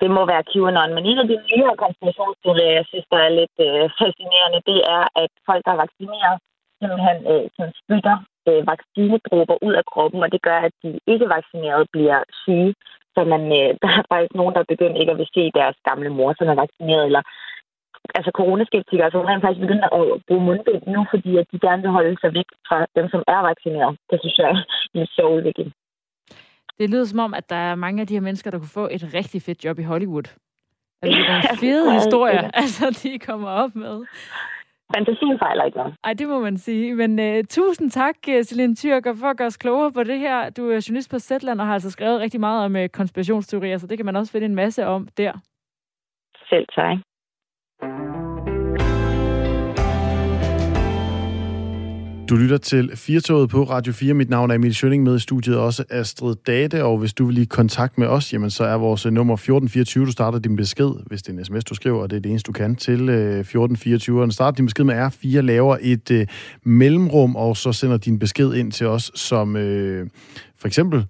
det 0.00 0.08
må 0.16 0.22
være 0.32 0.46
QAnon, 0.50 0.94
men 0.94 1.04
en 1.10 1.18
af 1.22 1.26
de 1.32 1.36
nyere 1.50 1.76
konspirationsteorier, 1.84 2.72
jeg 2.78 2.86
synes, 2.90 3.06
der 3.12 3.20
er 3.26 3.32
lidt 3.40 3.56
øh, 3.66 3.84
fascinerende, 4.00 4.60
det 4.70 4.78
er, 4.96 5.04
at 5.22 5.30
folk, 5.48 5.62
der 5.66 5.72
er 5.72 5.82
vaccineret, 5.84 6.36
simpelthen 6.80 7.18
øh, 7.32 7.44
spytter 7.80 8.16
øh, 8.50 8.60
vaccinedråber 8.72 9.56
ud 9.66 9.74
af 9.80 9.84
kroppen, 9.92 10.20
og 10.24 10.32
det 10.34 10.42
gør, 10.48 10.58
at 10.68 10.74
de 10.82 10.90
ikke 11.12 11.26
vaccinerede 11.36 11.86
bliver 11.94 12.18
syge. 12.42 12.74
Så 13.14 13.20
man, 13.32 13.42
øh, 13.58 13.70
der 13.82 13.90
er 13.98 14.02
faktisk 14.12 14.34
nogen, 14.34 14.54
der 14.54 14.60
er 14.60 14.72
begyndt 14.72 14.98
ikke 15.00 15.12
at 15.12 15.18
vil 15.20 15.34
se 15.34 15.44
deres 15.58 15.76
gamle 15.88 16.10
mor, 16.18 16.30
som 16.38 16.46
er 16.52 16.58
vaccineret, 16.64 17.04
eller 17.10 17.22
altså 18.18 18.30
coronaskeptikere, 18.38 19.10
som 19.10 19.26
rent 19.28 19.42
faktisk 19.42 19.64
begynder 19.66 19.88
at 19.98 20.04
bruge 20.28 20.44
mundbind 20.46 20.82
nu, 20.94 21.00
fordi 21.12 21.30
at 21.40 21.46
de 21.52 21.58
gerne 21.66 21.82
vil 21.82 21.96
holde 21.98 22.16
sig 22.22 22.30
væk 22.38 22.48
fra 22.68 22.78
dem, 22.96 23.06
som 23.12 23.22
er 23.34 23.40
vaccineret. 23.50 23.92
Det 24.10 24.18
synes 24.22 24.38
jeg 24.38 24.48
er 24.94 25.00
en 25.00 25.06
sjov 25.16 25.30
udvikling. 25.36 25.70
Det 26.78 26.90
lyder 26.90 27.04
som 27.04 27.18
om, 27.18 27.34
at 27.34 27.50
der 27.50 27.60
er 27.70 27.74
mange 27.74 28.00
af 28.00 28.06
de 28.06 28.14
her 28.14 28.20
mennesker, 28.20 28.50
der 28.50 28.58
kunne 28.58 28.78
få 28.80 28.88
et 28.96 29.04
rigtig 29.14 29.42
fedt 29.42 29.64
job 29.64 29.78
i 29.78 29.88
Hollywood. 29.92 30.28
Altså, 31.02 31.18
det 31.18 31.28
er 31.28 31.52
en 31.52 31.58
fede 31.58 31.92
historie, 31.92 32.56
altså, 32.62 33.00
de 33.02 33.18
kommer 33.18 33.48
op 33.48 33.74
med. 33.74 33.96
Fantasien 34.94 35.38
fejler 35.38 35.64
ikke 35.64 35.78
noget. 35.78 35.94
Ej, 36.04 36.12
det 36.12 36.28
må 36.28 36.40
man 36.40 36.56
sige. 36.58 36.94
Men 36.94 37.18
uh, 37.18 37.44
tusind 37.48 37.90
tak, 37.90 38.16
øh, 38.28 38.44
Celine 38.44 38.74
Tyrker, 38.74 39.14
for 39.14 39.26
at 39.26 39.36
gøre 39.36 39.46
os 39.46 39.56
klogere 39.56 39.92
på 39.92 40.02
det 40.02 40.18
her. 40.18 40.50
Du 40.50 40.70
er 40.70 40.86
journalist 40.88 41.10
på 41.10 41.18
Zetland 41.18 41.60
og 41.60 41.66
har 41.66 41.74
altså 41.74 41.90
skrevet 41.90 42.20
rigtig 42.20 42.40
meget 42.40 42.64
om 42.64 42.76
uh, 42.76 42.86
konspirationsteorier, 42.86 43.78
så 43.78 43.86
det 43.86 43.98
kan 43.98 44.06
man 44.06 44.16
også 44.16 44.32
finde 44.32 44.46
en 44.46 44.54
masse 44.54 44.86
om 44.86 45.08
der. 45.16 45.32
Selv 46.50 46.66
tak. 46.74 46.96
Du 52.28 52.36
lytter 52.36 52.58
til 52.58 52.90
Firtoget 52.94 53.50
på 53.50 53.64
Radio 53.64 53.92
4. 53.92 54.14
Mit 54.14 54.30
navn 54.30 54.50
er 54.50 54.54
Emil 54.54 54.74
Schønning 54.74 55.02
med 55.02 55.16
i 55.16 55.18
studiet 55.18 55.58
også 55.58 55.84
Astrid 55.90 56.34
Date, 56.46 56.84
og 56.84 56.98
hvis 56.98 57.14
du 57.14 57.26
vil 57.26 57.34
lige 57.34 57.46
kontakt 57.46 57.98
med 57.98 58.06
os, 58.06 58.32
jamen 58.32 58.50
så 58.50 58.64
er 58.64 58.74
vores 58.74 59.04
nummer 59.04 59.34
1424. 59.34 60.06
Du 60.06 60.12
starter 60.12 60.38
din 60.38 60.56
besked, 60.56 60.90
hvis 61.06 61.22
det 61.22 61.34
er 61.34 61.38
en 61.38 61.44
sms, 61.44 61.64
du 61.64 61.74
skriver, 61.74 62.02
og 62.02 62.10
det 62.10 62.16
er 62.16 62.20
det 62.20 62.30
eneste, 62.30 62.48
du 62.48 62.52
kan, 62.52 62.76
til 62.76 63.08
øh, 63.08 63.40
1424. 63.40 64.22
Og 64.22 64.32
start 64.32 64.56
din 64.56 64.66
besked 64.66 64.84
med 64.84 65.06
R4, 65.06 65.40
laver 65.40 65.76
et 65.80 66.10
øh, 66.10 66.26
mellemrum, 66.64 67.36
og 67.36 67.56
så 67.56 67.72
sender 67.72 67.96
din 67.96 68.18
besked 68.18 68.54
ind 68.54 68.72
til 68.72 68.86
os, 68.86 69.10
som 69.14 69.56
øh, 69.56 70.06
for 70.58 70.68
eksempel 70.68 71.04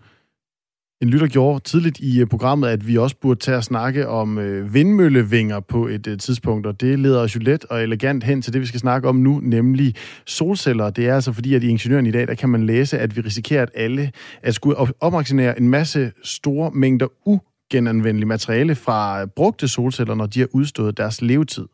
en 1.03 1.09
lytter 1.09 1.27
gjorde 1.27 1.61
tidligt 1.61 1.99
i 1.99 2.21
øh, 2.21 2.27
programmet, 2.27 2.69
at 2.69 2.87
vi 2.87 2.99
også 2.99 3.17
burde 3.17 3.41
tage 3.41 3.57
at 3.57 3.65
snakke 3.65 4.09
om 4.09 4.39
øh, 4.39 4.75
vindmøllevinger 4.75 5.61
på 5.61 5.87
et 5.87 6.07
øh, 6.07 6.19
tidspunkt, 6.19 6.67
og 6.67 6.81
det 6.81 6.99
leder 6.99 7.21
os 7.21 7.35
jo 7.35 7.41
let 7.41 7.65
og 7.65 7.83
elegant 7.83 8.25
hen 8.25 8.43
til 8.43 8.53
det, 8.53 8.61
vi 8.61 8.67
skal 8.67 8.81
snakke 8.81 9.09
om 9.09 9.17
nu, 9.17 9.41
nemlig 9.43 9.95
solceller. 10.27 10.91
Det 10.91 11.09
er 11.09 11.15
altså 11.15 11.33
fordi, 11.33 11.55
at 11.55 11.65
i 11.65 11.69
Ingeniøren 11.69 12.07
i 12.07 12.11
dag, 12.11 12.27
der 12.29 12.35
kan 12.35 12.49
man 12.49 12.67
læse, 12.67 12.99
at 12.99 13.17
vi 13.17 13.21
risikerer, 13.21 13.63
at 13.63 13.71
alle 13.75 14.13
at 14.43 14.55
skulle 14.55 14.77
opmagasinere 15.01 15.59
en 15.59 15.69
masse 15.69 16.13
store 16.23 16.71
mængder 16.71 17.07
ugenanvendeligt 17.27 18.29
materiale 18.29 18.75
fra 18.75 19.25
brugte 19.25 19.69
solceller, 19.69 20.15
når 20.15 20.27
de 20.27 20.41
har 20.41 20.49
udstået 20.53 20.97
deres 20.97 21.23
levetid. 21.23 21.67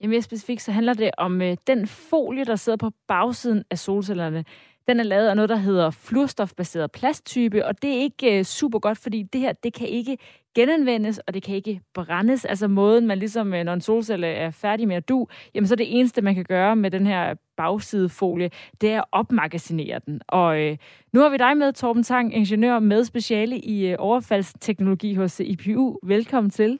Jamen 0.00 0.10
mere 0.10 0.22
specifikt, 0.22 0.62
så 0.62 0.72
handler 0.72 0.94
det 0.94 1.10
om 1.18 1.42
øh, 1.42 1.56
den 1.66 1.86
folie, 1.86 2.44
der 2.44 2.56
sidder 2.56 2.76
på 2.76 2.90
bagsiden 3.08 3.62
af 3.70 3.78
solcellerne. 3.78 4.44
Den 4.88 5.00
er 5.00 5.04
lavet 5.04 5.28
af 5.28 5.36
noget, 5.36 5.48
der 5.48 5.56
hedder 5.56 5.90
fluorstofbaseret 5.90 6.92
plasttype, 6.92 7.66
og 7.66 7.82
det 7.82 7.90
er 7.90 8.00
ikke 8.00 8.38
øh, 8.38 8.44
super 8.44 8.78
godt, 8.78 8.98
fordi 8.98 9.22
det 9.22 9.40
her, 9.40 9.52
det 9.52 9.74
kan 9.74 9.88
ikke 9.88 10.18
genanvendes, 10.54 11.18
og 11.18 11.34
det 11.34 11.42
kan 11.42 11.54
ikke 11.54 11.80
brændes. 11.94 12.44
Altså 12.44 12.68
måden, 12.68 13.06
man 13.06 13.18
ligesom, 13.18 13.54
øh, 13.54 13.64
når 13.64 13.74
en 13.74 13.80
solcelle 13.80 14.26
er 14.26 14.50
færdig 14.50 14.88
med 14.88 14.96
at 14.96 15.08
du, 15.08 15.26
jamen 15.54 15.68
så 15.68 15.76
det 15.76 15.98
eneste, 15.98 16.22
man 16.22 16.34
kan 16.34 16.44
gøre 16.44 16.76
med 16.76 16.90
den 16.90 17.06
her 17.06 17.34
bagsidefolie, 17.56 18.50
det 18.80 18.92
er 18.92 18.98
at 18.98 19.04
opmagasinere 19.12 20.00
den. 20.06 20.20
Og 20.28 20.60
øh, 20.60 20.76
nu 21.12 21.20
har 21.20 21.28
vi 21.28 21.36
dig 21.36 21.56
med, 21.56 21.72
Torben 21.72 22.02
Tang, 22.02 22.34
ingeniør 22.34 22.78
med 22.78 23.04
speciale 23.04 23.58
i 23.58 23.86
øh, 23.86 23.96
overfaldsteknologi 23.98 25.14
hos 25.14 25.40
IPU. 25.40 25.98
Velkommen 26.02 26.50
til. 26.50 26.78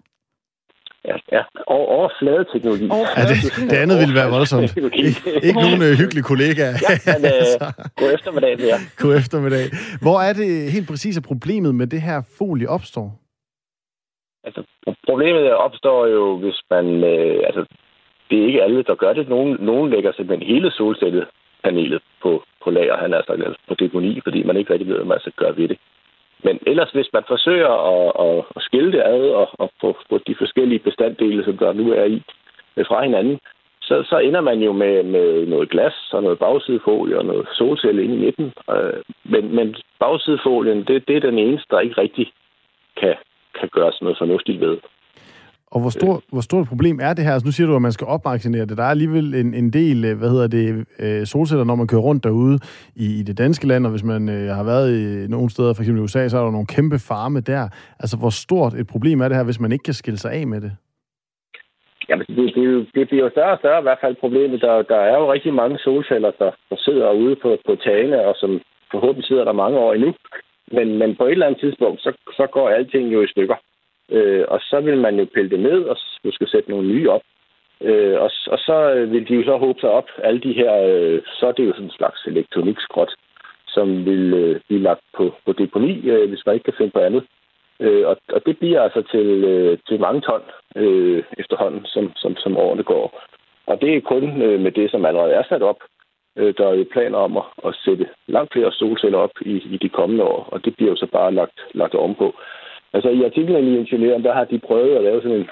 Ja, 1.10 1.16
ja. 1.36 1.42
Og 1.72 1.80
overfladeteknologi. 1.98 2.86
Ja, 3.16 3.22
det, 3.30 3.36
det 3.70 3.76
andet 3.84 3.96
ville 4.02 4.14
være 4.20 4.30
voldsomt. 4.36 4.70
Ik- 5.02 5.46
ikke 5.48 5.60
nogen 5.66 5.80
uh, 5.86 5.92
hyggelig 6.02 6.24
kollega. 6.32 6.66
Ja, 6.86 6.94
men 7.24 7.32
uh, 7.40 7.68
god 8.00 8.10
eftermiddag 8.16 8.52
til 8.58 8.66
jer. 8.72 8.78
God 9.02 9.12
eftermiddag. 9.22 9.64
Hvor 10.04 10.18
er 10.28 10.32
det 10.40 10.72
helt 10.76 10.88
præcis, 10.88 11.16
at 11.16 11.22
problemet 11.32 11.74
med 11.74 11.86
det 11.86 12.00
her 12.08 12.18
folie 12.38 12.68
opstår? 12.76 13.08
Altså, 14.46 14.62
problemet 15.08 15.52
opstår 15.66 16.06
jo, 16.06 16.24
hvis 16.42 16.58
man... 16.70 16.86
Øh, 17.12 17.40
altså, 17.48 17.62
det 18.30 18.36
er 18.42 18.46
ikke 18.46 18.62
alle, 18.62 18.82
der 18.82 18.94
gør 18.94 19.12
det. 19.12 19.28
Nogen, 19.28 19.56
nogen 19.60 19.90
lægger 19.90 20.12
simpelthen 20.12 20.48
hele 20.54 20.70
solcellepanelet 20.70 22.02
på, 22.22 22.30
på 22.64 22.70
lager, 22.70 22.96
han 22.96 23.12
er 23.12 23.16
altså 23.16 23.54
på 23.68 23.74
deponi, 23.74 24.20
fordi 24.24 24.42
man 24.42 24.56
ikke 24.56 24.72
rigtig 24.72 24.88
ved, 24.88 24.96
hvad 24.96 25.04
man 25.12 25.20
skal 25.20 25.32
gøre 25.36 25.56
ved 25.56 25.68
det. 25.68 25.78
Men 26.44 26.58
ellers, 26.66 26.90
hvis 26.90 27.10
man 27.12 27.24
forsøger 27.26 27.72
at, 27.92 28.12
at, 28.26 28.44
at 28.56 28.62
skille 28.62 28.92
det 28.92 29.02
ad 29.04 29.22
og, 29.40 29.48
og 29.52 29.70
få, 29.80 29.96
få 30.08 30.18
de 30.26 30.34
forskellige 30.38 30.78
bestanddele, 30.78 31.44
som 31.44 31.58
der 31.58 31.72
nu 31.72 31.92
er 31.92 32.04
i, 32.04 32.22
øh, 32.76 32.86
fra 32.86 33.02
hinanden, 33.02 33.38
så, 33.82 34.02
så 34.10 34.18
ender 34.18 34.40
man 34.40 34.58
jo 34.60 34.72
med, 34.72 35.02
med 35.02 35.46
noget 35.46 35.70
glas 35.70 35.94
og 36.12 36.22
noget 36.22 36.38
bagsidefolie 36.38 37.18
og 37.18 37.24
noget 37.24 37.48
solcelle 37.52 38.04
inde 38.04 38.14
i 38.14 38.18
midten. 38.18 38.52
Øh, 38.70 39.02
men, 39.24 39.54
men 39.56 39.76
bagsidefolien, 40.00 40.84
det, 40.84 41.08
det 41.08 41.16
er 41.16 41.20
den 41.20 41.38
eneste, 41.38 41.66
der 41.70 41.80
ikke 41.80 42.00
rigtig 42.00 42.32
kan, 42.96 43.14
kan 43.58 43.68
gøres 43.68 44.02
noget 44.02 44.18
fornuftigt 44.18 44.60
ved. 44.60 44.78
Og 45.74 45.80
hvor, 45.80 45.90
stor, 45.90 46.14
hvor 46.34 46.44
stort 46.48 46.62
et 46.62 46.68
problem 46.68 46.96
er 47.08 47.12
det 47.14 47.24
her? 47.24 47.32
Altså, 47.32 47.46
nu 47.48 47.52
siger 47.52 47.66
du, 47.66 47.76
at 47.76 47.82
man 47.82 47.96
skal 47.96 48.06
opmagasinere 48.06 48.66
det. 48.66 48.76
Der 48.76 48.84
er 48.84 48.94
alligevel 48.96 49.34
en, 49.34 49.54
en 49.54 49.68
del, 49.78 49.98
øh, 50.08 50.18
hvad 50.18 50.30
hedder 50.34 50.48
det, 50.56 50.66
øh, 51.04 51.26
solceller, 51.32 51.64
når 51.64 51.74
man 51.80 51.88
kører 51.92 52.06
rundt 52.08 52.24
derude 52.24 52.56
i, 53.04 53.06
i 53.20 53.22
det 53.28 53.38
danske 53.38 53.66
land, 53.70 53.86
og 53.86 53.90
hvis 53.90 54.04
man 54.12 54.22
øh, 54.36 54.46
har 54.58 54.64
været 54.72 54.88
i 55.00 55.00
nogle 55.34 55.50
steder, 55.50 55.74
f.eks. 55.74 55.88
i 55.88 55.92
USA, 56.06 56.28
så 56.28 56.36
er 56.38 56.44
der 56.44 56.56
nogle 56.56 56.72
kæmpe 56.76 56.98
farme 57.08 57.40
der. 57.40 57.64
Altså, 58.02 58.16
hvor 58.20 58.32
stort 58.44 58.72
et 58.74 58.86
problem 58.86 59.20
er 59.20 59.28
det 59.28 59.36
her, 59.36 59.44
hvis 59.44 59.60
man 59.60 59.72
ikke 59.72 59.86
kan 59.88 59.94
skille 59.94 60.18
sig 60.18 60.32
af 60.32 60.46
med 60.46 60.60
det? 60.60 60.72
Jamen, 62.08 62.26
det, 62.26 62.54
det, 62.56 62.66
det 62.94 63.08
bliver 63.08 63.24
jo 63.24 63.30
større 63.30 63.52
og 63.56 63.58
større 63.58 63.80
i 63.82 63.86
hvert 63.88 64.02
fald 64.04 64.16
problemet. 64.24 64.60
Der, 64.60 64.82
der 64.82 65.00
er 65.10 65.16
jo 65.20 65.32
rigtig 65.32 65.54
mange 65.54 65.78
solceller, 65.78 66.30
der, 66.38 66.50
der 66.70 66.76
sidder 66.86 67.10
ude 67.10 67.36
på, 67.42 67.56
på 67.66 67.76
tagene, 67.86 68.18
og 68.28 68.34
som 68.42 68.50
forhåbentlig 68.92 69.26
sidder 69.26 69.44
der 69.44 69.62
mange 69.62 69.78
år 69.78 69.92
endnu. 69.92 70.14
Men, 70.76 70.98
men 70.98 71.16
på 71.16 71.24
et 71.26 71.32
eller 71.32 71.46
andet 71.46 71.60
tidspunkt, 71.60 72.00
så, 72.00 72.12
så 72.38 72.46
går 72.52 72.68
alting 72.68 73.12
jo 73.12 73.22
i 73.22 73.32
stykker. 73.34 73.56
Øh, 74.10 74.44
og 74.48 74.60
så 74.60 74.80
vil 74.80 74.98
man 74.98 75.18
jo 75.18 75.26
pille 75.34 75.50
det 75.50 75.60
ned, 75.60 75.82
og 75.82 75.96
måske 76.24 76.46
sætte 76.46 76.70
nogle 76.70 76.88
nye 76.88 77.10
op. 77.10 77.22
Øh, 77.80 78.20
og, 78.20 78.30
og 78.46 78.58
så 78.58 78.94
øh, 78.94 79.12
vil 79.12 79.28
de 79.28 79.34
jo 79.34 79.44
så 79.44 79.56
håbe 79.56 79.80
sig 79.80 79.90
op, 79.90 80.08
alle 80.18 80.40
de 80.40 80.52
her, 80.52 80.72
øh, 80.74 81.22
så 81.24 81.46
er 81.46 81.52
det 81.52 81.66
jo 81.66 81.72
sådan 81.72 81.84
en 81.84 81.98
slags 81.98 82.26
elektronikskrot, 82.26 83.12
som 83.68 84.04
vil 84.06 84.34
øh, 84.34 84.60
blive 84.68 84.82
lagt 84.82 85.04
på, 85.16 85.34
på 85.46 85.52
deponi, 85.52 86.10
øh, 86.10 86.28
hvis 86.28 86.46
man 86.46 86.54
ikke 86.54 86.64
kan 86.64 86.78
finde 86.78 86.92
på 86.92 86.98
andet. 86.98 87.24
Øh, 87.80 88.06
og, 88.06 88.16
og 88.28 88.46
det 88.46 88.58
bliver 88.58 88.82
altså 88.82 89.02
til, 89.02 89.44
øh, 89.44 89.78
til 89.88 90.00
mange 90.00 90.20
ton 90.20 90.42
øh, 90.76 91.22
efterhånden, 91.38 91.84
som, 91.84 92.12
som, 92.16 92.36
som 92.36 92.56
årene 92.56 92.82
går. 92.82 93.22
Og 93.66 93.80
det 93.80 93.96
er 93.96 94.00
kun 94.00 94.42
øh, 94.42 94.60
med 94.60 94.72
det, 94.72 94.90
som 94.90 95.04
allerede 95.04 95.32
er 95.32 95.42
sat 95.48 95.62
op. 95.62 95.80
Øh, 96.36 96.54
der 96.58 96.68
er 96.68 96.74
jo 96.74 96.86
planer 96.92 97.18
om 97.18 97.36
at, 97.36 97.44
at 97.66 97.74
sætte 97.84 98.06
langt 98.26 98.52
flere 98.52 98.72
solceller 98.72 99.18
op 99.18 99.36
i, 99.40 99.54
i 99.74 99.76
de 99.82 99.88
kommende 99.88 100.24
år, 100.24 100.48
og 100.52 100.64
det 100.64 100.76
bliver 100.76 100.90
jo 100.90 100.96
så 100.96 101.06
bare 101.06 101.34
lagt, 101.34 101.58
lagt 101.74 101.94
ovenpå. 101.94 102.34
Altså 102.94 103.08
i 103.08 103.24
artiklen 103.24 103.68
i 103.68 103.78
Ingeniøren, 103.78 104.24
der 104.24 104.32
har 104.34 104.44
de 104.44 104.58
prøvet 104.58 104.96
at 104.96 105.04
lave 105.04 105.22
sådan 105.22 105.38
en, 105.38 105.48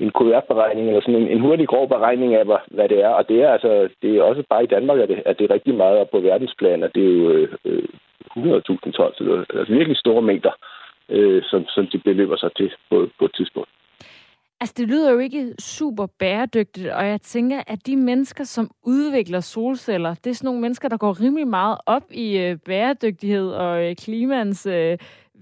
en 0.00 0.10
QR-beregning, 0.16 0.88
eller 0.88 1.00
sådan 1.00 1.22
en, 1.22 1.28
en 1.28 1.40
hurtig 1.40 1.68
grov 1.68 1.88
beregning 1.88 2.34
af, 2.34 2.44
hvad, 2.44 2.62
hvad 2.66 2.88
det 2.88 2.98
er. 3.04 3.08
Og 3.08 3.28
det 3.28 3.42
er 3.42 3.50
altså, 3.50 3.88
det 4.02 4.10
er 4.16 4.22
også 4.22 4.42
bare 4.50 4.64
i 4.64 4.72
Danmark, 4.74 4.98
at 4.98 5.08
det, 5.08 5.22
at 5.26 5.38
det 5.38 5.44
er 5.44 5.54
rigtig 5.54 5.74
meget, 5.74 5.98
og 5.98 6.08
på 6.10 6.20
verdensplan, 6.20 6.82
at 6.82 6.94
det 6.94 7.02
er 7.02 7.14
jo 7.18 7.30
øh, 7.30 7.48
øh 7.64 7.88
100.000 8.36 8.90
tons, 8.92 9.16
så 9.16 9.24
det 9.24 9.32
er 9.32 9.58
altså 9.58 9.74
virkelig 9.74 9.96
store 9.96 10.22
mængder, 10.22 10.52
øh, 11.08 11.42
som, 11.42 11.64
som 11.68 11.86
de 11.92 11.98
beløber 11.98 12.36
sig 12.36 12.50
til 12.56 12.70
på, 12.90 13.08
på 13.18 13.24
et 13.24 13.34
tidspunkt. 13.36 13.68
Altså, 14.60 14.74
det 14.78 14.88
lyder 14.88 15.12
jo 15.12 15.18
ikke 15.18 15.54
super 15.58 16.06
bæredygtigt, 16.18 16.88
og 16.88 17.06
jeg 17.06 17.20
tænker, 17.20 17.62
at 17.66 17.86
de 17.86 17.96
mennesker, 17.96 18.44
som 18.44 18.70
udvikler 18.82 19.40
solceller, 19.40 20.14
det 20.14 20.30
er 20.30 20.34
sådan 20.34 20.46
nogle 20.46 20.60
mennesker, 20.60 20.88
der 20.88 20.96
går 20.96 21.20
rimelig 21.24 21.48
meget 21.48 21.78
op 21.86 22.02
i 22.10 22.38
øh, 22.38 22.56
bæredygtighed 22.66 23.50
og 23.50 23.84
øh, 23.84 23.96
klimans 23.96 24.66
øh, 24.66 24.98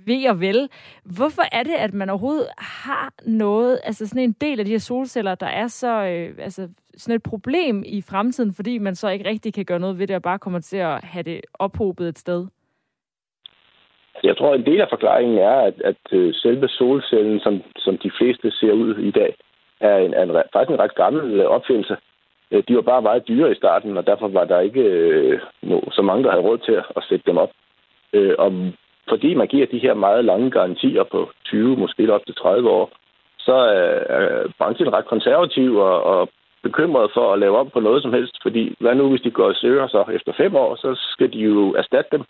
ved 0.07 0.29
og 0.31 0.41
vel. 0.41 0.69
Hvorfor 1.17 1.43
er 1.53 1.63
det, 1.63 1.75
at 1.79 1.95
man 1.95 2.11
overhovedet 2.11 2.49
har 2.59 3.13
noget, 3.27 3.81
altså 3.85 4.07
sådan 4.09 4.23
en 4.23 4.37
del 4.41 4.59
af 4.59 4.65
de 4.65 4.71
her 4.71 4.79
solceller, 4.79 5.35
der 5.35 5.47
er 5.47 5.67
så, 5.67 5.93
øh, 6.05 6.35
altså 6.39 6.69
sådan 6.97 7.17
et 7.17 7.23
problem 7.23 7.83
i 7.87 8.03
fremtiden, 8.03 8.53
fordi 8.55 8.79
man 8.79 8.95
så 8.95 9.09
ikke 9.09 9.29
rigtig 9.29 9.55
kan 9.55 9.65
gøre 9.65 9.79
noget 9.79 9.99
ved 9.99 10.07
det, 10.07 10.17
og 10.17 10.23
bare 10.23 10.39
kommer 10.39 10.61
til 10.61 10.77
at 10.77 11.05
have 11.05 11.23
det 11.23 11.41
ophobet 11.55 12.09
et 12.09 12.19
sted? 12.19 12.47
Jeg 14.23 14.37
tror, 14.37 14.55
en 14.55 14.67
del 14.67 14.81
af 14.81 14.89
forklaringen 14.91 15.39
er, 15.39 15.57
at, 15.69 15.75
at 15.85 16.03
øh, 16.13 16.35
selve 16.35 16.69
solcellen, 16.69 17.41
som, 17.41 17.63
som 17.77 17.99
de 17.99 18.11
fleste 18.19 18.51
ser 18.51 18.73
ud 18.73 18.95
i 18.99 19.11
dag, 19.11 19.37
er, 19.81 19.97
en, 19.97 20.15
er 20.15 20.23
en, 20.23 20.31
faktisk 20.53 20.71
en 20.71 20.81
ret 20.81 20.95
gammel 20.95 21.41
øh, 21.41 21.47
opfindelse. 21.47 21.97
Øh, 22.51 22.63
de 22.69 22.77
var 22.77 22.83
bare 22.83 23.03
meget 23.03 23.29
dyre 23.29 23.53
i 23.53 23.55
starten, 23.55 23.97
og 23.97 24.07
derfor 24.07 24.29
var 24.29 24.45
der 24.45 24.61
ikke 24.61 24.81
øh, 24.81 25.41
no, 25.63 25.81
så 25.91 26.03
mange, 26.03 26.25
der 26.25 26.31
havde 26.31 26.45
råd 26.45 26.59
til 26.59 26.73
at 26.97 27.05
sætte 27.09 27.25
dem 27.27 27.37
op. 27.37 27.51
Øh, 28.13 28.35
og 28.39 28.53
fordi 29.09 29.35
man 29.35 29.49
giver 29.49 29.67
de 29.67 29.79
her 29.79 29.95
meget 29.95 30.25
lange 30.25 30.51
garantier 30.51 31.05
på 31.05 31.31
20, 31.45 31.77
måske 31.77 32.15
op 32.15 32.27
til 32.27 32.35
30 32.35 32.71
år, 32.71 32.91
så 33.39 33.57
øh, 33.75 34.03
er 34.17 34.53
branchen 34.59 34.93
ret 34.93 35.07
konservativ 35.07 35.77
og, 35.77 36.03
og 36.03 36.29
bekymret 36.63 37.11
for 37.15 37.33
at 37.33 37.39
lave 37.39 37.59
om 37.59 37.71
på 37.71 37.81
noget 37.81 38.03
som 38.03 38.13
helst, 38.13 38.35
fordi 38.43 38.75
hvad 38.81 38.95
nu, 38.95 39.11
hvis 39.11 39.21
de 39.27 39.31
går 39.31 39.51
i 39.51 39.61
søger 39.63 39.87
så 39.89 40.05
efter 40.13 40.33
fem 40.33 40.57
år, 40.57 40.77
så 40.77 40.91
skal 41.13 41.33
de 41.33 41.39
jo 41.39 41.75
erstatte 41.81 42.11
dem. 42.17 42.23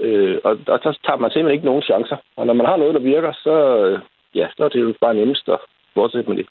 Øh, 0.00 0.38
og, 0.44 0.52
og 0.72 0.78
tager 0.82 1.20
man 1.22 1.30
simpelthen 1.30 1.56
ikke 1.56 1.70
nogen 1.70 1.82
chancer. 1.82 2.16
Og 2.36 2.46
når 2.46 2.54
man 2.54 2.66
har 2.66 2.76
noget, 2.76 2.94
der 2.94 3.00
virker, 3.00 3.32
så, 3.32 3.56
øh, 3.86 3.98
ja, 4.34 4.46
så 4.56 4.64
er 4.64 4.68
det 4.68 4.80
jo 4.80 4.94
bare 5.00 5.14
nemmest 5.14 5.48
at 5.48 5.58
fortsætte 5.94 6.30
med 6.30 6.38
det. 6.38 6.46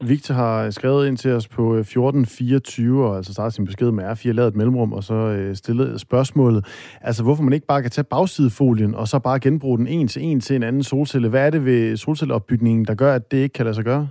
Victor 0.00 0.34
har 0.34 0.70
skrevet 0.70 1.08
ind 1.08 1.16
til 1.16 1.32
os 1.32 1.48
på 1.48 1.62
øh, 1.74 1.80
1424, 1.80 3.06
og 3.08 3.16
altså 3.16 3.32
startet 3.32 3.54
sin 3.54 3.64
besked 3.64 3.90
med 3.90 4.04
R4, 4.04 4.32
lavet 4.32 4.48
et 4.48 4.56
mellemrum, 4.56 4.92
og 4.92 5.02
så 5.02 5.14
øh, 5.14 5.54
stillet 5.54 6.00
spørgsmålet. 6.00 6.60
Altså, 7.02 7.24
hvorfor 7.24 7.42
man 7.42 7.52
ikke 7.52 7.66
bare 7.66 7.82
kan 7.82 7.90
tage 7.90 8.10
bagsidefolien, 8.10 8.94
og 8.94 9.06
så 9.06 9.20
bare 9.24 9.40
genbruge 9.40 9.78
den 9.78 9.86
en 9.86 10.08
til 10.08 10.22
en 10.24 10.40
til 10.40 10.56
en 10.56 10.62
anden 10.62 10.82
solcelle. 10.82 11.28
Hvad 11.30 11.46
er 11.46 11.50
det 11.50 11.64
ved 11.64 11.96
solcelleopbygningen, 11.96 12.84
der 12.84 12.94
gør, 12.94 13.14
at 13.14 13.30
det 13.30 13.38
ikke 13.42 13.52
kan 13.52 13.64
lade 13.64 13.74
sig 13.74 13.84
gøre? 13.84 14.08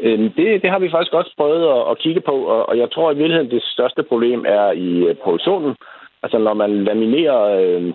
Øhm, 0.00 0.28
det, 0.36 0.62
det 0.62 0.70
har 0.70 0.78
vi 0.78 0.90
faktisk 0.90 1.14
også 1.14 1.34
prøvet 1.36 1.64
at, 1.76 1.90
at 1.90 1.98
kigge 1.98 2.20
på, 2.20 2.36
og, 2.54 2.68
og 2.68 2.78
jeg 2.78 2.88
tror 2.90 3.12
i 3.12 3.16
virkeligheden, 3.16 3.50
det 3.50 3.62
største 3.62 4.02
problem 4.02 4.44
er 4.48 4.72
i 4.72 4.90
øh, 5.08 5.16
produktionen. 5.24 5.74
Altså, 6.22 6.38
når 6.38 6.54
man 6.54 6.84
laminerer 6.84 7.40
øh, 7.60 7.94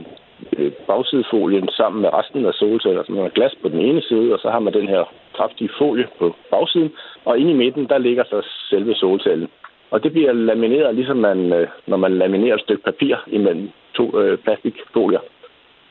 Øh, 0.58 0.72
bagsidefolien 0.88 1.70
sammen 1.78 2.02
med 2.02 2.14
resten 2.14 2.46
af 2.46 2.54
solceller, 2.54 3.04
så 3.04 3.12
man 3.12 3.22
har 3.22 3.30
glas 3.30 3.56
på 3.62 3.70
den 3.70 3.80
ene 3.80 4.02
side, 4.02 4.34
og 4.34 4.40
så 4.40 4.50
har 4.50 4.60
man 4.60 4.74
den 4.74 4.88
her 4.88 5.04
kraftige 5.38 5.70
folie 5.78 6.08
på 6.20 6.36
bagsiden, 6.52 6.92
og 7.26 7.40
inde 7.40 7.52
i 7.52 7.62
midten, 7.64 7.90
der 7.90 7.98
ligger 7.98 8.24
så 8.24 8.48
selve 8.70 8.96
solcellen. 8.96 9.50
Og 9.92 10.04
det 10.04 10.12
bliver 10.12 10.34
lamineret, 10.34 10.96
ligesom 10.96 11.18
man, 11.18 11.54
øh, 11.54 11.68
når 11.88 11.98
man 11.98 12.18
laminerer 12.18 12.56
et 12.56 12.62
stykke 12.62 12.84
papir 12.84 13.16
imellem 13.28 13.70
to 13.94 14.20
øh, 14.20 14.38
plastikfolier 14.38 15.20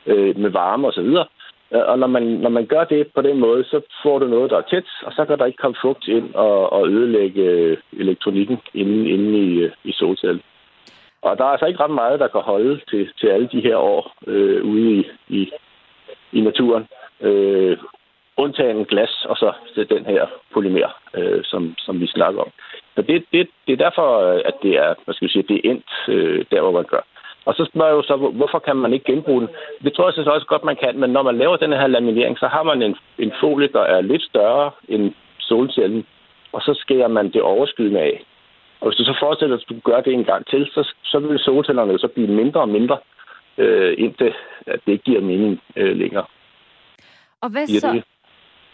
øh, 0.06 0.38
med 0.38 0.50
varme 0.50 0.86
og 0.86 0.92
så 0.92 1.02
videre. 1.02 1.26
Øh, 1.74 1.82
og 1.86 1.98
når 1.98 2.06
man, 2.06 2.22
når 2.22 2.50
man 2.50 2.66
gør 2.66 2.84
det 2.84 3.06
på 3.14 3.22
den 3.22 3.38
måde, 3.38 3.64
så 3.64 3.80
får 4.02 4.18
du 4.18 4.26
noget, 4.26 4.50
der 4.50 4.56
er 4.58 4.68
tæt, 4.70 4.88
og 5.02 5.12
så 5.12 5.24
kan 5.24 5.38
der 5.38 5.46
ikke 5.46 5.62
komme 5.62 5.76
fugt 5.82 6.08
ind 6.08 6.34
og, 6.34 6.72
og 6.72 6.88
ødelægge 6.88 7.42
øh, 7.42 7.76
elektronikken 7.92 8.58
inde, 8.74 9.08
inde 9.10 9.38
i, 9.38 9.68
i 9.84 9.92
solcellen. 9.92 10.42
Og 11.22 11.38
der 11.38 11.44
er 11.44 11.48
altså 11.48 11.66
ikke 11.66 11.80
ret 11.80 11.90
meget, 11.90 12.20
der 12.20 12.28
kan 12.28 12.40
holde 12.40 12.80
til, 12.90 13.08
til 13.20 13.26
alle 13.26 13.48
de 13.52 13.60
her 13.60 13.76
år 13.76 14.12
øh, 14.26 14.64
ude 14.64 14.90
i, 14.90 15.06
i, 15.28 15.50
i 16.32 16.40
naturen. 16.40 16.88
Øh, 17.20 17.78
undtagen 18.36 18.84
glas, 18.84 19.26
og 19.28 19.36
så 19.36 19.52
den 19.90 20.06
her 20.06 20.26
polymer, 20.52 20.92
øh, 21.14 21.44
som, 21.44 21.74
som 21.78 22.00
vi 22.00 22.06
snakker 22.06 22.40
om. 22.40 22.50
Så 22.94 23.02
det, 23.02 23.24
det, 23.32 23.48
det 23.66 23.72
er 23.72 23.84
derfor, 23.86 24.08
at 24.44 24.54
det 24.62 24.72
er, 24.76 24.94
hvad 25.04 25.14
skal 25.14 25.28
vi 25.28 25.32
sige, 25.32 25.48
det 25.48 25.56
er 25.56 25.70
endt 25.70 25.90
øh, 26.08 26.44
der, 26.50 26.60
hvor 26.60 26.70
man 26.70 26.84
gør. 26.84 27.04
Og 27.44 27.54
så 27.54 27.64
spørger 27.64 27.90
jeg 27.90 27.96
jo 27.96 28.02
så, 28.02 28.16
hvorfor 28.16 28.58
kan 28.58 28.76
man 28.76 28.92
ikke 28.92 29.12
genbruge 29.12 29.40
den? 29.40 29.48
Det 29.84 29.92
tror 29.92 30.04
jeg 30.06 30.14
så 30.14 30.30
også 30.30 30.46
godt, 30.46 30.64
man 30.64 30.76
kan, 30.76 31.00
men 31.00 31.10
når 31.10 31.22
man 31.22 31.38
laver 31.38 31.56
den 31.56 31.72
her 31.72 31.86
laminering, 31.86 32.38
så 32.38 32.46
har 32.46 32.62
man 32.62 32.82
en, 32.82 32.96
en 33.18 33.32
folie, 33.40 33.68
der 33.68 33.80
er 33.80 34.00
lidt 34.00 34.22
større 34.22 34.70
end 34.88 35.14
solcellen, 35.38 36.06
og 36.52 36.62
så 36.62 36.74
skærer 36.74 37.08
man 37.08 37.32
det 37.32 37.42
overskydende 37.42 38.00
af. 38.00 38.24
Og 38.80 38.88
hvis 38.88 38.96
du 38.96 39.04
så 39.04 39.16
forestiller 39.20 39.56
at 39.56 39.64
du 39.68 39.74
gør 39.84 40.00
det 40.00 40.12
en 40.12 40.24
gang 40.24 40.46
til, 40.46 40.66
så, 40.66 40.94
så 41.04 41.18
vil 41.18 41.38
solcellerne 41.38 41.98
så 41.98 42.08
blive 42.08 42.28
mindre 42.28 42.60
og 42.60 42.68
mindre, 42.68 42.98
øh, 43.58 43.94
indtil 43.98 44.34
at 44.66 44.80
det 44.86 44.92
ikke 44.92 45.04
giver 45.04 45.20
mening 45.20 45.60
øh, 45.76 45.96
længere. 45.96 46.26
Og 47.40 47.50
hvad 47.50 47.66
så, 47.66 47.92
det? 47.92 48.04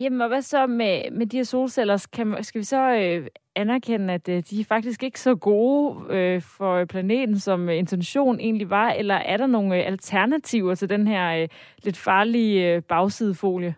Jamen, 0.01 0.21
og 0.21 0.29
hvad 0.29 0.43
så 0.43 0.67
med, 0.67 1.11
med 1.11 1.27
de 1.27 1.37
her 1.37 1.45
solceller? 1.45 2.07
Kan, 2.13 2.37
skal 2.45 2.59
vi 2.59 2.65
så 2.65 2.81
øh, 2.91 3.27
anerkende, 3.57 4.15
at 4.15 4.29
øh, 4.29 4.43
de 4.51 4.61
er 4.61 4.65
faktisk 4.69 5.03
ikke 5.03 5.21
så 5.21 5.35
gode 5.35 5.97
øh, 6.11 6.43
for 6.59 6.85
planeten, 6.85 7.39
som 7.39 7.69
intention 7.69 8.41
egentlig 8.41 8.71
var? 8.71 8.91
Eller 8.91 9.15
er 9.15 9.37
der 9.37 9.47
nogle 9.47 9.77
øh, 9.77 9.87
alternativer 9.87 10.75
til 10.75 10.89
den 10.89 11.07
her 11.07 11.43
øh, 11.43 11.49
lidt 11.85 11.99
farlige 11.99 12.75
øh, 12.75 12.83
bagsidefolie? 12.83 13.75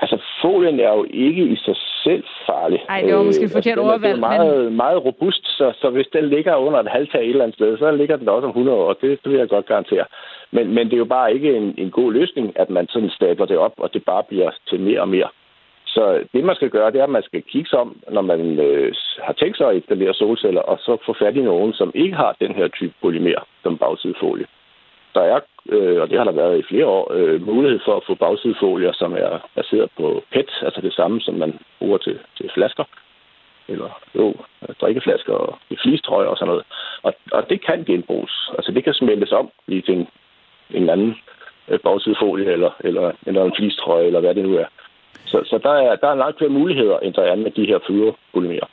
Altså, 0.00 0.22
folien 0.42 0.80
er 0.80 0.92
jo 0.92 1.06
ikke 1.10 1.42
i 1.42 1.56
sig 1.56 1.76
selv 2.06 2.24
farlig. 2.46 2.80
Nej, 2.88 3.00
det 3.06 3.14
var 3.14 3.22
måske 3.22 3.44
øh, 3.44 3.56
forkert 3.58 3.78
altså, 3.78 3.92
ordvalg. 3.92 4.16
Den 4.16 4.24
er 4.24 4.28
meget, 4.28 4.64
men... 4.64 4.76
meget 4.76 5.04
robust, 5.04 5.44
så, 5.58 5.72
så 5.80 5.90
hvis 5.90 6.08
den 6.12 6.24
ligger 6.34 6.54
under 6.56 6.80
et 6.80 6.94
halvtag 6.96 7.22
et 7.22 7.28
eller 7.28 7.44
andet 7.44 7.58
sted, 7.58 7.78
så 7.78 7.90
ligger 7.90 8.16
den 8.16 8.28
også 8.28 8.46
om 8.46 8.50
100 8.50 8.78
år. 8.78 8.92
Det, 8.92 9.10
det 9.22 9.32
vil 9.32 9.38
jeg 9.38 9.48
godt 9.48 9.66
garantere. 9.66 10.06
Men, 10.50 10.74
men 10.74 10.84
det 10.86 10.92
er 10.92 11.04
jo 11.04 11.14
bare 11.18 11.34
ikke 11.34 11.56
en, 11.56 11.74
en 11.78 11.90
god 11.90 12.12
løsning, 12.12 12.46
at 12.62 12.70
man 12.70 12.88
sådan 12.88 13.10
stabler 13.10 13.46
det 13.46 13.58
op, 13.58 13.74
og 13.76 13.94
det 13.94 14.04
bare 14.04 14.22
bliver 14.28 14.50
til 14.68 14.80
mere 14.80 15.00
og 15.00 15.08
mere. 15.08 15.28
Så 15.86 16.24
det, 16.32 16.44
man 16.44 16.56
skal 16.56 16.70
gøre, 16.70 16.90
det 16.92 17.00
er, 17.00 17.04
at 17.04 17.16
man 17.18 17.22
skal 17.22 17.42
kigge 17.42 17.68
sig 17.70 17.78
om, 17.78 17.96
når 18.10 18.22
man 18.22 18.40
øh, 18.58 18.94
har 19.22 19.32
tænkt 19.32 19.56
sig 19.56 19.68
at 19.68 19.76
installere 19.76 20.14
solceller, 20.14 20.60
og 20.60 20.78
så 20.78 20.96
få 21.06 21.14
fat 21.18 21.36
i 21.36 21.42
nogen, 21.42 21.72
som 21.72 21.92
ikke 21.94 22.16
har 22.16 22.36
den 22.40 22.54
her 22.54 22.68
type 22.68 22.94
polymer 23.02 23.46
som 23.62 23.78
bagsidefolie. 23.78 24.46
Der 25.14 25.20
er, 25.20 25.40
øh, 25.68 26.00
og 26.02 26.10
det 26.10 26.18
har 26.18 26.24
der 26.24 26.32
været 26.32 26.58
i 26.58 26.68
flere 26.68 26.86
år, 26.86 27.12
øh, 27.12 27.46
mulighed 27.46 27.80
for 27.84 27.96
at 27.96 28.06
få 28.06 28.14
bagsidefolier, 28.14 28.92
som 28.92 29.12
er 29.12 29.48
baseret 29.54 29.90
på 29.96 30.22
PET, 30.32 30.50
altså 30.62 30.80
det 30.80 30.92
samme, 30.92 31.20
som 31.20 31.34
man 31.34 31.58
bruger 31.78 31.98
til, 31.98 32.18
til 32.36 32.50
flasker, 32.54 32.84
eller 33.68 34.00
jo, 34.14 34.34
drikkeflasker 34.80 35.32
og 35.32 35.58
flistrøjer 35.82 36.28
og 36.28 36.36
sådan 36.36 36.48
noget. 36.48 36.64
Og, 37.02 37.14
og 37.32 37.50
det 37.50 37.66
kan 37.66 37.84
genbruges. 37.84 38.50
Altså 38.56 38.72
det 38.72 38.84
kan 38.84 38.94
smeltes 38.94 39.32
om 39.32 39.50
i 39.68 39.80
til 39.80 39.94
en, 39.94 40.08
en 40.70 40.88
anden 40.88 41.14
øh, 41.68 41.78
bagsidefolie, 41.78 42.52
eller, 42.52 42.70
eller, 42.80 43.12
eller 43.26 43.44
en 43.44 43.56
flistrøje, 43.56 44.06
eller 44.06 44.20
hvad 44.20 44.34
det 44.34 44.44
nu 44.44 44.56
er. 44.56 44.66
Så, 45.24 45.42
så 45.44 45.58
der, 45.62 45.72
er, 45.72 45.96
der 45.96 46.08
er 46.08 46.14
langt 46.14 46.38
flere 46.38 46.50
muligheder, 46.50 46.98
end 46.98 47.14
der 47.14 47.22
er 47.22 47.34
med 47.34 47.50
de 47.50 47.66
her 47.66 47.78
flyverpolymerer. 47.86 48.66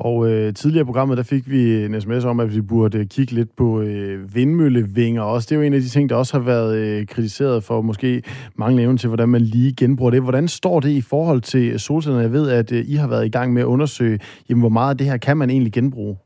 Og 0.00 0.30
øh, 0.30 0.54
tidligere 0.54 0.82
i 0.82 0.90
programmet, 0.90 1.18
der 1.18 1.26
fik 1.34 1.44
vi 1.54 1.84
en 1.84 2.00
sms 2.00 2.24
om, 2.24 2.40
at 2.40 2.56
vi 2.56 2.60
burde 2.72 2.98
kigge 3.14 3.32
lidt 3.32 3.48
på 3.56 3.80
øh, 3.80 4.34
vindmøllevinger 4.34 5.22
også. 5.22 5.46
Det 5.46 5.52
er 5.54 5.60
jo 5.60 5.66
en 5.66 5.74
af 5.74 5.80
de 5.80 5.88
ting, 5.88 6.10
der 6.10 6.16
også 6.16 6.38
har 6.38 6.44
været 6.44 6.70
øh, 6.82 7.06
kritiseret 7.06 7.64
for 7.68 7.80
måske 7.80 8.22
mange 8.56 8.82
evne 8.82 8.98
til, 8.98 9.08
hvordan 9.08 9.28
man 9.28 9.40
lige 9.40 9.72
genbruger 9.80 10.10
det. 10.10 10.22
Hvordan 10.22 10.48
står 10.48 10.80
det 10.80 10.90
i 10.90 11.02
forhold 11.10 11.40
til 11.40 11.80
solcellerne? 11.80 12.24
Jeg 12.24 12.32
ved, 12.32 12.50
at 12.60 12.72
øh, 12.72 12.82
I 12.92 12.94
har 13.02 13.08
været 13.08 13.26
i 13.26 13.34
gang 13.36 13.52
med 13.52 13.62
at 13.62 13.66
undersøge, 13.74 14.18
jamen, 14.48 14.62
hvor 14.62 14.74
meget 14.78 14.90
af 14.90 14.98
det 14.98 15.06
her 15.06 15.18
kan 15.18 15.36
man 15.36 15.50
egentlig 15.50 15.72
genbruge? 15.72 16.16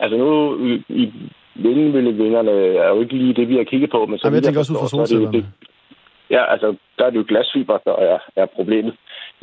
Altså 0.00 0.16
nu, 0.16 0.28
i, 0.68 0.72
i 0.88 1.04
vindmøllevingerne 1.54 2.50
er 2.84 2.88
jo 2.88 3.00
ikke 3.00 3.16
lige 3.16 3.34
det, 3.34 3.48
vi 3.48 3.56
har 3.56 3.64
kigget 3.64 3.90
på. 3.90 4.06
Men 4.06 4.18
så 4.18 4.26
Jamen, 4.26 4.34
jeg 4.34 4.42
tænker 4.42 4.60
også 4.60 4.72
ud 4.72 4.78
fra 4.78 4.88
solcellerne. 4.88 5.46
Ja, 6.30 6.52
altså, 6.52 6.76
der 6.98 7.04
er 7.04 7.10
det 7.10 7.16
jo 7.16 7.24
glasfiber, 7.28 7.78
der 7.78 7.96
er, 7.96 8.18
er 8.36 8.46
problemet. 8.56 8.94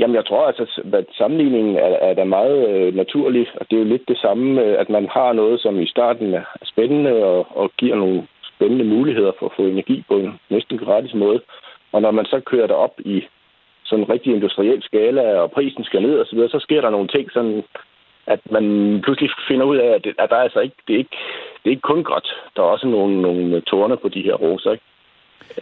Jamen, 0.01 0.15
jeg 0.15 0.25
tror, 0.25 0.47
altså, 0.47 0.81
at 0.93 1.05
sammenligningen 1.17 1.75
er, 1.75 1.91
er 2.07 2.13
da 2.13 2.23
meget 2.23 2.69
øh, 2.69 2.95
naturlig, 2.95 3.47
og 3.55 3.65
det 3.69 3.75
er 3.75 3.83
jo 3.83 3.89
lidt 3.93 4.07
det 4.07 4.17
samme, 4.17 4.61
øh, 4.61 4.79
at 4.79 4.89
man 4.89 5.09
har 5.09 5.33
noget, 5.33 5.59
som 5.61 5.79
i 5.79 5.87
starten 5.87 6.33
er 6.33 6.43
spændende 6.63 7.23
og, 7.25 7.57
og 7.57 7.71
giver 7.77 7.95
nogle 7.95 8.27
spændende 8.55 8.85
muligheder 8.85 9.31
for 9.39 9.45
at 9.45 9.51
få 9.55 9.61
energi 9.61 10.03
på 10.07 10.17
en 10.17 10.39
næsten 10.49 10.77
gratis 10.77 11.13
måde. 11.13 11.41
Og 11.91 12.01
når 12.01 12.11
man 12.11 12.25
så 12.25 12.39
kører 12.39 12.67
det 12.67 12.75
op 12.75 12.95
i 12.99 13.23
sådan 13.83 14.03
en 14.03 14.09
rigtig 14.09 14.33
industriel 14.33 14.83
skala, 14.83 15.39
og 15.39 15.51
prisen 15.51 15.83
skal 15.83 16.01
ned 16.01 16.19
og 16.19 16.25
så 16.25 16.35
videre, 16.35 16.49
så 16.49 16.59
sker 16.59 16.81
der 16.81 16.89
nogle 16.89 17.07
ting, 17.07 17.31
sådan, 17.31 17.63
at 18.27 18.39
man 18.51 18.63
pludselig 19.03 19.29
finder 19.47 19.65
ud 19.65 19.77
af, 19.77 19.87
at, 19.87 20.03
det, 20.03 20.13
at 20.19 20.29
der 20.29 20.35
er 20.35 20.43
altså 20.43 20.59
ikke, 20.59 20.75
det 20.87 20.93
er 20.93 20.97
ikke, 20.97 21.17
det 21.63 21.65
er 21.69 21.75
ikke 21.75 21.89
kun 21.91 22.03
godt. 22.03 22.27
Der 22.55 22.61
er 22.61 22.65
også 22.65 22.87
nogle, 22.87 23.21
nogle 23.21 23.61
tårne 23.61 23.97
på 23.97 24.09
de 24.09 24.21
her 24.21 24.33
roser, 24.33 24.71
ikke? 24.71 24.83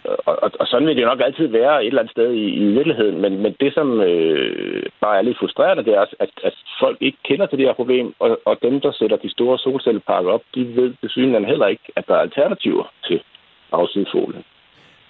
Og, 0.04 0.42
og, 0.44 0.50
og 0.60 0.66
sådan 0.66 0.86
vil 0.86 0.96
det 0.96 1.02
jo 1.02 1.08
nok 1.08 1.20
altid 1.24 1.46
være 1.46 1.84
et 1.84 1.86
eller 1.86 2.00
andet 2.00 2.16
sted 2.16 2.32
i, 2.32 2.46
i 2.62 2.64
virkeligheden, 2.64 3.20
men, 3.20 3.42
men 3.42 3.56
det, 3.60 3.74
som 3.74 4.00
øh, 4.00 4.82
bare 5.00 5.18
er 5.18 5.22
lidt 5.22 5.38
frustrerende, 5.38 5.84
det 5.84 5.94
er, 5.94 6.00
at, 6.00 6.30
at 6.44 6.54
folk 6.80 6.98
ikke 7.00 7.18
kender 7.24 7.46
til 7.46 7.58
det 7.58 7.66
her 7.66 7.72
problem, 7.72 8.14
og, 8.18 8.40
og 8.44 8.58
dem, 8.62 8.80
der 8.80 8.92
sætter 8.92 9.16
de 9.16 9.30
store 9.30 9.58
solcelleparker 9.58 10.30
op, 10.30 10.42
de 10.54 10.76
ved 10.76 10.94
desuden 11.02 11.44
heller 11.44 11.66
ikke, 11.66 11.86
at 11.96 12.04
der 12.08 12.14
er 12.14 12.20
alternativer 12.20 12.92
til 13.04 13.22
afsidefolen. 13.72 14.44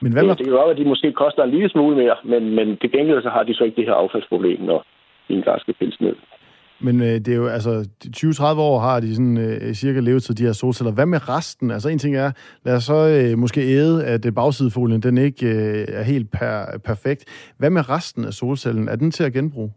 Men 0.00 0.12
hvad 0.12 0.22
med... 0.22 0.30
Det 0.30 0.38
kan 0.38 0.52
jo 0.52 0.60
være, 0.60 0.70
at 0.70 0.76
de 0.76 0.84
måske 0.84 1.12
koster 1.12 1.42
en 1.42 1.50
lille 1.50 1.68
smule 1.68 1.96
mere, 1.96 2.16
men, 2.24 2.54
men 2.54 2.76
til 2.76 2.92
gengæld 2.92 3.22
så 3.22 3.30
har 3.30 3.42
de 3.42 3.54
så 3.54 3.64
ikke 3.64 3.76
det 3.76 3.86
her 3.86 3.94
affaldsproblem, 3.94 4.60
når 4.60 4.84
de 5.28 5.34
engang 5.34 5.60
skal 5.60 5.74
pilles 5.74 6.00
ned. 6.00 6.16
Men 6.86 7.00
øh, 7.00 7.14
det 7.24 7.28
er 7.28 7.36
jo, 7.36 7.46
altså, 7.46 7.70
20-30 8.16 8.60
år 8.70 8.78
har 8.78 9.00
de 9.00 9.14
sådan 9.14 9.38
øh, 9.38 9.74
cirka 9.74 10.00
levetid, 10.00 10.34
de 10.34 10.46
her 10.48 10.52
solceller. 10.52 10.94
Hvad 10.94 11.06
med 11.06 11.28
resten? 11.28 11.70
Altså, 11.70 11.88
en 11.88 11.98
ting 11.98 12.16
er, 12.16 12.30
lad 12.64 12.76
os 12.76 12.84
så 12.84 12.98
øh, 13.16 13.38
måske 13.38 13.60
æde, 13.60 14.06
at 14.06 14.26
øh, 14.26 14.32
bagsidefolien, 14.34 15.02
den 15.02 15.18
ikke 15.18 15.46
øh, 15.46 16.00
er 16.00 16.04
helt 16.12 16.28
per, 16.38 16.54
perfekt. 16.84 17.52
Hvad 17.58 17.70
med 17.70 17.90
resten 17.94 18.24
af 18.24 18.32
solcellen? 18.32 18.88
Er 18.88 18.96
den 18.96 19.10
til 19.10 19.24
at 19.24 19.32
genbruge? 19.32 19.70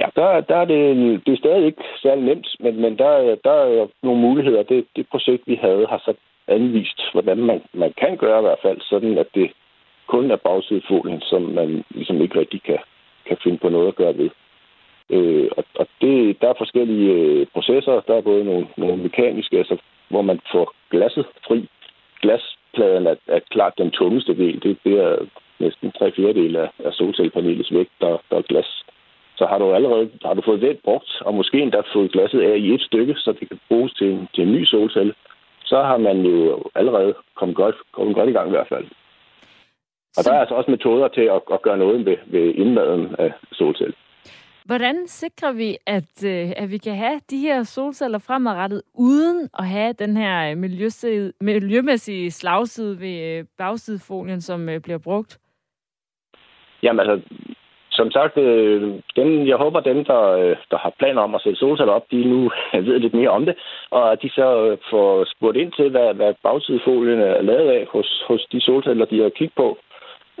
Ja, 0.00 0.06
der, 0.16 0.40
der 0.40 0.56
er 0.56 0.64
det, 0.64 0.82
det 1.26 1.32
er 1.32 1.42
stadig 1.44 1.66
ikke 1.66 1.84
særlig 2.02 2.24
nemt, 2.24 2.46
men, 2.60 2.80
men 2.80 2.98
der, 2.98 3.36
der 3.44 3.50
er 3.50 3.86
nogle 4.02 4.20
muligheder. 4.20 4.62
Det, 4.62 4.84
det 4.96 5.06
projekt, 5.10 5.42
vi 5.46 5.58
havde, 5.62 5.86
har 5.90 5.98
så 5.98 6.14
anvist, 6.48 7.00
hvordan 7.12 7.38
man, 7.38 7.60
man 7.74 7.92
kan 8.00 8.16
gøre 8.16 8.38
i 8.38 8.46
hvert 8.46 8.62
fald, 8.62 8.80
sådan 8.80 9.18
at 9.18 9.26
det 9.34 9.50
kun 10.06 10.30
er 10.30 10.36
bagsidefolien, 10.36 11.20
som 11.20 11.42
man 11.42 11.84
ligesom 11.90 12.20
ikke 12.20 12.38
rigtig 12.38 12.62
kan, 12.62 12.78
kan 13.26 13.36
finde 13.44 13.58
på 13.58 13.68
noget 13.68 13.88
at 13.88 13.96
gøre 13.96 14.18
ved. 14.18 14.30
Øh, 15.10 15.48
og 15.56 15.64
og 15.74 15.86
det, 16.00 16.40
der 16.40 16.48
er 16.48 16.54
forskellige 16.58 17.12
øh, 17.12 17.46
processer. 17.54 18.00
Der 18.08 18.14
er 18.14 18.20
både 18.20 18.44
nogle, 18.44 18.66
nogle 18.76 19.02
mekaniske, 19.02 19.58
altså, 19.58 19.76
hvor 20.08 20.22
man 20.22 20.40
får 20.52 20.74
glasset 20.90 21.26
fri. 21.46 21.68
Glaspladen 22.22 23.06
er, 23.06 23.14
er 23.26 23.40
klart 23.50 23.78
den 23.78 23.90
tungeste 23.90 24.36
del. 24.36 24.62
Det, 24.62 24.78
det 24.84 24.94
er 25.00 25.16
næsten 25.58 25.92
tre 25.98 26.12
fjerdedel 26.12 26.56
af, 26.56 26.68
af 26.84 26.92
solcellepanelets 26.92 27.72
vægt, 27.72 27.92
der, 28.00 28.18
der 28.30 28.36
er 28.36 28.42
glas. 28.42 28.84
Så 29.36 29.46
har 29.46 29.58
du 29.58 29.72
allerede 29.72 30.10
har 30.24 30.34
du 30.34 30.42
fået 30.44 30.60
det 30.60 30.78
brugt, 30.84 31.10
og 31.20 31.34
måske 31.34 31.60
endda 31.60 31.82
fået 31.92 32.12
glasset 32.12 32.40
af 32.40 32.56
i 32.56 32.74
et 32.74 32.82
stykke, 32.82 33.14
så 33.14 33.32
det 33.40 33.48
kan 33.48 33.60
bruges 33.68 33.92
til 33.92 34.06
en, 34.10 34.28
til 34.34 34.44
en 34.44 34.52
ny 34.52 34.64
solcelle, 34.64 35.14
så 35.64 35.82
har 35.82 35.96
man 35.96 36.26
jo 36.26 36.64
allerede 36.74 37.14
kommet 37.36 37.56
godt, 37.56 37.74
kommet 37.92 38.14
godt 38.14 38.28
i 38.28 38.32
gang 38.32 38.48
i 38.48 38.50
hvert 38.50 38.68
fald. 38.68 38.86
Og 40.16 40.24
der 40.24 40.32
er 40.32 40.40
altså 40.40 40.54
også 40.54 40.70
metoder 40.70 41.08
til 41.08 41.20
at, 41.20 41.40
at 41.52 41.62
gøre 41.62 41.78
noget 41.78 42.06
ved, 42.06 42.16
ved 42.26 42.54
indmaden 42.54 43.16
af 43.18 43.32
solcelle. 43.52 43.94
Hvordan 44.68 45.06
sikrer 45.06 45.52
vi, 45.52 45.76
at, 45.86 46.24
øh, 46.26 46.52
at 46.56 46.70
vi 46.70 46.78
kan 46.78 46.96
have 46.96 47.20
de 47.30 47.38
her 47.38 47.62
solceller 47.62 48.18
fremadrettet, 48.18 48.82
uden 48.94 49.48
at 49.58 49.66
have 49.66 49.92
den 49.92 50.16
her 50.16 50.50
øh, 50.50 50.56
miljømæssige 51.40 52.30
slagside 52.30 53.00
ved 53.00 53.16
øh, 53.28 53.44
bagsidefolien, 53.58 54.40
som 54.40 54.68
bliver 54.82 54.98
brugt? 54.98 55.38
Jamen 56.82 57.00
altså, 57.00 57.16
som 57.90 58.10
sagt, 58.10 58.34
dem, 59.16 59.28
jeg 59.46 59.56
håber, 59.56 59.80
dem, 59.80 60.04
der, 60.04 60.22
der 60.70 60.78
har 60.78 60.92
planer 60.98 61.22
om 61.22 61.34
at 61.34 61.42
sætte 61.42 61.58
solceller 61.58 61.92
op, 61.92 62.10
de 62.10 62.24
nu 62.24 62.50
ved 62.88 62.98
lidt 62.98 63.14
mere 63.14 63.28
om 63.28 63.44
det, 63.46 63.54
og 63.90 64.12
at 64.12 64.22
de 64.22 64.30
så 64.30 64.76
får 64.90 65.24
spurgt 65.34 65.56
ind 65.56 65.72
til, 65.72 65.90
hvad, 65.90 66.14
hvad 66.14 66.34
bagsidefolien 66.42 67.20
er 67.20 67.42
lavet 67.42 67.70
af 67.70 67.86
hos, 67.92 68.24
hos 68.28 68.46
de 68.52 68.60
solceller, 68.60 69.04
de 69.04 69.22
har 69.22 69.28
kigget 69.28 69.56
på 69.56 69.78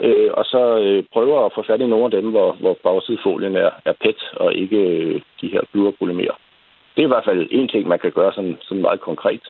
øh, 0.06 0.30
og 0.38 0.44
så 0.44 0.62
øh, 0.84 1.04
prøver 1.12 1.46
at 1.46 1.52
få 1.54 1.62
fat 1.66 1.80
i 1.80 1.86
nogle 1.86 2.04
af 2.04 2.10
dem, 2.10 2.30
hvor, 2.30 2.56
hvor 2.60 2.76
bagsidefolien 2.82 3.56
er, 3.56 3.70
er 3.84 3.94
PET 4.02 4.20
og 4.36 4.54
ikke 4.54 4.76
øh, 4.76 5.20
de 5.40 5.48
her 5.48 5.60
fluorpolymerer. 5.70 6.36
Det 6.94 7.02
er 7.02 7.08
i 7.08 7.14
hvert 7.14 7.28
fald 7.28 7.48
en 7.50 7.68
ting, 7.68 7.88
man 7.88 7.98
kan 7.98 8.12
gøre 8.12 8.32
sådan, 8.32 8.56
sådan 8.60 8.82
meget 8.82 9.00
konkret. 9.00 9.42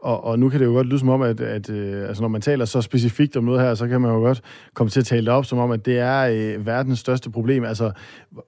Og, 0.00 0.24
og 0.24 0.38
nu 0.38 0.48
kan 0.48 0.60
det 0.60 0.66
jo 0.66 0.72
godt 0.72 0.86
lyde 0.86 0.98
som 0.98 1.08
om, 1.08 1.22
at, 1.22 1.40
at 1.40 1.70
øh, 1.70 2.08
altså 2.08 2.22
når 2.22 2.28
man 2.28 2.40
taler 2.40 2.64
så 2.64 2.82
specifikt 2.82 3.36
om 3.36 3.44
noget 3.44 3.60
her, 3.60 3.74
så 3.74 3.88
kan 3.88 4.00
man 4.00 4.10
jo 4.10 4.18
godt 4.18 4.40
komme 4.74 4.90
til 4.90 5.00
at 5.00 5.06
tale 5.06 5.26
det 5.26 5.34
op 5.34 5.44
som 5.44 5.58
om, 5.58 5.70
at 5.70 5.86
det 5.86 5.98
er 5.98 6.20
øh, 6.32 6.66
verdens 6.66 6.98
største 6.98 7.30
problem. 7.30 7.64
Altså, 7.64 7.92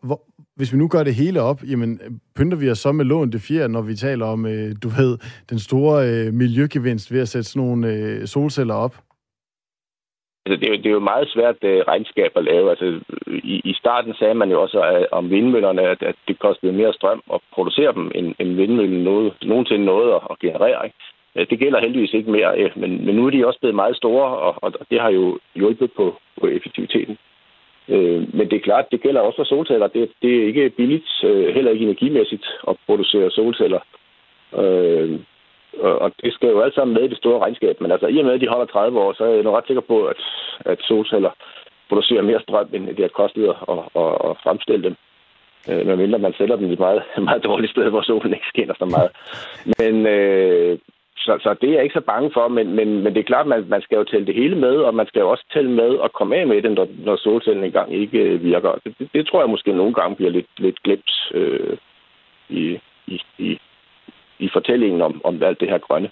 hvor, 0.02 0.20
hvis 0.56 0.72
vi 0.72 0.78
nu 0.78 0.88
gør 0.88 1.02
det 1.04 1.14
hele 1.14 1.40
op, 1.42 1.62
jamen 1.70 2.00
pynter 2.36 2.56
vi 2.56 2.70
os 2.70 2.78
så 2.78 2.92
med 2.92 3.04
lån 3.04 3.32
det 3.32 3.40
fjerde, 3.40 3.72
når 3.72 3.82
vi 3.82 3.94
taler 3.94 4.26
om, 4.26 4.46
øh, 4.46 4.76
du 4.82 4.88
ved, 4.88 5.18
den 5.50 5.58
store 5.58 6.08
øh, 6.08 6.34
miljøgevinst 6.34 7.12
ved 7.12 7.20
at 7.20 7.28
sætte 7.28 7.48
sådan 7.48 7.66
nogle 7.66 7.92
øh, 7.92 8.26
solceller 8.26 8.74
op? 8.74 8.96
Altså, 10.46 10.60
det, 10.60 10.68
er, 10.72 10.76
det 10.76 10.86
er 10.86 10.98
jo 11.00 11.10
meget 11.12 11.28
svært 11.28 11.56
uh, 11.62 11.70
regnskab 11.70 12.32
at 12.34 12.44
lave. 12.44 12.70
Altså, 12.70 13.00
i, 13.26 13.60
I 13.64 13.74
starten 13.74 14.14
sagde 14.14 14.34
man 14.34 14.50
jo 14.50 14.62
også 14.62 14.80
at, 14.80 15.06
om 15.10 15.30
vindmøllerne, 15.30 15.82
at, 15.82 16.02
at 16.02 16.14
det 16.28 16.38
kostede 16.38 16.72
mere 16.72 16.92
strøm 16.92 17.22
at 17.34 17.40
producere 17.54 17.92
dem, 17.92 18.12
end, 18.14 18.34
end 18.38 18.54
vindmøllen 18.54 19.04
noget, 19.04 19.32
nogensinde 19.42 19.84
nåede 19.84 20.14
at, 20.14 20.20
at 20.30 20.38
generere. 20.38 20.86
Ikke? 20.86 21.50
Det 21.50 21.58
gælder 21.58 21.80
heldigvis 21.80 22.14
ikke 22.14 22.30
mere, 22.30 22.58
øh, 22.58 22.70
men, 22.76 23.06
men 23.06 23.14
nu 23.14 23.26
er 23.26 23.30
de 23.30 23.46
også 23.46 23.60
blevet 23.60 23.74
meget 23.74 23.96
store, 23.96 24.28
og, 24.38 24.54
og 24.62 24.72
det 24.90 25.00
har 25.00 25.10
jo 25.10 25.38
hjulpet 25.54 25.92
på, 25.92 26.16
på 26.40 26.46
effektiviteten. 26.46 27.18
Øh, 27.88 28.34
men 28.34 28.50
det 28.50 28.56
er 28.56 28.68
klart, 28.68 28.90
det 28.90 29.02
gælder 29.02 29.20
også 29.20 29.36
for 29.36 29.44
solceller. 29.44 29.86
Det, 29.86 30.10
det 30.22 30.36
er 30.36 30.46
ikke 30.46 30.70
billigt, 30.70 31.24
øh, 31.24 31.54
heller 31.54 31.70
ikke 31.70 31.84
energimæssigt, 31.84 32.46
at 32.68 32.76
producere 32.86 33.30
solceller. 33.30 33.80
Øh, 34.58 35.20
og 35.80 36.12
det 36.22 36.34
skal 36.34 36.48
jo 36.48 36.60
alt 36.60 36.74
sammen 36.74 36.94
med 36.94 37.02
i 37.04 37.08
det 37.08 37.18
store 37.18 37.38
regnskab. 37.38 37.80
Men 37.80 37.92
altså, 37.92 38.06
i 38.06 38.18
og 38.18 38.24
med, 38.24 38.34
at 38.34 38.40
de 38.40 38.48
holder 38.48 38.66
30 38.66 39.00
år, 39.00 39.12
så 39.12 39.24
er 39.24 39.34
jeg 39.34 39.42
nok 39.42 39.56
ret 39.56 39.66
sikker 39.66 39.80
på, 39.80 40.06
at, 40.06 40.20
at 40.60 40.78
solceller 40.80 41.30
producerer 41.88 42.22
mere 42.22 42.40
strøm, 42.40 42.68
end 42.72 42.86
det 42.86 42.98
har 42.98 43.08
kostet 43.08 43.44
at, 43.48 43.56
at, 44.02 44.12
at, 44.28 44.36
fremstille 44.44 44.82
dem. 44.82 44.96
Øh, 45.70 45.86
medmindre 45.86 46.18
man 46.18 46.34
sætter 46.38 46.56
dem 46.56 46.70
i 46.70 46.72
et 46.72 46.78
meget, 46.78 47.02
meget 47.28 47.44
dårligt 47.44 47.70
sted, 47.72 47.90
hvor 47.90 48.02
solen 48.02 48.32
ikke 48.32 48.46
skinner 48.48 48.74
så 48.78 48.84
meget. 48.84 49.10
Men 49.78 50.06
øh, 50.06 50.78
så, 51.16 51.38
så 51.42 51.54
det 51.60 51.68
er 51.68 51.74
jeg 51.74 51.82
ikke 51.82 52.00
så 52.00 52.06
bange 52.12 52.30
for, 52.34 52.48
men, 52.48 52.66
men, 52.76 52.88
men 53.02 53.14
det 53.14 53.20
er 53.20 53.30
klart, 53.32 53.46
at 53.46 53.52
man, 53.54 53.64
man 53.68 53.82
skal 53.82 53.96
jo 53.96 54.04
tælle 54.04 54.26
det 54.26 54.34
hele 54.34 54.56
med, 54.56 54.76
og 54.76 54.94
man 54.94 55.06
skal 55.06 55.20
jo 55.20 55.30
også 55.30 55.44
tælle 55.52 55.70
med 55.70 55.98
at 56.04 56.12
komme 56.12 56.36
af 56.36 56.46
med 56.46 56.62
det, 56.62 56.72
når, 56.72 56.88
når 56.98 57.16
solcellen 57.16 57.64
engang 57.64 57.94
ikke 57.94 58.18
øh, 58.18 58.42
virker. 58.42 58.72
Det, 58.84 58.94
det, 58.98 59.08
det 59.14 59.26
tror 59.26 59.40
jeg 59.40 59.50
måske 59.50 59.72
nogle 59.72 59.94
gange 59.94 60.16
bliver 60.16 60.30
lidt, 60.30 60.50
lidt 60.58 60.82
glemt 60.82 61.10
øh, 61.34 61.76
i, 62.48 62.80
i, 63.06 63.20
i 63.38 63.58
i 64.38 64.48
fortællingen 64.52 65.02
om, 65.02 65.20
om 65.24 65.42
alt 65.42 65.60
det 65.60 65.68
her 65.68 65.78
grønne. 65.78 66.10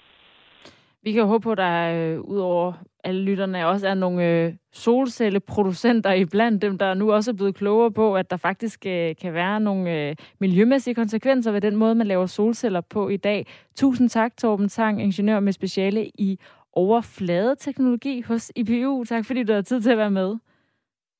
Vi 1.03 1.11
kan 1.11 1.25
håbe 1.25 1.43
på, 1.43 1.51
at 1.51 1.57
der 1.57 2.13
øh, 2.13 2.21
udover 2.21 2.73
alle 3.03 3.21
lytterne 3.21 3.67
også 3.67 3.87
er 3.87 3.93
nogle 3.93 4.25
øh, 4.25 4.53
solcelleproducenter 4.73 6.13
i 6.13 6.25
blandt 6.25 6.61
dem, 6.61 6.77
der 6.77 6.93
nu 6.93 7.11
også 7.11 7.31
er 7.31 7.35
blevet 7.35 7.55
klogere 7.55 7.91
på, 7.91 8.15
at 8.15 8.29
der 8.31 8.37
faktisk 8.37 8.85
øh, 8.85 9.15
kan 9.21 9.33
være 9.33 9.59
nogle 9.59 10.09
øh, 10.09 10.15
miljømæssige 10.39 10.95
konsekvenser 10.95 11.51
ved 11.51 11.61
den 11.61 11.75
måde, 11.75 11.95
man 11.95 12.07
laver 12.07 12.25
solceller 12.25 12.81
på 12.81 13.09
i 13.09 13.17
dag. 13.17 13.45
Tusind 13.75 14.09
tak, 14.09 14.37
Torben 14.37 14.69
Tang, 14.69 15.01
ingeniør 15.01 15.39
med 15.39 15.53
speciale 15.53 16.05
i 16.05 16.39
overfladeteknologi 16.73 18.21
hos 18.21 18.51
IPU. 18.55 19.03
Tak 19.03 19.25
fordi 19.25 19.43
du 19.43 19.53
har 19.53 19.61
tid 19.61 19.81
til 19.81 19.91
at 19.91 19.97
være 19.97 20.11
med. 20.11 20.35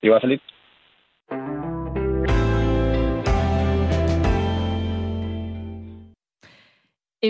Det 0.04 0.12
var 0.12 0.20
så 0.20 0.28
lidt. 0.28 0.42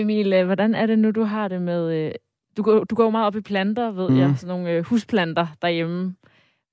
Emil, 0.00 0.32
øh, 0.32 0.44
hvordan 0.46 0.74
er 0.74 0.86
det 0.86 0.98
nu, 0.98 1.10
du 1.10 1.22
har 1.22 1.48
det 1.48 1.62
med... 1.62 1.94
Øh, 1.94 2.12
du 2.56 2.62
går, 2.62 2.84
du 2.84 2.94
går 2.94 3.10
meget 3.10 3.26
op 3.26 3.36
i 3.36 3.40
planter, 3.40 3.90
ved 3.90 4.08
mm. 4.08 4.18
jeg, 4.18 4.34
sådan 4.36 4.48
nogle 4.48 4.70
øh, 4.70 4.84
husplanter 4.84 5.46
derhjemme. 5.62 6.14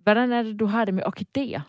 Hvordan 0.04 0.32
er 0.32 0.44
det, 0.44 0.60
du 0.60 0.66
har 0.66 0.86
det 0.86 0.94
med 0.94 1.04
orkideer? 1.06 1.62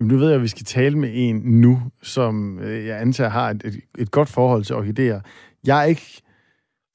Nu 0.00 0.16
ved 0.16 0.26
jeg, 0.26 0.36
at 0.36 0.42
vi 0.42 0.48
skal 0.48 0.64
tale 0.64 0.98
med 0.98 1.10
en 1.12 1.36
nu, 1.36 1.82
som 2.02 2.62
jeg 2.62 3.00
antager 3.00 3.30
har 3.30 3.50
et, 3.50 3.62
et, 3.64 3.80
et 3.98 4.10
godt 4.10 4.28
forhold 4.28 4.64
til 4.64 4.76
orkideer. 4.76 5.20
Jeg 5.66 5.80
er 5.80 5.84
ikke, 5.84 6.22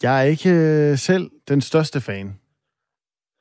jeg 0.04 0.20
er 0.20 0.24
ikke 0.24 0.98
selv 0.98 1.32
den 1.48 1.62
største 1.62 2.02
fan. 2.02 2.36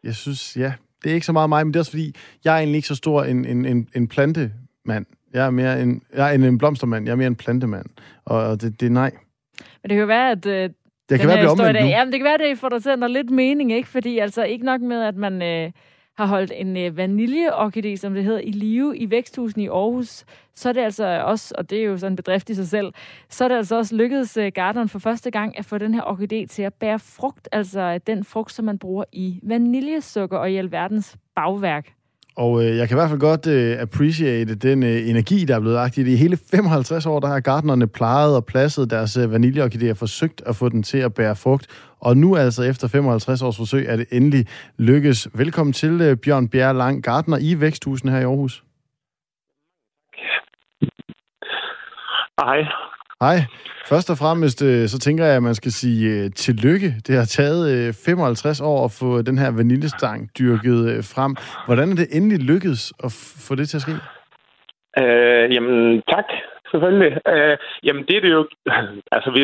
Jeg 0.04 0.14
synes, 0.14 0.56
ja, 0.56 0.72
det 1.04 1.10
er 1.10 1.14
ikke 1.14 1.26
så 1.26 1.32
meget 1.32 1.48
mig, 1.48 1.66
men 1.66 1.74
det 1.74 1.78
er 1.78 1.80
også 1.80 1.90
fordi, 1.90 2.14
jeg 2.44 2.54
er 2.54 2.58
egentlig 2.58 2.76
ikke 2.76 2.88
så 2.88 2.94
stor 2.94 3.24
en, 3.24 3.44
en, 3.44 3.64
en, 3.64 3.88
en 3.94 4.08
plantemand. 4.08 5.06
Jeg 5.32 5.46
er 5.46 5.50
mere 5.50 5.82
en, 5.82 6.02
jeg 6.14 6.30
er 6.30 6.34
en, 6.34 6.44
en 6.44 6.58
blomstermand, 6.58 7.04
jeg 7.04 7.12
er 7.12 7.16
mere 7.16 7.26
en 7.26 7.36
plantemand. 7.36 7.86
Og 8.24 8.60
det, 8.60 8.80
det 8.80 8.86
er 8.86 8.90
nej. 8.90 9.10
Men 9.82 9.90
det 9.90 9.90
kan 9.90 10.00
jo 10.00 10.06
være, 10.06 10.30
at 10.30 10.46
øh, 10.46 10.70
det 11.08 11.20
kan 11.20 11.28
være, 11.28 11.40
det 11.40 11.48
omvendt 11.48 11.80
nu. 11.80 11.86
Jamen, 11.86 12.12
det 12.12 12.20
kan 12.20 12.24
være, 12.24 12.34
at 12.34 12.40
det 12.40 12.58
får 12.58 12.68
dig 12.68 12.82
til 12.82 12.90
at 12.90 12.96
ændre 12.96 13.08
lidt 13.08 13.30
mening, 13.30 13.72
ikke? 13.72 13.88
Fordi 13.88 14.18
altså 14.18 14.44
ikke 14.44 14.64
nok 14.64 14.80
med, 14.80 15.02
at 15.02 15.16
man 15.16 15.42
øh, 15.42 15.72
har 16.16 16.26
holdt 16.26 16.52
en 16.54 16.76
øh, 16.76 16.96
vaniljeorkidé, 16.96 17.96
som 17.96 18.14
det 18.14 18.24
hedder, 18.24 18.40
i 18.40 18.50
live 18.50 18.96
i 18.96 19.10
væksthusen 19.10 19.60
i 19.60 19.68
Aarhus, 19.68 20.24
så 20.54 20.68
er 20.68 20.72
det 20.72 20.80
altså 20.80 21.22
også, 21.24 21.54
og 21.58 21.70
det 21.70 21.78
er 21.78 21.84
jo 21.84 21.98
sådan 21.98 22.12
en 22.12 22.16
bedrift 22.16 22.50
i 22.50 22.54
sig 22.54 22.68
selv, 22.68 22.92
så 23.28 23.44
er 23.44 23.48
det 23.48 23.56
altså 23.56 23.76
også 23.76 23.96
lykkedes 23.96 24.36
øh, 24.36 24.52
garderen 24.54 24.88
for 24.88 24.98
første 24.98 25.30
gang 25.30 25.58
at 25.58 25.64
få 25.64 25.78
den 25.78 25.94
her 25.94 26.02
orkidé 26.02 26.46
til 26.46 26.62
at 26.62 26.74
bære 26.74 26.98
frugt, 26.98 27.48
altså 27.52 27.98
den 27.98 28.24
frugt, 28.24 28.52
som 28.52 28.64
man 28.64 28.78
bruger 28.78 29.04
i 29.12 29.40
vaniljesukker 29.42 30.38
og 30.38 30.50
i 30.50 30.56
alverdens 30.56 31.16
bagværk. 31.36 31.95
Og 32.36 32.64
øh, 32.64 32.76
jeg 32.76 32.88
kan 32.88 32.96
i 32.96 32.98
hvert 32.98 33.08
fald 33.10 33.20
godt 33.20 33.46
øh, 33.46 33.80
appreciate 33.80 34.54
den 34.54 34.82
øh, 34.82 35.08
energi, 35.08 35.44
der 35.44 35.56
er 35.56 35.60
blevet 35.60 35.74
lagt 35.74 35.98
i 35.98 36.04
det. 36.04 36.10
I 36.12 36.16
hele 36.16 36.38
55 36.50 37.06
år, 37.06 37.20
der 37.20 37.28
har 37.28 37.40
gartnerne 37.40 37.86
plejet 37.86 38.36
og 38.36 38.44
pladset 38.44 38.90
deres 38.90 39.16
øh, 39.16 39.32
vaniljeorkideer 39.32 39.94
forsøgt 39.94 40.42
at 40.46 40.56
få 40.56 40.68
den 40.68 40.82
til 40.82 40.98
at 40.98 41.14
bære 41.14 41.36
frugt. 41.36 41.66
Og 42.00 42.16
nu 42.16 42.36
altså 42.36 42.62
efter 42.62 42.88
55 42.88 43.42
års 43.42 43.56
forsøg 43.56 43.86
er 43.86 43.96
det 43.96 44.06
endelig 44.12 44.46
lykkes. 44.78 45.28
Velkommen 45.34 45.72
til 45.72 46.00
øh, 46.00 46.16
Bjørn 46.16 46.48
Bjerre 46.48 46.74
Lang, 46.74 47.02
gartner 47.02 47.38
i 47.40 47.60
Væksthusen 47.60 48.08
her 48.08 48.18
i 48.18 48.24
Aarhus. 48.24 48.62
Hej. 52.40 52.58
Hej. 53.24 53.36
Først 53.90 54.10
og 54.10 54.16
fremmest, 54.22 54.58
øh, 54.62 54.88
så 54.92 54.98
tænker 54.98 55.24
jeg, 55.24 55.36
at 55.36 55.42
man 55.42 55.54
skal 55.54 55.72
sige 55.72 56.02
øh, 56.14 56.30
tillykke. 56.44 56.88
Det 57.06 57.14
har 57.20 57.24
taget 57.38 57.62
øh, 57.74 57.94
55 58.06 58.60
år 58.60 58.84
at 58.84 58.96
få 59.00 59.22
den 59.22 59.38
her 59.38 59.50
vaniljestang 59.56 60.18
dyrket 60.38 60.80
frem. 61.14 61.32
Hvordan 61.66 61.88
er 61.90 61.96
det 61.96 62.08
endelig 62.16 62.40
lykkedes 62.50 62.92
at 63.06 63.10
få 63.48 63.54
det 63.54 63.68
til 63.68 63.76
at 63.78 63.84
ske? 63.86 63.94
Øh, 65.02 65.44
jamen, 65.54 66.02
tak. 66.14 66.28
Selvfølgelig. 66.70 67.12
Øh, 67.32 67.56
jamen, 67.86 68.04
det 68.08 68.16
er 68.16 68.20
det 68.26 68.32
jo... 68.38 68.42
Altså, 69.16 69.30
vi, 69.36 69.42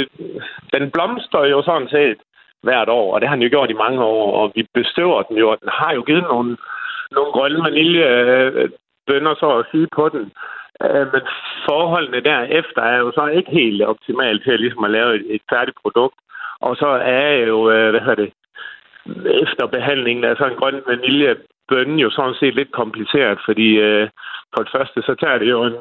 den 0.74 0.90
blomster 0.94 1.42
jo 1.44 1.62
sådan 1.62 1.88
set 1.88 2.18
hvert 2.62 2.88
år, 2.88 3.14
og 3.14 3.20
det 3.20 3.28
har 3.28 3.36
den 3.36 3.42
jo 3.44 3.54
gjort 3.54 3.70
i 3.70 3.82
mange 3.84 4.00
år, 4.04 4.26
og 4.38 4.52
vi 4.54 4.62
bestøver 4.74 5.22
den 5.22 5.36
jo, 5.36 5.46
og 5.50 5.58
den 5.60 5.70
har 5.72 5.92
jo 5.94 6.02
givet 6.02 6.22
nogle, 6.22 6.56
nogle 7.16 7.32
grønne 7.32 7.60
vaniljebønder, 7.66 9.34
så 9.42 9.48
at 9.58 9.66
sige, 9.70 9.88
på 9.96 10.08
den. 10.08 10.32
Øh, 10.82 11.06
men 11.12 11.22
forholdene 11.68 12.20
derefter 12.20 12.82
er 12.82 12.98
jo 12.98 13.12
så 13.12 13.26
ikke 13.26 13.50
helt 13.50 13.82
optimalt 13.82 14.44
til 14.44 14.60
ligesom 14.60 14.84
at 14.84 14.90
lave 14.90 15.14
et, 15.16 15.24
et 15.34 15.42
færdigt 15.52 15.78
produkt. 15.82 16.18
Og 16.60 16.76
så 16.76 16.86
er 17.20 17.32
jo, 17.32 17.70
øh, 17.70 17.90
hvad 17.90 18.00
hedder 18.00 18.22
det, 18.24 18.32
efter 19.42 19.66
behandlingen 19.66 20.24
af 20.24 20.36
sådan 20.36 20.52
en 20.52 20.58
grøn 20.58 20.82
vaniljebønne 20.86 22.02
jo 22.02 22.10
sådan 22.10 22.34
set 22.40 22.54
lidt 22.54 22.72
kompliceret, 22.72 23.38
fordi 23.44 23.68
øh, 23.86 24.08
for 24.54 24.62
det 24.62 24.72
første, 24.76 25.02
så 25.02 25.14
tager 25.14 25.38
det 25.38 25.50
jo 25.50 25.64
en 25.64 25.76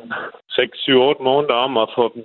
6-7-8 0.52 1.24
måneder 1.24 1.54
om 1.54 1.78
at 1.78 1.90
få 1.96 2.12
den 2.16 2.24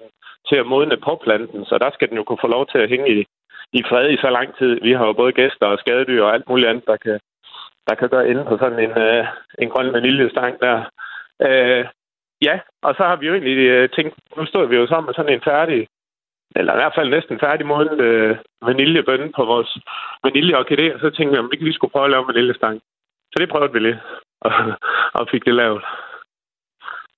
til 0.49 0.57
at 0.57 0.67
modne 0.67 0.97
på 0.97 1.21
planten, 1.25 1.65
så 1.65 1.79
der 1.79 1.91
skal 1.95 2.09
den 2.09 2.17
jo 2.17 2.25
kunne 2.25 2.45
få 2.45 2.47
lov 2.57 2.67
til 2.67 2.79
at 2.79 2.89
hænge 2.89 3.09
i, 3.15 3.27
i 3.73 3.83
fred 3.89 4.11
i 4.11 4.17
så 4.17 4.31
lang 4.31 4.49
tid. 4.59 4.81
Vi 4.83 4.93
har 4.93 5.07
jo 5.07 5.13
både 5.13 5.33
gæster 5.33 5.67
og 5.67 5.79
skadedyr 5.79 6.23
og 6.23 6.35
alt 6.35 6.49
muligt 6.49 6.69
andet, 6.69 6.87
der 6.87 6.97
kan, 6.97 7.21
der 7.89 7.95
kan 7.95 8.09
gøre 8.09 8.29
inde 8.31 8.45
på 8.45 8.59
sådan 8.59 8.79
en, 8.79 8.99
øh, 9.07 9.25
en 9.59 9.69
grøn 9.69 9.93
vaniljestang 9.93 10.61
der. 10.61 10.77
Øh, 11.49 11.85
Ja, 12.43 12.61
og 12.83 12.95
så 12.95 13.03
har 13.03 13.17
vi 13.17 13.27
jo 13.27 13.33
egentlig 13.35 13.57
øh, 13.57 13.89
tænkt, 13.91 14.15
nu 14.37 14.47
står 14.47 14.65
vi 14.67 14.77
jo 14.77 14.87
sammen 14.87 15.07
med 15.07 15.15
sådan 15.15 15.33
en 15.33 15.47
færdig, 15.51 15.89
eller 16.57 16.73
i 16.73 16.77
hvert 16.77 16.95
fald 16.97 17.11
næsten 17.11 17.41
færdig 17.41 17.67
modnet 17.67 18.01
øh, 18.01 18.37
vaniljebønne 18.63 19.33
på 19.37 19.45
vores 19.45 19.79
vaniljeorkidé, 20.25 20.95
og 20.95 21.01
så 21.01 21.11
tænkte 21.11 21.33
vi, 21.33 21.39
om 21.39 21.51
vi 21.51 21.55
ikke 21.55 21.65
lige 21.65 21.75
skulle 21.75 21.93
prøve 21.93 22.05
at 22.05 22.11
lave 22.11 22.27
vaniljestang. 22.27 22.81
Så 23.33 23.37
det 23.41 23.49
prøvede 23.49 23.73
vi 23.73 23.79
lige, 23.79 24.01
og, 24.47 24.53
og 25.15 25.29
fik 25.31 25.45
det 25.45 25.55
lavet. 25.55 25.83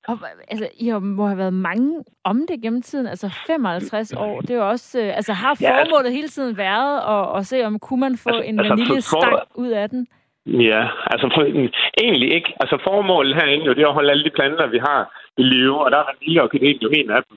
Og, 0.08 0.18
altså, 0.48 0.68
I 0.74 0.90
må 0.92 1.26
have 1.26 1.38
været 1.38 1.52
mange 1.52 2.04
om 2.24 2.46
det 2.48 2.62
gennem 2.62 2.82
tiden, 2.82 3.06
altså 3.06 3.28
55 3.46 4.12
år. 4.12 4.40
Det 4.40 4.50
er 4.50 4.54
jo 4.54 4.68
også, 4.68 5.00
øh, 5.00 5.16
altså 5.16 5.32
har 5.32 5.54
formålet 5.54 5.92
ja, 5.92 5.98
altså, 5.98 6.12
hele 6.12 6.28
tiden 6.28 6.56
været 6.56 6.96
at, 7.14 7.38
at 7.38 7.46
se, 7.46 7.64
om 7.64 7.78
kunne 7.78 8.00
man 8.00 8.16
få 8.16 8.28
altså, 8.28 8.42
en 8.48 8.58
altså, 8.58 8.74
vaniljestang 8.74 9.32
for, 9.32 9.46
ud 9.54 9.68
af 9.68 9.90
den? 9.90 10.06
Ja, 10.48 10.88
altså 11.12 11.30
for, 11.34 11.42
egentlig 12.04 12.32
ikke. 12.32 12.54
Altså 12.60 12.78
formålet 12.84 13.34
herinde 13.34 13.64
jo, 13.66 13.72
det 13.72 13.82
er 13.82 13.88
at 13.88 13.94
holde 13.94 14.10
alle 14.10 14.24
de 14.24 14.36
planter, 14.38 14.66
vi 14.66 14.78
har 14.78 15.00
i 15.38 15.42
live, 15.42 15.84
og 15.84 15.90
der 15.90 15.98
er 15.98 16.08
en 16.10 16.22
lille 16.26 16.42
og 16.42 16.50
jo 16.82 16.90
en 16.90 17.10
af 17.10 17.22
dem. 17.28 17.36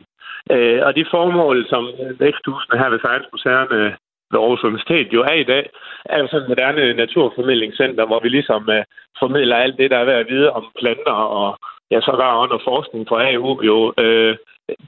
Øh, 0.52 0.82
og 0.86 0.96
det 0.96 1.08
formål, 1.12 1.68
som 1.70 1.84
øh, 2.02 2.20
væksthusene 2.20 2.80
her 2.80 2.90
ved 2.90 3.00
Science 3.00 3.30
Museerne 3.32 3.76
øh, 3.76 3.92
ved 4.32 4.40
Aarhus 4.40 4.64
Universitet 4.64 5.14
jo 5.14 5.22
er 5.22 5.34
i 5.34 5.44
dag, 5.44 5.70
er 6.06 6.20
jo 6.20 6.28
sådan 6.28 6.44
et 6.44 6.50
moderne 6.50 6.94
naturformidlingscenter, 6.94 8.06
hvor 8.06 8.20
vi 8.24 8.30
ligesom 8.30 8.70
øh, 8.70 8.84
formidler 9.20 9.56
alt 9.56 9.78
det, 9.78 9.92
der 9.92 9.98
er 9.98 10.06
ved 10.06 10.14
at 10.14 10.30
vide 10.30 10.52
om 10.52 10.66
planter, 10.80 11.18
og 11.40 11.60
ja, 11.92 12.02
så 12.02 12.12
der 12.12 12.42
under 12.44 12.60
forskning 12.64 13.08
fra 13.08 13.18
AU 13.32 13.62
jo 13.70 13.94
øh, 14.04 14.36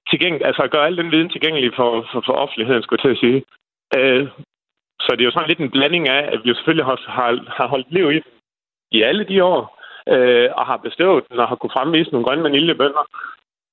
tilgængelig, 0.10 0.48
altså 0.48 0.68
gør 0.72 0.84
al 0.84 0.98
den 0.98 1.12
viden 1.12 1.30
tilgængelig 1.30 1.72
for, 1.76 2.08
for, 2.12 2.22
for 2.26 2.34
offentligheden, 2.34 2.84
skulle 2.84 3.00
jeg 3.00 3.06
til 3.06 3.18
at 3.18 3.24
sige. 3.26 3.40
Uh, 3.98 4.28
så 5.04 5.10
det 5.12 5.22
er 5.22 5.30
jo 5.30 5.32
sådan 5.32 5.50
lidt 5.50 5.60
en 5.60 5.72
blanding 5.76 6.10
af, 6.10 6.30
at 6.34 6.40
vi 6.44 6.50
jo 6.50 6.56
selvfølgelig 6.56 6.86
har, 6.86 7.00
har, 7.08 7.30
har 7.58 7.68
holdt 7.68 7.92
liv 7.92 8.12
i 8.12 8.22
i 8.98 9.02
alle 9.02 9.24
de 9.24 9.44
år, 9.44 9.62
øh, 10.14 10.50
og 10.58 10.66
har 10.66 10.78
bestået 10.78 11.24
den 11.30 11.40
og 11.40 11.48
har 11.48 11.56
kunne 11.56 11.76
fremvise 11.78 12.12
nogle 12.12 12.26
grønne 12.26 12.44
vaniljebønder. 12.44 13.04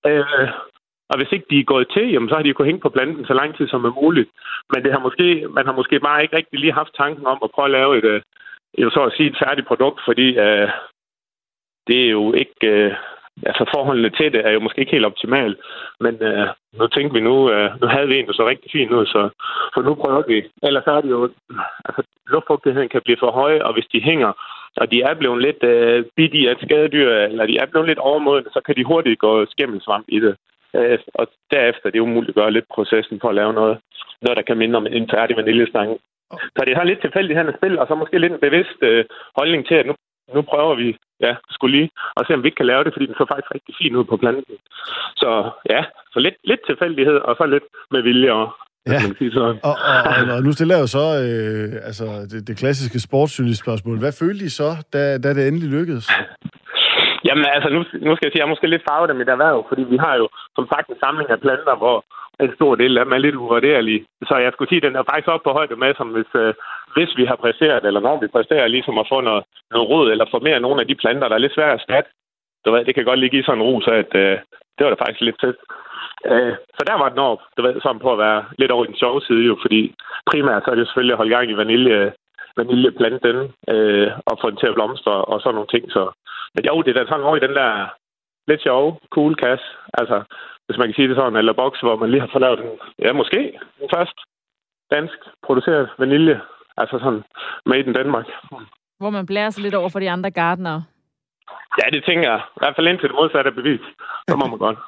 Øh, 0.07 0.49
og 1.11 1.17
hvis 1.19 1.33
ikke 1.33 1.47
de 1.51 1.61
er 1.61 1.73
gået 1.75 1.89
til, 1.95 2.11
jamen, 2.11 2.29
så 2.29 2.35
har 2.35 2.43
de 2.43 2.55
kunnet 2.55 2.71
hænge 2.71 2.81
på 2.85 2.89
planten 2.89 3.25
så 3.27 3.35
lang 3.35 3.57
tid 3.57 3.69
som 3.69 3.85
er 3.85 3.95
muligt. 4.03 4.31
Men 4.73 4.85
det 4.85 4.93
har 4.93 4.99
måske, 4.99 5.47
man 5.51 5.67
har 5.67 5.73
måske 5.73 6.01
bare 6.01 6.23
ikke 6.23 6.37
rigtig 6.37 6.59
lige 6.61 6.73
haft 6.81 6.95
tanken 6.97 7.27
om 7.27 7.39
at 7.45 7.51
prøve 7.55 7.67
at 7.67 7.77
lave 7.79 7.99
et, 7.99 8.05
øh, 8.05 8.23
jo 8.79 8.91
så 8.91 9.03
at 9.05 9.13
sige, 9.17 9.31
et 9.31 9.43
færdigt 9.45 9.67
produkt, 9.67 10.01
fordi 10.05 10.27
øh, 10.47 10.69
det 11.87 11.99
er 12.07 12.11
jo 12.11 12.33
ikke... 12.33 12.67
Øh, 12.67 12.95
altså 13.47 13.65
forholdene 13.75 14.11
til 14.11 14.33
det 14.33 14.47
er 14.47 14.51
jo 14.51 14.61
måske 14.61 14.81
ikke 14.81 14.93
helt 14.93 15.11
optimalt, 15.13 15.59
men 16.01 16.15
øh, 16.23 16.47
nu 16.79 16.87
tænkte 16.87 17.15
vi 17.15 17.21
nu, 17.21 17.51
øh, 17.51 17.71
nu 17.81 17.87
havde 17.87 18.09
vi 18.09 18.19
en, 18.19 18.27
der 18.27 18.33
så 18.33 18.47
rigtig 18.49 18.71
fint 18.73 18.93
ud, 18.93 19.07
så, 19.07 19.29
så 19.75 19.81
nu 19.83 19.95
prøver 19.95 20.23
vi. 20.29 20.39
Ellers 20.63 20.87
er 20.87 21.01
det 21.01 21.11
jo, 21.11 21.31
altså 21.85 22.03
luftfugtigheden 22.27 22.89
kan 22.89 23.03
blive 23.05 23.21
for 23.21 23.31
høj, 23.31 23.59
og 23.67 23.73
hvis 23.75 23.89
de 23.93 24.01
hænger, 24.03 24.33
og 24.77 24.91
de 24.93 25.03
er 25.03 25.15
blevet 25.15 25.43
lidt 25.43 25.63
øh, 25.63 26.05
bidt 26.17 26.35
i 26.35 26.49
et 26.49 26.59
skadedyr, 26.63 27.11
eller 27.11 27.47
de 27.47 27.59
er 27.59 27.67
blevet 27.67 27.89
lidt 27.89 27.99
overmodne, 27.99 28.51
så 28.53 28.61
kan 28.67 28.77
de 28.77 28.85
hurtigt 28.85 29.19
gå 29.19 29.47
skimmelsvamp 29.47 30.07
i 30.09 30.21
det. 30.21 30.37
Øh, 30.77 30.99
og 31.15 31.27
derefter 31.51 31.91
det 31.91 31.99
er 31.99 32.09
umuligt 32.09 32.29
at 32.29 32.35
gøre 32.35 32.57
lidt 32.57 32.69
processen 32.75 33.21
for 33.21 33.29
at 33.29 33.35
lave 33.35 33.53
noget, 33.53 33.79
noget 34.23 34.37
der 34.37 34.43
kan 34.43 34.59
minde 34.59 34.77
om 34.77 34.87
en 34.87 35.11
færdig 35.11 35.37
vaniljestange. 35.37 35.99
Så 36.57 36.61
det 36.67 36.77
har 36.77 36.85
lidt 36.85 37.01
tilfældigt 37.01 37.39
her 37.39 37.57
spil, 37.57 37.79
og 37.79 37.87
så 37.87 37.95
måske 37.95 38.19
lidt 38.19 38.33
en 38.33 38.47
bevidst 38.47 38.79
øh, 38.83 39.05
holdning 39.39 39.67
til, 39.67 39.75
at 39.75 39.87
nu, 39.87 39.95
nu 40.35 40.43
prøver 40.43 40.75
vi 40.83 40.89
ja, 41.27 41.33
skulle 41.51 41.77
lige 41.77 41.91
og 42.17 42.23
se, 42.27 42.35
om 42.35 42.43
vi 42.43 42.49
ikke 42.49 42.61
kan 42.61 42.71
lave 42.73 42.85
det, 42.85 42.93
fordi 42.93 43.07
den 43.07 43.19
så 43.19 43.27
faktisk 43.33 43.55
rigtig 43.55 43.75
fin 43.81 43.97
ud 43.97 44.05
på 44.05 44.17
planten. 44.17 44.57
Så 45.17 45.31
ja, 45.73 45.81
så 46.13 46.19
lidt, 46.19 46.37
lidt 46.45 46.63
tilfældighed, 46.69 47.19
og 47.29 47.33
så 47.39 47.45
lidt 47.47 47.67
med 47.91 48.03
vilje 48.03 48.33
og 48.33 48.47
Ja, 48.87 49.01
og, 49.41 49.55
og, 49.71 49.77
og, 50.11 50.37
og 50.37 50.43
nu 50.47 50.53
stiller 50.53 50.75
jeg 50.75 50.83
jo 50.83 50.91
så 50.99 51.05
øh, 51.25 51.89
altså 51.89 52.05
det, 52.31 52.49
det 52.49 52.55
klassiske 52.63 53.01
sportsjournalist-spørgsmål. 53.01 53.99
Hvad 53.99 54.15
følte 54.23 54.45
I 54.45 54.49
så, 54.61 54.71
da, 54.93 55.01
da 55.23 55.29
det 55.35 55.49
endelig 55.49 55.69
lykkedes? 55.77 56.07
Jamen 57.27 57.47
altså, 57.55 57.69
nu, 57.75 57.81
nu 58.07 58.13
skal 58.15 58.27
jeg 58.27 58.33
sige, 58.33 58.41
at 58.41 58.45
jeg 58.45 58.53
måske 58.53 58.73
lidt 58.73 58.89
farvet 58.91 59.11
af 59.11 59.17
mit 59.19 59.29
erhverv, 59.35 59.59
fordi 59.69 59.83
vi 59.93 59.99
har 60.05 60.15
jo 60.21 60.27
som 60.57 60.67
sagt 60.73 60.87
en 60.89 61.03
samling 61.05 61.31
af 61.31 61.41
planter, 61.45 61.77
hvor 61.83 61.97
en 62.45 62.53
stor 62.59 62.73
del 62.83 62.99
af 62.99 63.05
dem 63.05 63.17
er 63.17 63.25
lidt 63.25 63.41
uvurderlige. 63.43 64.05
Så 64.29 64.35
jeg 64.45 64.53
skulle 64.53 64.71
sige, 64.71 64.81
at 64.83 64.87
den 64.89 64.97
er 64.97 65.09
faktisk 65.11 65.29
op 65.35 65.43
på 65.45 65.53
højde 65.59 65.77
med, 65.83 65.91
som 65.97 66.09
hvis, 66.15 66.33
øh, 66.43 66.55
hvis 66.95 67.17
vi 67.17 67.25
har 67.25 67.37
præsteret, 67.37 67.85
eller 67.85 68.01
når 68.01 68.21
vi 68.21 68.27
præsterer, 68.27 68.67
ligesom 68.67 68.99
at 68.99 69.09
få 69.13 69.21
noget, 69.21 69.45
noget 69.71 69.89
rød, 69.91 70.11
eller 70.11 70.27
få 70.31 70.39
mere 70.39 70.61
nogle 70.61 70.81
af 70.81 70.87
de 70.87 71.01
planter, 71.03 71.29
der 71.29 71.35
er 71.37 71.45
lidt 71.45 71.55
svære 71.55 71.73
at 71.73 71.81
erstatte. 71.81 72.11
Du 72.65 72.71
ved, 72.73 72.85
det 72.85 72.95
kan 72.95 73.05
godt 73.05 73.19
ligge 73.21 73.39
i 73.39 73.43
sådan 73.43 73.59
en 73.59 73.67
rus, 73.69 73.87
at 73.89 74.11
øh, 74.15 74.39
det 74.75 74.83
var 74.85 74.91
da 74.91 75.03
faktisk 75.03 75.21
lidt 75.21 75.41
fedt. 75.41 75.59
Øh, 76.31 76.55
så 76.77 76.83
der 76.87 76.97
var 77.03 77.09
den 77.09 77.19
op, 77.19 77.43
du 77.57 77.63
ved, 77.63 77.81
sådan 77.81 78.03
på 78.05 78.13
at 78.13 78.19
være 78.19 78.45
lidt 78.59 78.71
over 78.71 78.85
i 78.85 78.87
den 78.87 79.01
sjove 79.03 79.21
side 79.21 79.45
jo, 79.51 79.59
fordi 79.65 79.95
primært 80.31 80.63
så 80.65 80.71
er 80.71 80.75
det 80.75 80.87
selvfølgelig 80.87 81.13
at 81.15 81.21
holde 81.21 81.35
gang 81.37 81.51
i 81.51 81.57
vanilje, 81.63 82.13
vaniljeplanten 82.57 83.37
øh, 83.73 84.11
og 84.27 84.39
få 84.41 84.51
den 84.51 84.59
til 84.59 84.71
at 84.71 84.75
blomstre 84.75 85.13
og 85.31 85.41
sådan 85.41 85.55
nogle 85.55 85.73
ting. 85.75 85.85
Så 85.93 86.03
men 86.55 86.65
jo, 86.65 86.83
det 86.83 86.91
er 86.91 86.99
da 86.99 87.09
sådan 87.09 87.27
over 87.29 87.37
i 87.37 87.47
den 87.47 87.55
der 87.61 87.71
lidt 88.49 88.63
sjove, 88.63 88.97
cool 89.11 89.35
kasse. 89.35 89.67
Altså, 90.01 90.23
hvis 90.67 90.79
man 90.79 90.87
kan 90.87 90.95
sige 90.95 91.09
det 91.09 91.17
sådan, 91.17 91.37
eller 91.37 91.53
boks, 91.53 91.81
hvor 91.81 91.97
man 91.97 92.11
lige 92.11 92.21
har 92.21 92.31
fået 92.33 92.43
lavet 92.43 92.59
den, 92.59 92.71
ja, 92.99 93.13
måske 93.13 93.41
en 93.83 93.91
først 93.97 94.19
dansk 94.91 95.19
produceret 95.47 95.89
vanilje. 95.99 96.41
Altså 96.77 96.99
sådan, 96.99 97.23
made 97.67 97.87
in 97.87 97.93
Danmark. 97.93 98.27
Hvor 98.99 99.11
man 99.11 99.27
blærer 99.27 99.51
sig 99.51 99.63
lidt 99.63 99.75
over 99.75 99.89
for 99.89 100.01
de 100.01 100.11
andre 100.11 100.31
gardnere. 100.31 100.85
Ja, 101.79 101.91
det 101.91 102.05
tænker 102.05 102.31
jeg. 102.31 102.41
I 102.57 102.61
hvert 102.61 102.77
fald 102.77 102.89
indtil 102.89 103.09
det 103.09 103.15
modsatte 103.15 103.51
er 103.51 103.55
bevis. 103.55 103.81
Så 104.29 104.37
må 104.37 104.47
man 104.47 104.59
godt. 104.59 104.79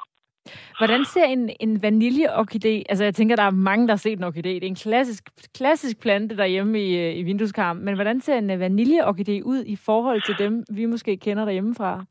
Hvordan 0.77 1.05
ser 1.13 1.25
en, 1.25 1.49
en 1.59 1.81
vaniljeorkidé, 1.83 2.73
altså 2.89 3.03
jeg 3.03 3.15
tænker, 3.15 3.35
der 3.35 3.43
er 3.43 3.51
mange, 3.69 3.87
der 3.87 3.93
har 3.93 4.03
set 4.05 4.17
en 4.19 4.23
orkidé. 4.23 4.53
Det 4.59 4.63
er 4.63 4.75
en 4.75 4.83
klassisk, 4.87 5.23
klassisk 5.57 6.01
plante 6.01 6.37
derhjemme 6.37 6.83
i, 6.83 6.97
øh, 6.97 7.19
i 7.19 7.23
vindueskarmen. 7.23 7.85
Men 7.85 7.95
hvordan 7.95 8.21
ser 8.21 8.37
en 8.37 8.51
øh, 8.51 8.61
vaniljeorkidé 8.65 9.35
ud 9.51 9.63
i 9.65 9.77
forhold 9.85 10.21
til 10.21 10.35
dem, 10.39 10.63
vi 10.75 10.85
måske 10.85 11.17
kender 11.17 11.45
derhjemmefra? 11.45 12.03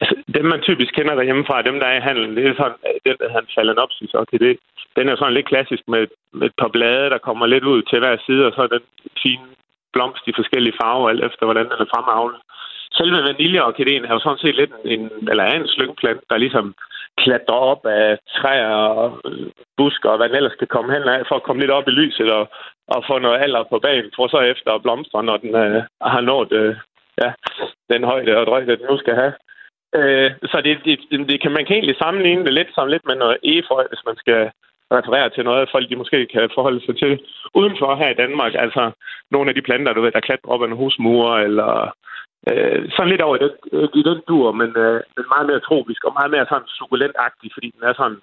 Altså, 0.00 0.14
dem, 0.34 0.44
man 0.44 0.60
typisk 0.62 0.94
kender 0.94 1.14
derhjemmefra, 1.14 1.62
dem, 1.62 1.80
der 1.80 1.86
er 1.86 1.96
i 1.98 2.06
handelen, 2.08 2.36
det 2.36 2.46
er 2.46 2.54
sådan, 2.56 2.78
den, 3.06 3.16
der 3.18 3.82
op, 3.82 3.92
synes 3.92 4.14
orkidé. 4.14 4.50
Den 4.96 5.08
er 5.08 5.16
sådan 5.16 5.34
lidt 5.34 5.48
klassisk 5.48 5.82
med, 5.88 6.06
med 6.32 6.46
et 6.46 6.56
par 6.58 6.68
blade, 6.68 7.10
der 7.10 7.18
kommer 7.18 7.46
lidt 7.46 7.64
ud 7.64 7.82
til 7.82 7.98
hver 7.98 8.16
side, 8.26 8.46
og 8.46 8.52
så 8.52 8.60
er 8.62 8.66
den 8.66 8.84
fine 9.22 9.46
blomst 9.92 10.24
i 10.28 10.38
forskellige 10.40 10.78
farver, 10.80 11.08
alt 11.08 11.24
efter 11.28 11.44
hvordan 11.46 11.68
den 11.72 11.78
er 11.84 11.92
fremavlet. 11.94 12.40
Selve 12.96 13.22
vaniljeorkideen 13.28 14.04
er 14.04 14.12
jo 14.12 14.18
sådan 14.18 14.38
set 14.38 14.56
lidt 14.56 14.74
en, 14.84 15.10
eller 15.30 15.44
er 15.44 15.54
en 15.56 15.68
slyngplant, 15.68 16.20
der 16.30 16.36
ligesom 16.36 16.74
klatrer 17.22 17.60
op 17.72 17.86
af 17.86 18.18
træer 18.36 18.76
og 19.00 19.20
øh, 19.24 19.46
busker 19.76 20.10
og 20.10 20.16
hvad 20.16 20.28
den 20.28 20.36
ellers 20.36 20.58
kan 20.58 20.66
komme 20.74 20.92
hen 20.94 21.02
af, 21.02 21.20
for 21.28 21.34
at 21.36 21.42
komme 21.42 21.60
lidt 21.60 21.76
op 21.78 21.88
i 21.88 21.90
lyset 21.90 22.32
og, 22.32 22.48
og 22.88 23.04
få 23.06 23.18
noget 23.18 23.42
alder 23.42 23.62
på 23.70 23.78
banen, 23.78 24.10
for 24.16 24.28
så 24.28 24.40
efter 24.40 24.70
at 24.72 24.82
blomstre, 24.82 25.22
når 25.22 25.36
den 25.36 25.54
øh, 25.54 25.82
har 26.02 26.20
nået 26.20 26.52
øh, 26.52 26.76
ja, 27.22 27.32
den 27.90 28.04
højde 28.04 28.36
og 28.36 28.46
drøjde, 28.46 28.76
den 28.76 28.86
nu 28.90 28.98
skal 28.98 29.14
have. 29.14 29.32
Øh, 29.98 30.30
så 30.50 30.60
det, 30.64 30.78
det, 30.84 31.28
det 31.30 31.40
kan, 31.42 31.52
man 31.52 31.64
kan 31.66 31.74
egentlig 31.76 31.96
sammenligne 31.98 32.44
det 32.44 32.52
lidt 32.52 32.68
som 32.74 32.88
lidt 32.88 33.06
med 33.06 33.16
noget 33.16 33.36
efeu, 33.42 33.82
hvis 33.88 34.04
man 34.06 34.16
skal 34.16 34.50
referere 34.92 35.30
til 35.30 35.44
noget, 35.44 35.70
folk 35.72 35.88
de 35.90 35.96
måske 35.96 36.26
kan 36.26 36.50
forholde 36.54 36.80
sig 36.86 36.96
til 36.98 37.20
udenfor 37.54 37.96
her 37.96 38.08
i 38.10 38.20
Danmark. 38.22 38.54
Altså 38.54 38.90
nogle 39.30 39.48
af 39.48 39.54
de 39.54 39.62
planter, 39.62 39.92
du 39.92 40.00
ved, 40.00 40.12
der 40.12 40.20
klatrer 40.20 40.52
op 40.52 40.62
ad 40.62 40.66
en 40.68 40.76
husmur, 40.80 41.36
eller 41.38 41.92
Øh, 42.50 42.90
sådan 42.94 43.10
lidt 43.10 43.22
over 43.26 43.36
i 43.36 43.42
den, 43.44 43.52
øh, 43.72 43.88
i 44.00 44.02
den 44.02 44.20
dur, 44.28 44.52
men, 44.52 44.70
øh, 44.84 45.00
men 45.16 45.24
meget 45.34 45.46
mere 45.46 45.60
tropisk 45.68 46.04
og 46.04 46.12
meget 46.18 46.30
mere 46.30 46.46
sådan 46.48 46.68
sukulentagtig, 46.78 47.50
fordi 47.54 47.68
den 47.76 47.82
er 47.88 47.94
sådan 48.00 48.20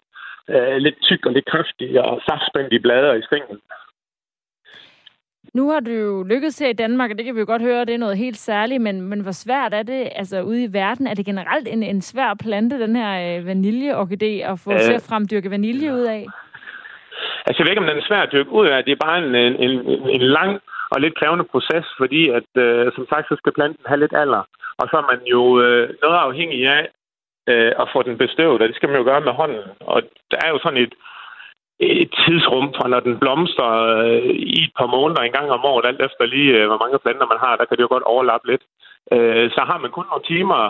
øh, 0.53 0.77
lidt 0.85 0.97
tyk 1.01 1.25
og 1.25 1.31
lidt 1.31 1.45
kraftig 1.45 2.01
og 2.01 2.21
saftspændt 2.27 2.73
i 2.73 2.79
blader 2.79 3.13
i 3.13 3.27
stænglen. 3.29 3.59
Nu 5.53 5.69
har 5.69 5.79
du 5.79 5.91
jo 5.91 6.23
lykkedes 6.23 6.59
her 6.59 6.69
i 6.69 6.73
Danmark, 6.83 7.11
og 7.11 7.17
det 7.17 7.25
kan 7.25 7.35
vi 7.35 7.39
jo 7.39 7.45
godt 7.45 7.61
høre, 7.61 7.85
det 7.85 7.93
er 7.93 8.05
noget 8.05 8.17
helt 8.17 8.37
særligt, 8.37 8.81
men, 8.81 9.01
men 9.01 9.19
hvor 9.19 9.31
svært 9.31 9.73
er 9.73 9.83
det 9.83 10.09
altså 10.15 10.41
ude 10.41 10.63
i 10.63 10.73
verden? 10.73 11.07
Er 11.07 11.13
det 11.13 11.25
generelt 11.25 11.67
en, 11.67 11.83
en 11.83 12.01
svær 12.01 12.33
plante, 12.33 12.79
den 12.79 12.95
her 12.95 13.11
øh, 13.37 13.47
vaniljeorkidé, 13.47 14.51
at 14.51 14.59
få 14.59 14.73
øh, 14.73 14.79
til 14.79 14.93
at 14.93 15.05
fremdyrke 15.09 15.51
vanilje 15.51 15.93
ud 15.93 16.05
af? 16.17 16.25
Altså, 17.45 17.57
jeg 17.57 17.65
ved 17.65 17.71
ikke, 17.71 17.81
om 17.81 17.87
den 17.87 17.97
er 17.97 18.07
svær 18.07 18.21
at 18.21 18.31
dyrke 18.31 18.51
ud 18.51 18.67
af. 18.67 18.83
Det 18.83 18.91
er 18.91 19.05
bare 19.05 19.17
en, 19.17 19.35
en, 19.35 19.55
en, 19.55 20.09
en 20.09 20.21
lang 20.21 20.59
og 20.93 21.01
lidt 21.01 21.19
krævende 21.19 21.45
proces, 21.51 21.85
fordi 22.01 22.21
at, 22.37 22.49
øh, 22.65 22.91
som 22.95 23.05
sagt, 23.11 23.25
så 23.27 23.35
skal 23.37 23.53
planten 23.57 23.85
have 23.89 23.99
lidt 23.99 24.15
alder. 24.23 24.43
Og 24.79 24.85
så 24.89 24.95
er 25.01 25.05
man 25.11 25.21
jo 25.35 25.41
øh, 25.63 25.85
noget 26.03 26.17
afhængig 26.27 26.61
af 26.77 26.83
øh, 27.51 27.71
at 27.81 27.89
få 27.93 27.99
den 28.07 28.17
bestøvet, 28.17 28.61
og 28.61 28.67
det 28.67 28.75
skal 28.75 28.89
man 28.89 28.99
jo 28.99 29.03
gøre 29.09 29.21
med 29.27 29.33
hånden. 29.41 29.63
Og 29.93 30.01
der 30.31 30.37
er 30.45 30.49
jo 30.53 30.59
sådan 30.63 30.83
et, 30.85 30.93
et 31.79 32.11
tidsrum 32.25 32.67
fra, 32.77 32.87
når 32.87 32.99
den 32.99 33.19
blomster 33.19 33.69
øh, 33.97 34.33
i 34.55 34.59
et 34.67 34.73
par 34.79 34.89
måneder 34.95 35.21
en 35.21 35.35
gang 35.37 35.51
om 35.51 35.65
året, 35.65 35.85
alt 35.85 36.01
efter 36.07 36.25
lige, 36.25 36.53
øh, 36.57 36.67
hvor 36.67 36.79
mange 36.83 36.99
planter 36.99 37.27
man 37.33 37.43
har, 37.45 37.55
der 37.55 37.65
kan 37.65 37.77
det 37.77 37.83
jo 37.83 37.93
godt 37.95 38.09
overlappe 38.13 38.47
lidt. 38.51 38.63
Øh, 39.13 39.51
så 39.55 39.61
har 39.69 39.77
man 39.77 39.91
kun 39.91 40.05
nogle 40.09 40.27
timer 40.31 40.61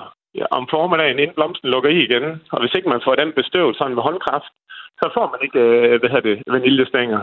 om 0.58 0.68
formiddagen, 0.74 1.20
inden 1.20 1.36
blomsten 1.36 1.70
lukker 1.70 1.90
i 1.90 2.00
igen. 2.08 2.26
Og 2.52 2.60
hvis 2.62 2.76
ikke 2.78 2.90
man 2.90 3.02
får 3.06 3.16
den 3.16 3.32
bestøvet 3.40 3.78
sådan 3.78 3.96
med 3.96 4.04
håndkraft, 4.04 4.54
så 5.04 5.10
får 5.18 5.28
man 5.34 5.40
ikke, 5.46 5.60
øh, 5.60 6.00
hvad 6.00 6.10
hedder 6.10 6.30
det, 6.30 6.38
vaniljestænger 6.56 7.22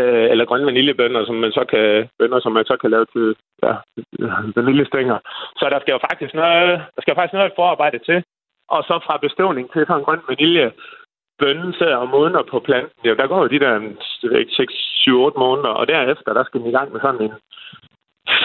øh, 0.00 0.26
eller 0.32 0.44
grønne 0.44 0.66
vaniljebønder, 0.66 1.24
som 1.24 1.36
man 1.44 1.52
så 1.52 1.64
kan, 1.72 2.08
bønner, 2.18 2.40
som 2.40 2.52
man 2.52 2.64
så 2.64 2.76
kan 2.80 2.90
lave 2.90 3.06
til 3.14 3.26
ja, 3.64 3.72
vaniljestænger. 4.56 5.18
Så 5.58 5.64
der 5.72 5.78
skal 5.80 5.92
jo 5.92 6.00
faktisk 6.08 6.34
noget, 6.34 6.68
der 6.94 7.00
skal 7.02 7.14
faktisk 7.14 7.36
noget 7.36 7.58
forarbejde 7.60 7.98
til. 8.08 8.18
Og 8.74 8.80
så 8.88 8.94
fra 9.06 9.24
bestøvning 9.26 9.66
til 9.72 9.86
sådan 9.86 10.00
en 10.00 10.04
grøn 10.06 10.22
vanilje, 10.28 10.72
bønnen 11.38 11.72
sidder 11.72 11.96
og 11.96 12.08
modner 12.08 12.42
på 12.42 12.58
planten. 12.66 13.00
Ja, 13.04 13.14
der 13.20 13.26
går 13.26 13.40
jo 13.42 13.48
de 13.54 13.62
der 13.64 13.74
6-7-8 15.34 15.38
måneder, 15.44 15.72
og 15.80 15.88
derefter, 15.88 16.32
der 16.32 16.44
skal 16.44 16.60
man 16.60 16.70
i 16.70 16.76
gang 16.78 16.92
med 16.92 17.00
sådan 17.00 17.22
en 17.22 17.34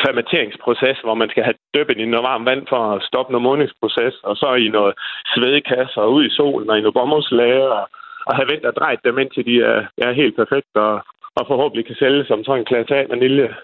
fermenteringsproces, 0.03 0.97
hvor 1.05 1.13
man 1.21 1.29
skal 1.29 1.43
have 1.43 1.57
døbet 1.75 1.97
i 1.97 2.05
noget 2.05 2.23
varmt 2.29 2.45
vand 2.45 2.63
for 2.69 2.81
at 2.93 3.03
stoppe 3.03 3.31
noget 3.31 3.47
modningsproces, 3.47 4.15
og 4.23 4.35
så 4.37 4.53
i 4.53 4.67
noget 4.67 4.93
svedekasser 5.35 6.01
og 6.01 6.13
ud 6.13 6.25
i 6.25 6.35
solen 6.37 6.69
og 6.69 6.77
i 6.77 6.81
noget 6.81 6.93
bomuldslager, 6.93 7.69
og, 7.79 7.89
og 8.29 8.35
have 8.35 8.49
vendt 8.51 8.65
og 8.65 8.75
drejet 8.75 9.03
dem 9.03 9.17
indtil 9.17 9.45
de 9.45 9.55
er, 9.71 9.79
er 9.97 10.19
helt 10.21 10.35
perfekte 10.35 10.77
og, 10.87 10.95
og 11.37 11.43
forhåbentlig 11.47 11.85
kan 11.85 11.95
sælge 11.95 12.25
som 12.25 12.43
sådan 12.43 12.59
en 12.59 12.69
klasse 12.71 12.95
A 12.95 13.05
vanilje. 13.09 13.55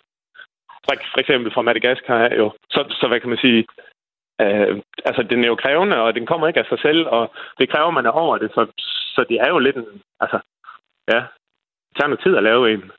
For 0.85 1.19
eksempel 1.19 1.53
fra 1.53 1.61
Madagaskar 1.61 2.29
jo. 2.41 2.51
Så, 2.69 2.81
så 2.99 3.07
hvad 3.07 3.19
kan 3.19 3.29
man 3.29 3.37
sige? 3.45 3.65
Øh, 4.41 4.81
altså, 5.05 5.21
den 5.23 5.43
er 5.43 5.47
jo 5.47 5.55
krævende, 5.55 5.97
og 6.01 6.15
den 6.15 6.25
kommer 6.25 6.47
ikke 6.47 6.59
af 6.59 6.65
sig 6.69 6.79
selv, 6.79 7.07
og 7.07 7.33
det 7.59 7.69
kræver, 7.69 7.91
man 7.91 8.05
er 8.05 8.09
over 8.23 8.37
det. 8.37 8.51
Så, 8.51 8.61
så 9.15 9.25
det 9.29 9.37
er 9.45 9.49
jo 9.49 9.59
lidt 9.59 9.75
en... 9.75 10.01
Altså, 10.19 10.39
ja, 11.11 11.19
det 11.87 11.95
tager 11.97 12.07
noget 12.07 12.23
tid 12.23 12.35
at 12.37 12.43
lave 12.43 12.73
en 12.73 12.91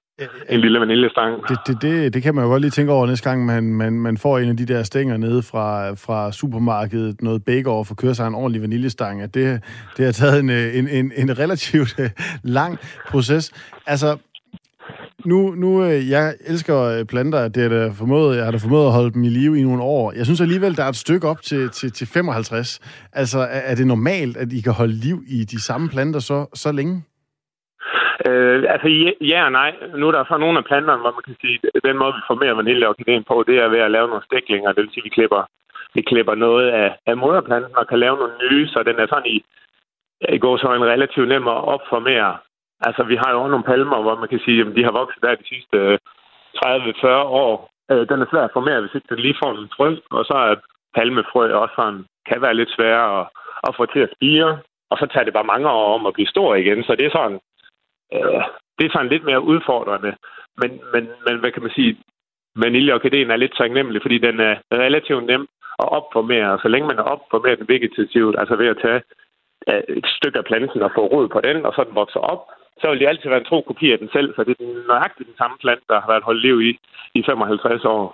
en 0.51 0.61
lille 0.61 0.81
vaniljestang. 0.81 1.49
Det, 1.49 1.59
det, 1.67 1.83
det, 1.83 2.15
det 2.15 2.23
kan 2.23 2.35
man 2.35 2.45
jo 2.45 2.51
godt 2.51 2.61
lige 2.61 2.71
tænke 2.71 2.93
over 2.93 3.07
næste 3.07 3.31
gang, 3.31 3.47
man, 3.47 3.65
man, 3.65 3.93
man 3.93 4.17
får 4.19 4.39
en 4.39 4.49
af 4.49 4.57
de 4.57 4.67
der 4.67 4.83
stænger 4.83 5.17
nede 5.17 5.43
fra, 5.43 5.95
fra 5.95 6.33
supermarkedet, 6.33 7.23
noget 7.23 7.45
bæk 7.45 7.67
over 7.67 7.85
for 7.85 7.95
at 7.95 7.99
køre 7.99 8.15
sig 8.15 8.27
en 8.27 8.35
ordentlig 8.35 8.63
vaniljestang, 8.63 9.23
at 9.23 9.35
det, 9.35 9.63
det 9.97 10.05
har 10.05 10.13
taget 10.13 10.41
en, 10.41 10.51
en, 10.51 10.89
en, 10.89 11.13
en 11.17 11.39
relativt 11.39 11.97
lang 12.43 12.79
proces. 13.09 13.53
Altså, 13.87 14.17
nu, 15.25 15.55
nu, 15.55 15.85
øh, 15.85 16.09
jeg 16.09 16.35
elsker 16.47 16.81
øh, 16.81 17.05
planter, 17.05 17.49
det 17.49 17.65
er 17.65 17.69
der 17.69 17.93
formået, 17.93 18.37
jeg 18.37 18.45
har 18.45 18.53
da 18.53 18.59
formået 18.59 18.87
at 18.87 18.93
holde 18.93 19.11
dem 19.11 19.25
i 19.25 19.29
live 19.29 19.59
i 19.59 19.63
nogle 19.63 19.83
år. 19.83 20.13
Jeg 20.13 20.25
synes 20.25 20.41
alligevel, 20.41 20.77
der 20.77 20.85
er 20.85 20.89
et 20.89 20.97
stykke 20.97 21.29
op 21.29 21.43
til, 21.43 21.71
til, 21.71 21.93
til 21.93 22.07
55. 22.07 22.81
Altså, 23.13 23.39
er, 23.39 23.45
er 23.45 23.75
det 23.75 23.87
normalt, 23.87 24.37
at 24.37 24.53
I 24.53 24.61
kan 24.61 24.73
holde 24.73 24.93
liv 24.93 25.25
i 25.27 25.45
de 25.45 25.63
samme 25.63 25.89
planter 25.89 26.21
så, 26.21 26.47
så 26.55 26.73
længe? 26.73 27.03
Øh, 28.29 28.65
altså 28.75 28.89
ja 29.33 29.45
og 29.45 29.53
nej. 29.53 29.71
Nu 29.97 30.09
er 30.09 30.13
der 30.13 30.25
så 30.25 30.37
nogle 30.37 30.59
af 30.59 30.65
planterne, 30.65 31.01
hvor 31.01 31.13
man 31.17 31.27
kan 31.27 31.37
sige, 31.41 31.59
at 31.75 31.85
den 31.89 31.99
måde, 31.99 32.15
vi 32.19 32.23
formerer 32.31 32.55
vaniljeorkideen 32.55 33.25
på, 33.25 33.45
det 33.47 33.57
er 33.59 33.69
ved 33.69 33.79
at 33.79 33.91
lave 33.91 34.09
nogle 34.09 34.25
stiklinger. 34.29 34.73
Det 34.73 34.83
vil 34.83 34.93
sige, 34.93 35.03
at 35.03 35.09
vi 35.09 35.17
klipper, 35.19 35.43
vi 35.95 36.01
klipper 36.11 36.35
noget 36.35 36.69
af, 36.83 36.89
af 37.07 37.17
moderplanten 37.17 37.77
og 37.77 37.87
kan 37.87 37.99
lave 37.99 38.17
nogle 38.17 38.35
nye, 38.43 38.69
så 38.69 38.83
den 38.83 38.97
er 38.99 39.07
sådan 39.07 39.31
i, 39.35 39.45
i 40.37 40.39
går 40.39 40.57
så 40.57 40.75
en 40.75 40.91
relativt 40.95 41.29
nem 41.29 41.49
at 41.49 41.65
opformere. 41.75 42.37
Altså, 42.81 43.03
vi 43.03 43.17
har 43.17 43.31
jo 43.31 43.41
også 43.41 43.51
nogle 43.51 43.71
palmer, 43.71 44.03
hvor 44.03 44.17
man 44.23 44.29
kan 44.29 44.41
sige, 44.45 44.61
at 44.61 44.77
de 44.77 44.85
har 44.85 44.93
vokset 45.01 45.23
der 45.23 45.35
de 45.35 45.49
sidste 45.49 45.77
øh, 45.77 45.99
30-40 46.57 47.07
år. 47.45 47.71
Øh, 47.91 48.09
den 48.09 48.23
er 48.23 48.27
svær 48.31 48.45
at 48.45 48.57
formere, 48.59 48.81
hvis 48.81 48.95
ikke 48.95 49.11
den 49.11 49.19
lige 49.19 49.41
får 49.43 49.51
en 49.53 49.71
frø. 49.77 49.97
Og 50.11 50.25
så 50.25 50.35
er 50.35 50.55
palmefrø 50.97 51.55
også 51.55 51.75
sådan, 51.77 52.05
kan 52.29 52.43
være 52.43 52.55
lidt 52.55 52.75
sværere 52.77 53.21
at, 53.21 53.27
at 53.69 53.77
få 53.77 53.87
til 53.87 54.01
at 54.01 54.13
spire. 54.17 54.59
Og 54.91 54.97
så 54.99 55.07
tager 55.07 55.25
det 55.25 55.33
bare 55.33 55.53
mange 55.53 55.69
år 55.69 55.95
om 55.95 56.07
at 56.07 56.15
blive 56.15 56.33
stor 56.35 56.55
igen. 56.55 56.85
Så 56.85 56.93
det 56.99 57.07
er 57.07 57.11
sådan, 57.19 57.39
øh, 58.15 58.43
det 58.79 58.85
er 58.87 58.93
sådan 58.93 59.09
lidt 59.09 59.25
mere 59.25 59.41
udfordrende. 59.41 60.17
Men, 60.61 60.71
men, 60.93 61.09
men 61.27 61.39
hvad 61.41 61.51
kan 61.53 61.63
man 61.63 61.71
sige? 61.79 61.97
Vaniljeorkideen 62.57 63.31
er 63.31 63.37
lidt 63.37 63.55
taknemmelig, 63.57 64.03
fordi 64.03 64.19
den 64.19 64.41
er 64.41 64.55
relativt 64.73 65.27
nem 65.27 65.49
at 65.79 65.89
opformere. 65.99 66.59
Så 66.63 66.69
længe 66.69 66.89
man 66.89 66.99
opformerer 66.99 67.57
den 67.57 67.69
vegetativt, 67.69 68.39
altså 68.39 68.57
ved 68.57 68.67
at 68.67 68.79
tage 68.83 69.03
øh, 69.71 69.97
et 69.97 70.07
stykke 70.17 70.39
af 70.39 70.45
planten 70.45 70.83
og 70.83 70.91
få 70.95 71.07
rod 71.07 71.29
på 71.29 71.41
den, 71.41 71.67
og 71.67 71.73
så 71.75 71.85
den 71.85 71.95
vokser 71.95 72.21
op, 72.21 72.43
så 72.81 72.91
vil 72.91 73.01
det 73.01 73.07
altid 73.09 73.29
være 73.29 73.39
en 73.39 73.51
tro 73.51 73.61
kopi 73.61 73.93
af 73.93 73.99
den 73.99 74.09
selv, 74.13 74.35
så 74.35 74.45
det 74.45 74.57
er 74.61 74.89
nøjagtigt 74.89 75.29
den 75.29 75.37
samme 75.39 75.57
plante, 75.61 75.85
der 75.89 76.01
har 76.01 76.09
været 76.13 76.29
holdt 76.29 76.43
liv 76.43 76.61
i 76.61 76.79
i 77.15 77.23
55 77.27 77.85
år. 77.85 78.05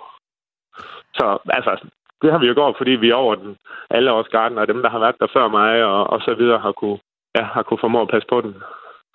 Så 1.13 1.37
altså, 1.49 1.71
det 2.21 2.31
har 2.31 2.39
vi 2.39 2.47
jo 2.47 2.53
gjort, 2.53 2.75
fordi 2.77 2.91
vi 2.91 3.09
er 3.09 3.15
over 3.15 3.35
den, 3.35 3.57
alle 3.89 4.11
os 4.11 4.27
garden, 4.27 4.57
og 4.57 4.67
dem, 4.67 4.81
der 4.81 4.89
har 4.89 4.99
været 4.99 5.19
der 5.19 5.27
før 5.33 5.47
mig, 5.47 5.83
og, 5.83 6.09
og 6.13 6.21
så 6.21 6.33
videre, 6.33 6.59
har 6.59 6.71
kunne, 6.71 6.99
ja, 7.35 7.43
har 7.43 7.63
kunne 7.63 7.83
formå 7.85 8.01
at 8.01 8.07
passe 8.13 8.27
på 8.29 8.41
den. 8.41 8.55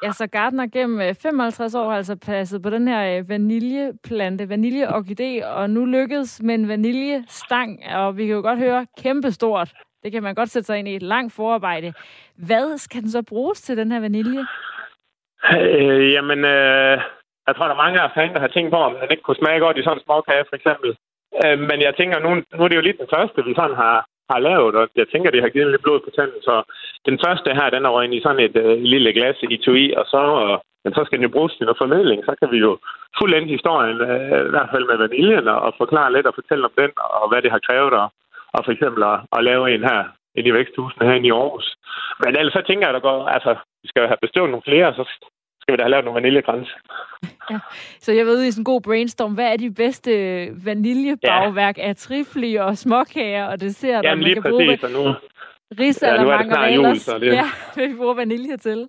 Ja, 0.03 0.11
så 0.12 0.26
Gardner 0.26 0.66
gennem 0.66 1.01
øh, 1.01 1.14
55 1.14 1.74
år 1.74 1.88
har 1.90 1.96
altså 1.96 2.16
passet 2.26 2.62
på 2.62 2.70
den 2.70 2.88
her 2.88 3.18
øh, 3.18 3.28
vaniljeplante, 3.28 4.44
vaniljeorkidé, 4.44 5.46
og 5.46 5.70
nu 5.70 5.84
lykkedes 5.84 6.42
med 6.42 6.55
en 6.55 6.68
vaniljestang, 6.68 7.80
og 7.94 8.16
vi 8.16 8.26
kan 8.26 8.34
jo 8.34 8.42
godt 8.42 8.59
høre, 8.59 8.86
kæmpestort. 9.03 9.72
Det 10.03 10.12
kan 10.12 10.22
man 10.22 10.34
godt 10.34 10.51
sætte 10.51 10.66
sig 10.66 10.78
ind 10.78 10.88
i 10.88 10.96
et 10.96 11.03
langt 11.03 11.32
forarbejde. 11.32 11.92
Hvad 12.36 12.78
skal 12.78 13.01
den 13.03 13.11
så 13.11 13.22
bruges 13.22 13.61
til, 13.62 13.76
den 13.76 13.92
her 13.92 14.01
vanilje? 14.01 14.46
Øh, 15.53 16.12
jamen, 16.12 16.38
øh, 16.44 16.94
jeg 17.46 17.57
tror, 17.57 17.66
der 17.66 17.74
er 17.74 17.84
mange 17.84 18.01
af 18.01 18.11
fanden, 18.14 18.34
der 18.34 18.40
har 18.40 18.55
tænkt 18.55 18.70
på, 18.70 18.76
om 18.76 18.94
den 18.94 19.11
ikke 19.11 19.22
kunne 19.22 19.42
smage 19.42 19.61
godt 19.61 19.76
i 19.78 19.82
sådan 19.82 19.99
en 19.99 20.05
småkage, 20.05 20.44
for 20.49 20.57
eksempel. 20.57 20.90
Øh, 21.44 21.59
men 21.68 21.78
jeg 21.86 21.94
tænker, 21.94 22.18
nu, 22.18 22.30
nu 22.57 22.64
er 22.64 22.68
det 22.68 22.76
jo 22.76 22.86
lige 22.86 23.01
den 23.03 23.12
første, 23.14 23.44
vi 23.44 23.55
sådan 23.55 23.76
har, 23.76 23.96
har 24.31 24.39
lavet, 24.49 24.74
og 24.81 24.85
jeg 25.01 25.07
tænker, 25.09 25.31
det 25.31 25.43
har 25.43 25.55
givet 25.55 25.70
lidt 25.70 25.83
blod 25.83 26.01
på 26.01 26.11
tanden. 26.16 26.43
Så 26.49 26.55
den 27.09 27.18
første 27.24 27.51
her, 27.59 27.70
den 27.70 27.85
er 27.85 27.95
røget 27.95 28.14
i 28.14 28.24
sådan 28.24 28.45
et 28.47 28.57
øh, 28.64 28.79
lille 28.93 29.12
glas 29.12 29.39
i 29.55 29.57
tui, 29.64 29.85
og 30.01 30.05
så, 30.12 30.22
øh, 30.45 30.57
men 30.85 30.95
så 30.95 31.01
skal 31.05 31.18
den 31.18 31.29
jo 31.29 31.35
bruges 31.37 31.55
til 31.55 31.66
noget 31.66 31.83
formidling. 31.83 32.20
Så 32.24 32.33
kan 32.41 32.49
vi 32.55 32.59
jo 32.66 32.72
fuldende 33.18 33.55
historien, 33.57 34.01
øh, 34.11 34.47
i 34.49 34.53
hvert 34.55 34.70
fald 34.72 34.85
med 34.91 34.97
vaniljen, 35.03 35.49
og 35.49 35.74
forklare 35.83 36.12
lidt 36.12 36.26
og 36.26 36.35
fortælle 36.39 36.64
om 36.68 36.74
den, 36.81 36.91
og 37.20 37.29
hvad 37.29 37.43
det 37.43 37.51
har 37.55 37.62
krævet, 37.68 37.95
og, 38.03 38.09
og 38.55 38.61
for 38.64 38.72
eksempel 38.72 39.03
at, 39.12 39.18
at 39.37 39.45
lave 39.45 39.64
en 39.74 39.85
her 39.91 40.01
ind 40.37 40.47
i 40.47 40.57
væksthusene 40.59 41.07
her 41.09 41.18
i 41.29 41.31
Aarhus. 41.31 41.68
Men 42.22 42.37
ellers 42.39 42.55
så 42.59 42.62
tænker 42.66 42.87
jeg, 42.87 42.95
der 42.95 43.07
går, 43.09 43.18
altså, 43.37 43.53
vi 43.83 43.89
skal 43.89 44.03
have 44.11 44.24
bestøvet 44.24 44.51
nogle 44.51 44.68
flere, 44.68 44.95
så 44.95 45.05
skal 45.69 45.73
vi 45.73 45.77
da 45.77 45.83
have 45.83 45.91
lavet 45.91 46.05
nogle 46.05 46.21
vaniljekranse. 46.21 46.73
Ja. 47.51 47.59
Så 48.01 48.12
jeg 48.12 48.27
ved 48.27 48.45
i 48.45 48.51
sådan 48.51 48.61
en 48.61 48.64
god 48.64 48.81
brainstorm, 48.81 49.35
hvad 49.35 49.53
er 49.53 49.57
de 49.57 49.71
bedste 49.71 50.12
vaniljebagværk 50.64 51.79
ja. 51.79 51.89
af 51.89 51.97
trifli 51.97 52.55
og 52.55 52.79
småkager 52.79 53.45
og 53.45 53.61
dessert, 53.61 54.05
Jamen, 54.05 54.25
man 54.25 54.33
kan 54.33 54.43
præcis, 54.43 54.81
bruge 54.81 55.05
nu, 55.05 55.14
ris 55.81 56.03
ja, 56.03 56.23
nu 56.23 56.31
er 56.31 56.37
det 56.37 56.47
snart 56.47 56.75
jul, 56.75 56.99
så 56.99 57.19
det... 57.19 57.27
Ja, 57.27 57.51
vi 57.87 57.95
bruger 57.97 58.14
vanilje 58.14 58.57
til. 58.57 58.89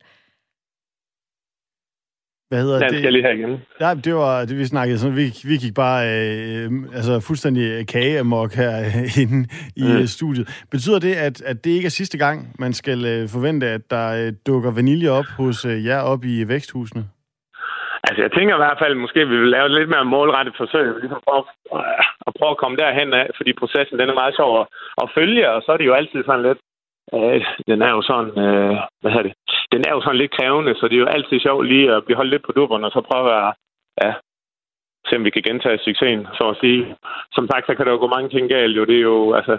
Hvad 2.50 2.62
hedder 2.64 2.80
Den 2.80 2.89
det? 2.89 3.00
skal 3.00 3.14
lige 3.14 3.26
have 3.28 3.38
igen. 3.39 3.54
Ja, 3.84 3.89
det 4.06 4.14
var 4.16 4.45
det, 4.45 4.58
vi 4.58 4.66
snakkede. 4.66 4.97
Sådan, 5.00 5.18
vi, 5.22 5.28
vi 5.50 5.56
gik 5.64 5.76
bare 5.86 6.00
øh, 6.16 6.68
altså 6.97 7.14
fuldstændig 7.28 7.88
kageamok 7.93 8.52
her 8.62 8.74
øh, 8.88 9.18
inde 9.24 9.39
i 9.84 9.88
mm. 10.00 10.08
studiet. 10.18 10.45
Betyder 10.72 11.00
det, 11.00 11.14
at, 11.28 11.38
at 11.52 11.58
det 11.64 11.72
ikke 11.78 11.89
er 11.91 11.97
sidste 12.02 12.18
gang, 12.24 12.38
man 12.60 12.74
skal 12.74 13.00
øh, 13.14 13.22
forvente, 13.36 13.66
at 13.78 13.84
der 13.95 14.08
øh, 14.20 14.34
dukker 14.47 14.72
vanilje 14.80 15.10
op 15.20 15.30
hos 15.39 15.58
øh, 15.72 15.86
jer 15.86 16.02
op 16.12 16.22
i 16.34 16.36
væksthusene? 16.54 17.04
Altså, 18.08 18.22
jeg 18.26 18.32
tænker 18.32 18.54
i 18.56 18.64
hvert 18.64 18.82
fald, 18.82 18.95
måske 18.95 19.20
vi 19.32 19.38
vil 19.41 19.52
lave 19.58 19.70
lidt 19.70 19.89
mere 19.89 20.06
målrettet 20.16 20.56
forsøg, 20.62 20.88
ligesom 21.02 21.22
prøve, 21.28 21.43
øh, 21.76 22.04
at 22.28 22.32
prøve 22.38 22.52
at 22.56 22.62
komme 22.62 22.78
derhen 22.84 23.10
af, 23.22 23.28
fordi 23.38 23.52
processen 23.62 24.00
den 24.00 24.10
er 24.10 24.22
meget 24.22 24.36
sjov 24.39 24.52
at, 24.62 24.66
at 25.02 25.12
følge, 25.18 25.52
og 25.54 25.62
så 25.62 25.70
er 25.72 25.78
det 25.78 25.89
jo 25.89 25.97
altid 26.00 26.20
sådan 26.24 26.45
lidt, 26.47 26.60
øh, 27.16 27.41
den 27.70 27.80
er 27.88 27.91
jo 27.97 28.02
sådan, 28.10 28.32
øh, 28.45 28.76
hvad 29.02 29.12
hedder 29.12 29.28
det, 29.28 29.36
den 29.72 29.82
er 29.88 29.91
jo 29.91 30.01
sådan 30.01 30.17
lidt 30.17 30.36
krævende, 30.38 30.76
så 30.76 30.88
det 30.88 30.95
er 30.95 31.05
jo 31.05 31.15
altid 31.15 31.39
sjovt 31.39 31.67
lige 31.67 31.91
at 31.95 32.05
blive 32.05 32.17
holdt 32.17 32.32
lidt 32.32 32.45
på 32.45 32.51
dupperne, 32.51 32.86
og 32.86 32.91
så 32.91 33.01
prøve 33.01 33.30
at, 33.41 33.53
ja, 34.03 34.13
se 35.07 35.15
om 35.15 35.26
vi 35.26 35.30
kan 35.30 35.41
gentage 35.41 35.78
succesen, 35.78 36.28
så 36.38 36.43
at 36.49 36.57
sige. 36.61 36.95
Som 37.32 37.47
sagt, 37.51 37.65
så 37.65 37.76
kan 37.76 37.86
der 37.86 37.91
jo 37.91 37.97
gå 37.97 38.07
mange 38.07 38.30
ting 38.30 38.49
galt, 38.49 38.78
jo. 38.78 38.86
Det 38.86 38.95
er 38.97 39.07
jo, 39.13 39.34
altså, 39.34 39.57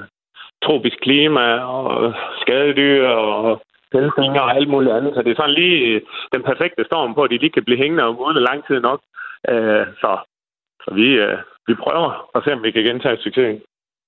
tropisk 0.64 0.96
klima 1.00 1.46
og 1.58 2.14
skadedyr 2.40 3.08
og 3.08 3.62
pelsninger 3.92 4.40
og 4.40 4.54
alt 4.56 4.68
muligt 4.68 4.94
andet. 4.94 5.14
Så 5.14 5.22
det 5.22 5.30
er 5.30 5.36
sådan 5.36 5.54
lige 5.54 6.00
den 6.32 6.42
perfekte 6.42 6.84
storm 6.84 7.14
på, 7.14 7.22
at 7.22 7.30
de 7.30 7.38
lige 7.38 7.56
kan 7.56 7.64
blive 7.64 7.78
hængende 7.78 8.04
om 8.04 8.18
uden 8.18 8.42
lang 8.48 8.66
tid 8.66 8.80
nok. 8.80 9.00
Øh, 9.48 9.86
så 10.00 10.18
så 10.84 10.94
vi, 10.94 11.08
øh, 11.26 11.38
vi 11.66 11.74
prøver 11.74 12.30
at 12.34 12.44
se, 12.44 12.52
om 12.52 12.62
vi 12.62 12.70
kan 12.70 12.84
gentage 12.84 13.22
succesen. 13.22 13.62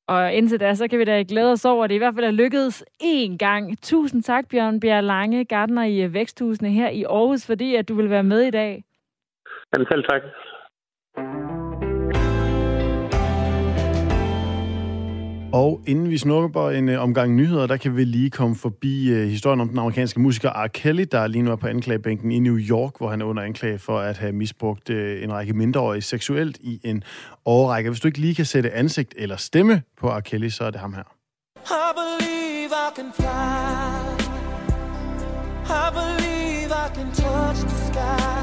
Og 0.09 0.33
indtil 0.35 0.61
da, 0.61 0.75
så 0.75 0.89
kan 0.89 0.99
vi 0.99 1.05
da 1.05 1.25
glæde 1.29 1.53
os 1.53 1.65
over, 1.65 1.85
at 1.85 1.91
det 1.91 1.95
i 1.95 1.99
hvert 1.99 2.15
fald 2.15 2.27
er 2.27 2.31
lykkedes 2.31 2.85
én 3.03 3.37
gang. 3.37 3.83
Tusind 3.83 4.23
tak, 4.23 4.49
Bjørn 4.49 4.81
Bjerg 4.81 5.05
Lange, 5.05 5.45
gardner 5.45 5.85
i 5.85 6.13
Væksthusene 6.13 6.71
her 6.71 6.89
i 6.89 7.03
Aarhus, 7.03 7.47
fordi 7.47 7.75
at 7.75 7.89
du 7.89 7.95
vil 7.95 8.11
være 8.11 8.23
med 8.23 8.41
i 8.41 8.51
dag. 8.51 8.85
Jamen 9.73 9.87
selv 9.91 10.05
tak. 10.11 10.23
Og 15.53 15.81
inden 15.87 16.11
vi 16.11 16.19
snukker 16.19 16.71
en 16.71 16.89
øh, 16.89 17.03
omgang 17.03 17.35
nyheder, 17.35 17.67
der 17.67 17.77
kan 17.77 17.97
vi 17.97 18.05
lige 18.05 18.31
komme 18.31 18.57
forbi 18.57 19.09
øh, 19.09 19.29
historien 19.29 19.61
om 19.61 19.69
den 19.69 19.79
amerikanske 19.79 20.21
musiker 20.21 20.51
R. 20.65 20.67
Kelly, 20.67 21.05
der 21.13 21.27
lige 21.27 21.43
nu 21.43 21.53
er 21.53 21.57
på 21.57 21.67
anklagebænken 21.67 22.33
i 22.33 22.39
New 22.39 22.59
York, 22.59 22.99
hvor 22.99 23.11
han 23.11 23.21
er 23.21 23.25
under 23.25 23.43
anklage 23.43 23.79
for 23.79 23.99
at 23.99 24.19
have 24.19 24.33
misbrugt 24.33 24.91
øh, 24.91 25.23
en 25.23 25.33
række 25.33 25.53
mindreårige 25.53 26.03
seksuelt 26.03 26.59
i 26.61 26.81
en 26.85 27.05
årrække. 27.45 27.91
Hvis 27.91 28.01
du 28.01 28.09
ikke 28.09 28.19
lige 28.19 28.35
kan 28.35 28.45
sætte 28.45 28.73
ansigt 28.73 29.15
eller 29.17 29.37
stemme 29.37 29.83
på 30.01 30.09
R. 30.09 30.21
Kelly, 30.21 30.49
så 30.49 30.65
er 30.65 30.71
det 30.71 30.81
ham 30.81 30.95
her. 30.95 31.03
I 31.57 31.93
believe 31.95 32.71
I 32.71 32.97
can 32.97 33.13
fly. 33.17 33.27
I 35.69 35.91
believe 35.93 36.71
I 36.71 36.89
can 36.95 37.07
touch 37.07 37.61
the 37.61 37.93
sky. 37.93 38.42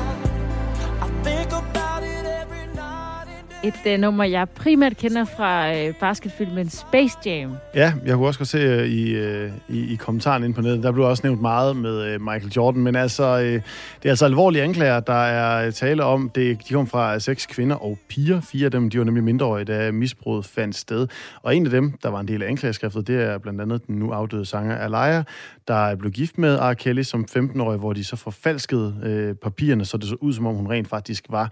Et 3.63 3.93
uh, 3.93 3.99
nummer, 3.99 4.23
jeg 4.23 4.49
primært 4.49 4.97
kender 4.97 5.25
fra 5.25 5.71
uh, 5.71 5.95
basketfilmen 5.99 6.69
Space 6.69 7.17
Jam. 7.25 7.57
Ja, 7.75 7.93
jeg 8.05 8.15
kunne 8.15 8.27
også 8.27 8.45
se 8.45 8.79
uh, 8.79 8.85
i, 8.85 9.19
uh, 9.19 9.51
i, 9.69 9.93
i 9.93 9.95
kommentaren 9.95 10.43
ind 10.43 10.53
på 10.53 10.61
nettet, 10.61 10.83
der 10.83 10.91
blev 10.91 11.05
også 11.05 11.21
nævnt 11.23 11.41
meget 11.41 11.75
med 11.75 12.15
uh, 12.15 12.21
Michael 12.21 12.51
Jordan, 12.55 12.81
men 12.81 12.95
altså, 12.95 13.35
uh, 13.35 13.41
det 13.41 13.61
er 14.05 14.09
altså 14.09 14.25
alvorlige 14.25 14.63
anklager, 14.63 14.99
der 14.99 15.13
er 15.13 15.71
tale 15.71 16.03
om. 16.03 16.29
Det, 16.29 16.67
de 16.67 16.73
kom 16.73 16.87
fra 16.87 17.19
seks 17.19 17.45
kvinder 17.45 17.75
og 17.75 17.97
piger. 18.09 18.41
Fire 18.41 18.65
af 18.65 18.71
dem, 18.71 18.89
de 18.89 18.97
var 18.97 19.05
nemlig 19.05 19.23
mindreårige, 19.23 19.65
da 19.65 19.91
misbruget 19.91 20.45
fandt 20.45 20.75
sted. 20.75 21.07
Og 21.41 21.55
en 21.55 21.65
af 21.65 21.71
dem, 21.71 21.91
der 22.03 22.09
var 22.09 22.19
en 22.19 22.27
del 22.27 22.43
af 22.43 22.47
anklageskriftet, 22.47 23.07
det 23.07 23.23
er 23.23 23.37
blandt 23.37 23.61
andet 23.61 23.87
den 23.87 23.95
nu 23.95 24.11
afdøde 24.11 24.45
sanger 24.45 24.77
Alaya, 24.77 25.23
der 25.67 25.95
blev 25.95 26.11
gift 26.11 26.37
med 26.37 26.57
R. 26.57 26.73
Kelly 26.73 27.01
som 27.01 27.25
15-årig, 27.37 27.79
hvor 27.79 27.93
de 27.93 28.03
så 28.03 28.15
forfalskede 28.15 28.95
uh, 29.31 29.37
papirerne, 29.37 29.85
så 29.85 29.97
det 29.97 30.09
så 30.09 30.15
ud, 30.21 30.33
som 30.33 30.45
om 30.45 30.55
hun 30.55 30.67
rent 30.69 30.87
faktisk 30.87 31.25
var 31.29 31.51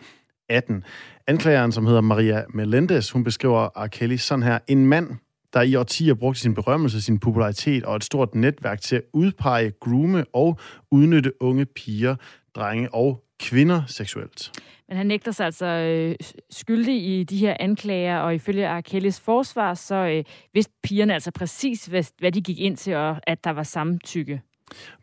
18. 0.49 0.83
Anklageren, 1.27 1.71
som 1.71 1.85
hedder 1.85 2.01
Maria 2.01 2.43
Melendez, 2.53 3.09
hun 3.09 3.23
beskriver 3.23 3.85
R. 3.85 3.87
Kelly 3.87 4.15
sådan 4.15 4.43
her. 4.43 4.59
En 4.67 4.85
mand, 4.85 5.09
der 5.53 5.61
i 5.61 5.75
årtier 5.75 6.13
brugte 6.13 6.41
sin 6.41 6.53
berømmelse, 6.53 7.01
sin 7.01 7.19
popularitet 7.19 7.83
og 7.83 7.95
et 7.95 8.03
stort 8.03 8.35
netværk 8.35 8.81
til 8.81 8.95
at 8.95 9.01
udpege, 9.13 9.71
groome 9.71 10.25
og 10.33 10.59
udnytte 10.91 11.41
unge 11.41 11.65
piger, 11.65 12.15
drenge 12.55 12.93
og 12.93 13.23
kvinder 13.39 13.81
seksuelt. 13.87 14.51
Men 14.87 14.97
han 14.97 15.07
nægter 15.07 15.31
sig 15.31 15.45
altså 15.45 15.65
øh, 15.65 16.15
skyldig 16.49 17.19
i 17.19 17.23
de 17.23 17.37
her 17.37 17.57
anklager, 17.59 18.17
og 18.17 18.35
ifølge 18.35 18.77
R. 18.77 18.81
Kellys 18.81 19.19
forsvar, 19.19 19.73
så 19.73 19.95
øh, 19.95 20.23
vidste 20.53 20.73
pigerne 20.83 21.13
altså 21.13 21.31
præcis, 21.31 21.85
hvad, 21.85 22.03
hvad 22.19 22.31
de 22.31 22.41
gik 22.41 22.59
ind 22.59 22.77
til, 22.77 22.95
og 22.95 23.17
at 23.23 23.43
der 23.43 23.49
var 23.49 23.63
samtykke. 23.63 24.41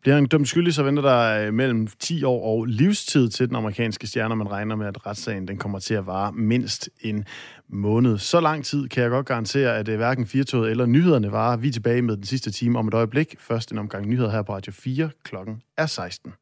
Bliver 0.00 0.14
han 0.14 0.26
dømt 0.26 0.48
skyldig, 0.48 0.74
så 0.74 0.82
venter 0.82 1.02
der 1.02 1.46
øh, 1.46 1.54
mellem 1.54 1.86
10 1.86 2.24
år 2.24 2.44
og 2.44 2.64
livstid 2.64 3.28
til 3.28 3.48
den 3.48 3.56
amerikanske 3.56 4.06
stjerne. 4.06 4.36
Man 4.36 4.50
regner 4.50 4.76
med, 4.76 4.86
at 4.86 5.06
retssagen 5.06 5.48
den 5.48 5.58
kommer 5.58 5.78
til 5.78 5.94
at 5.94 6.06
vare 6.06 6.32
mindst 6.32 6.90
en 7.00 7.24
måned. 7.68 8.18
Så 8.18 8.40
lang 8.40 8.64
tid 8.64 8.88
kan 8.88 9.02
jeg 9.02 9.10
godt 9.10 9.26
garantere, 9.26 9.76
at 9.76 9.86
det 9.86 9.96
hverken 9.96 10.26
Firtoget 10.26 10.70
eller 10.70 10.86
nyhederne 10.86 11.32
varer. 11.32 11.56
Vi 11.56 11.68
er 11.68 11.72
tilbage 11.72 12.02
med 12.02 12.16
den 12.16 12.24
sidste 12.24 12.50
time 12.50 12.78
om 12.78 12.88
et 12.88 12.94
øjeblik. 12.94 13.34
Først 13.38 13.72
en 13.72 13.78
omgang 13.78 14.06
nyheder 14.06 14.30
her 14.30 14.42
på 14.42 14.54
Radio 14.54 14.72
4. 14.72 15.10
Klokken 15.24 15.62
er 15.76 15.86
16. 15.86 16.34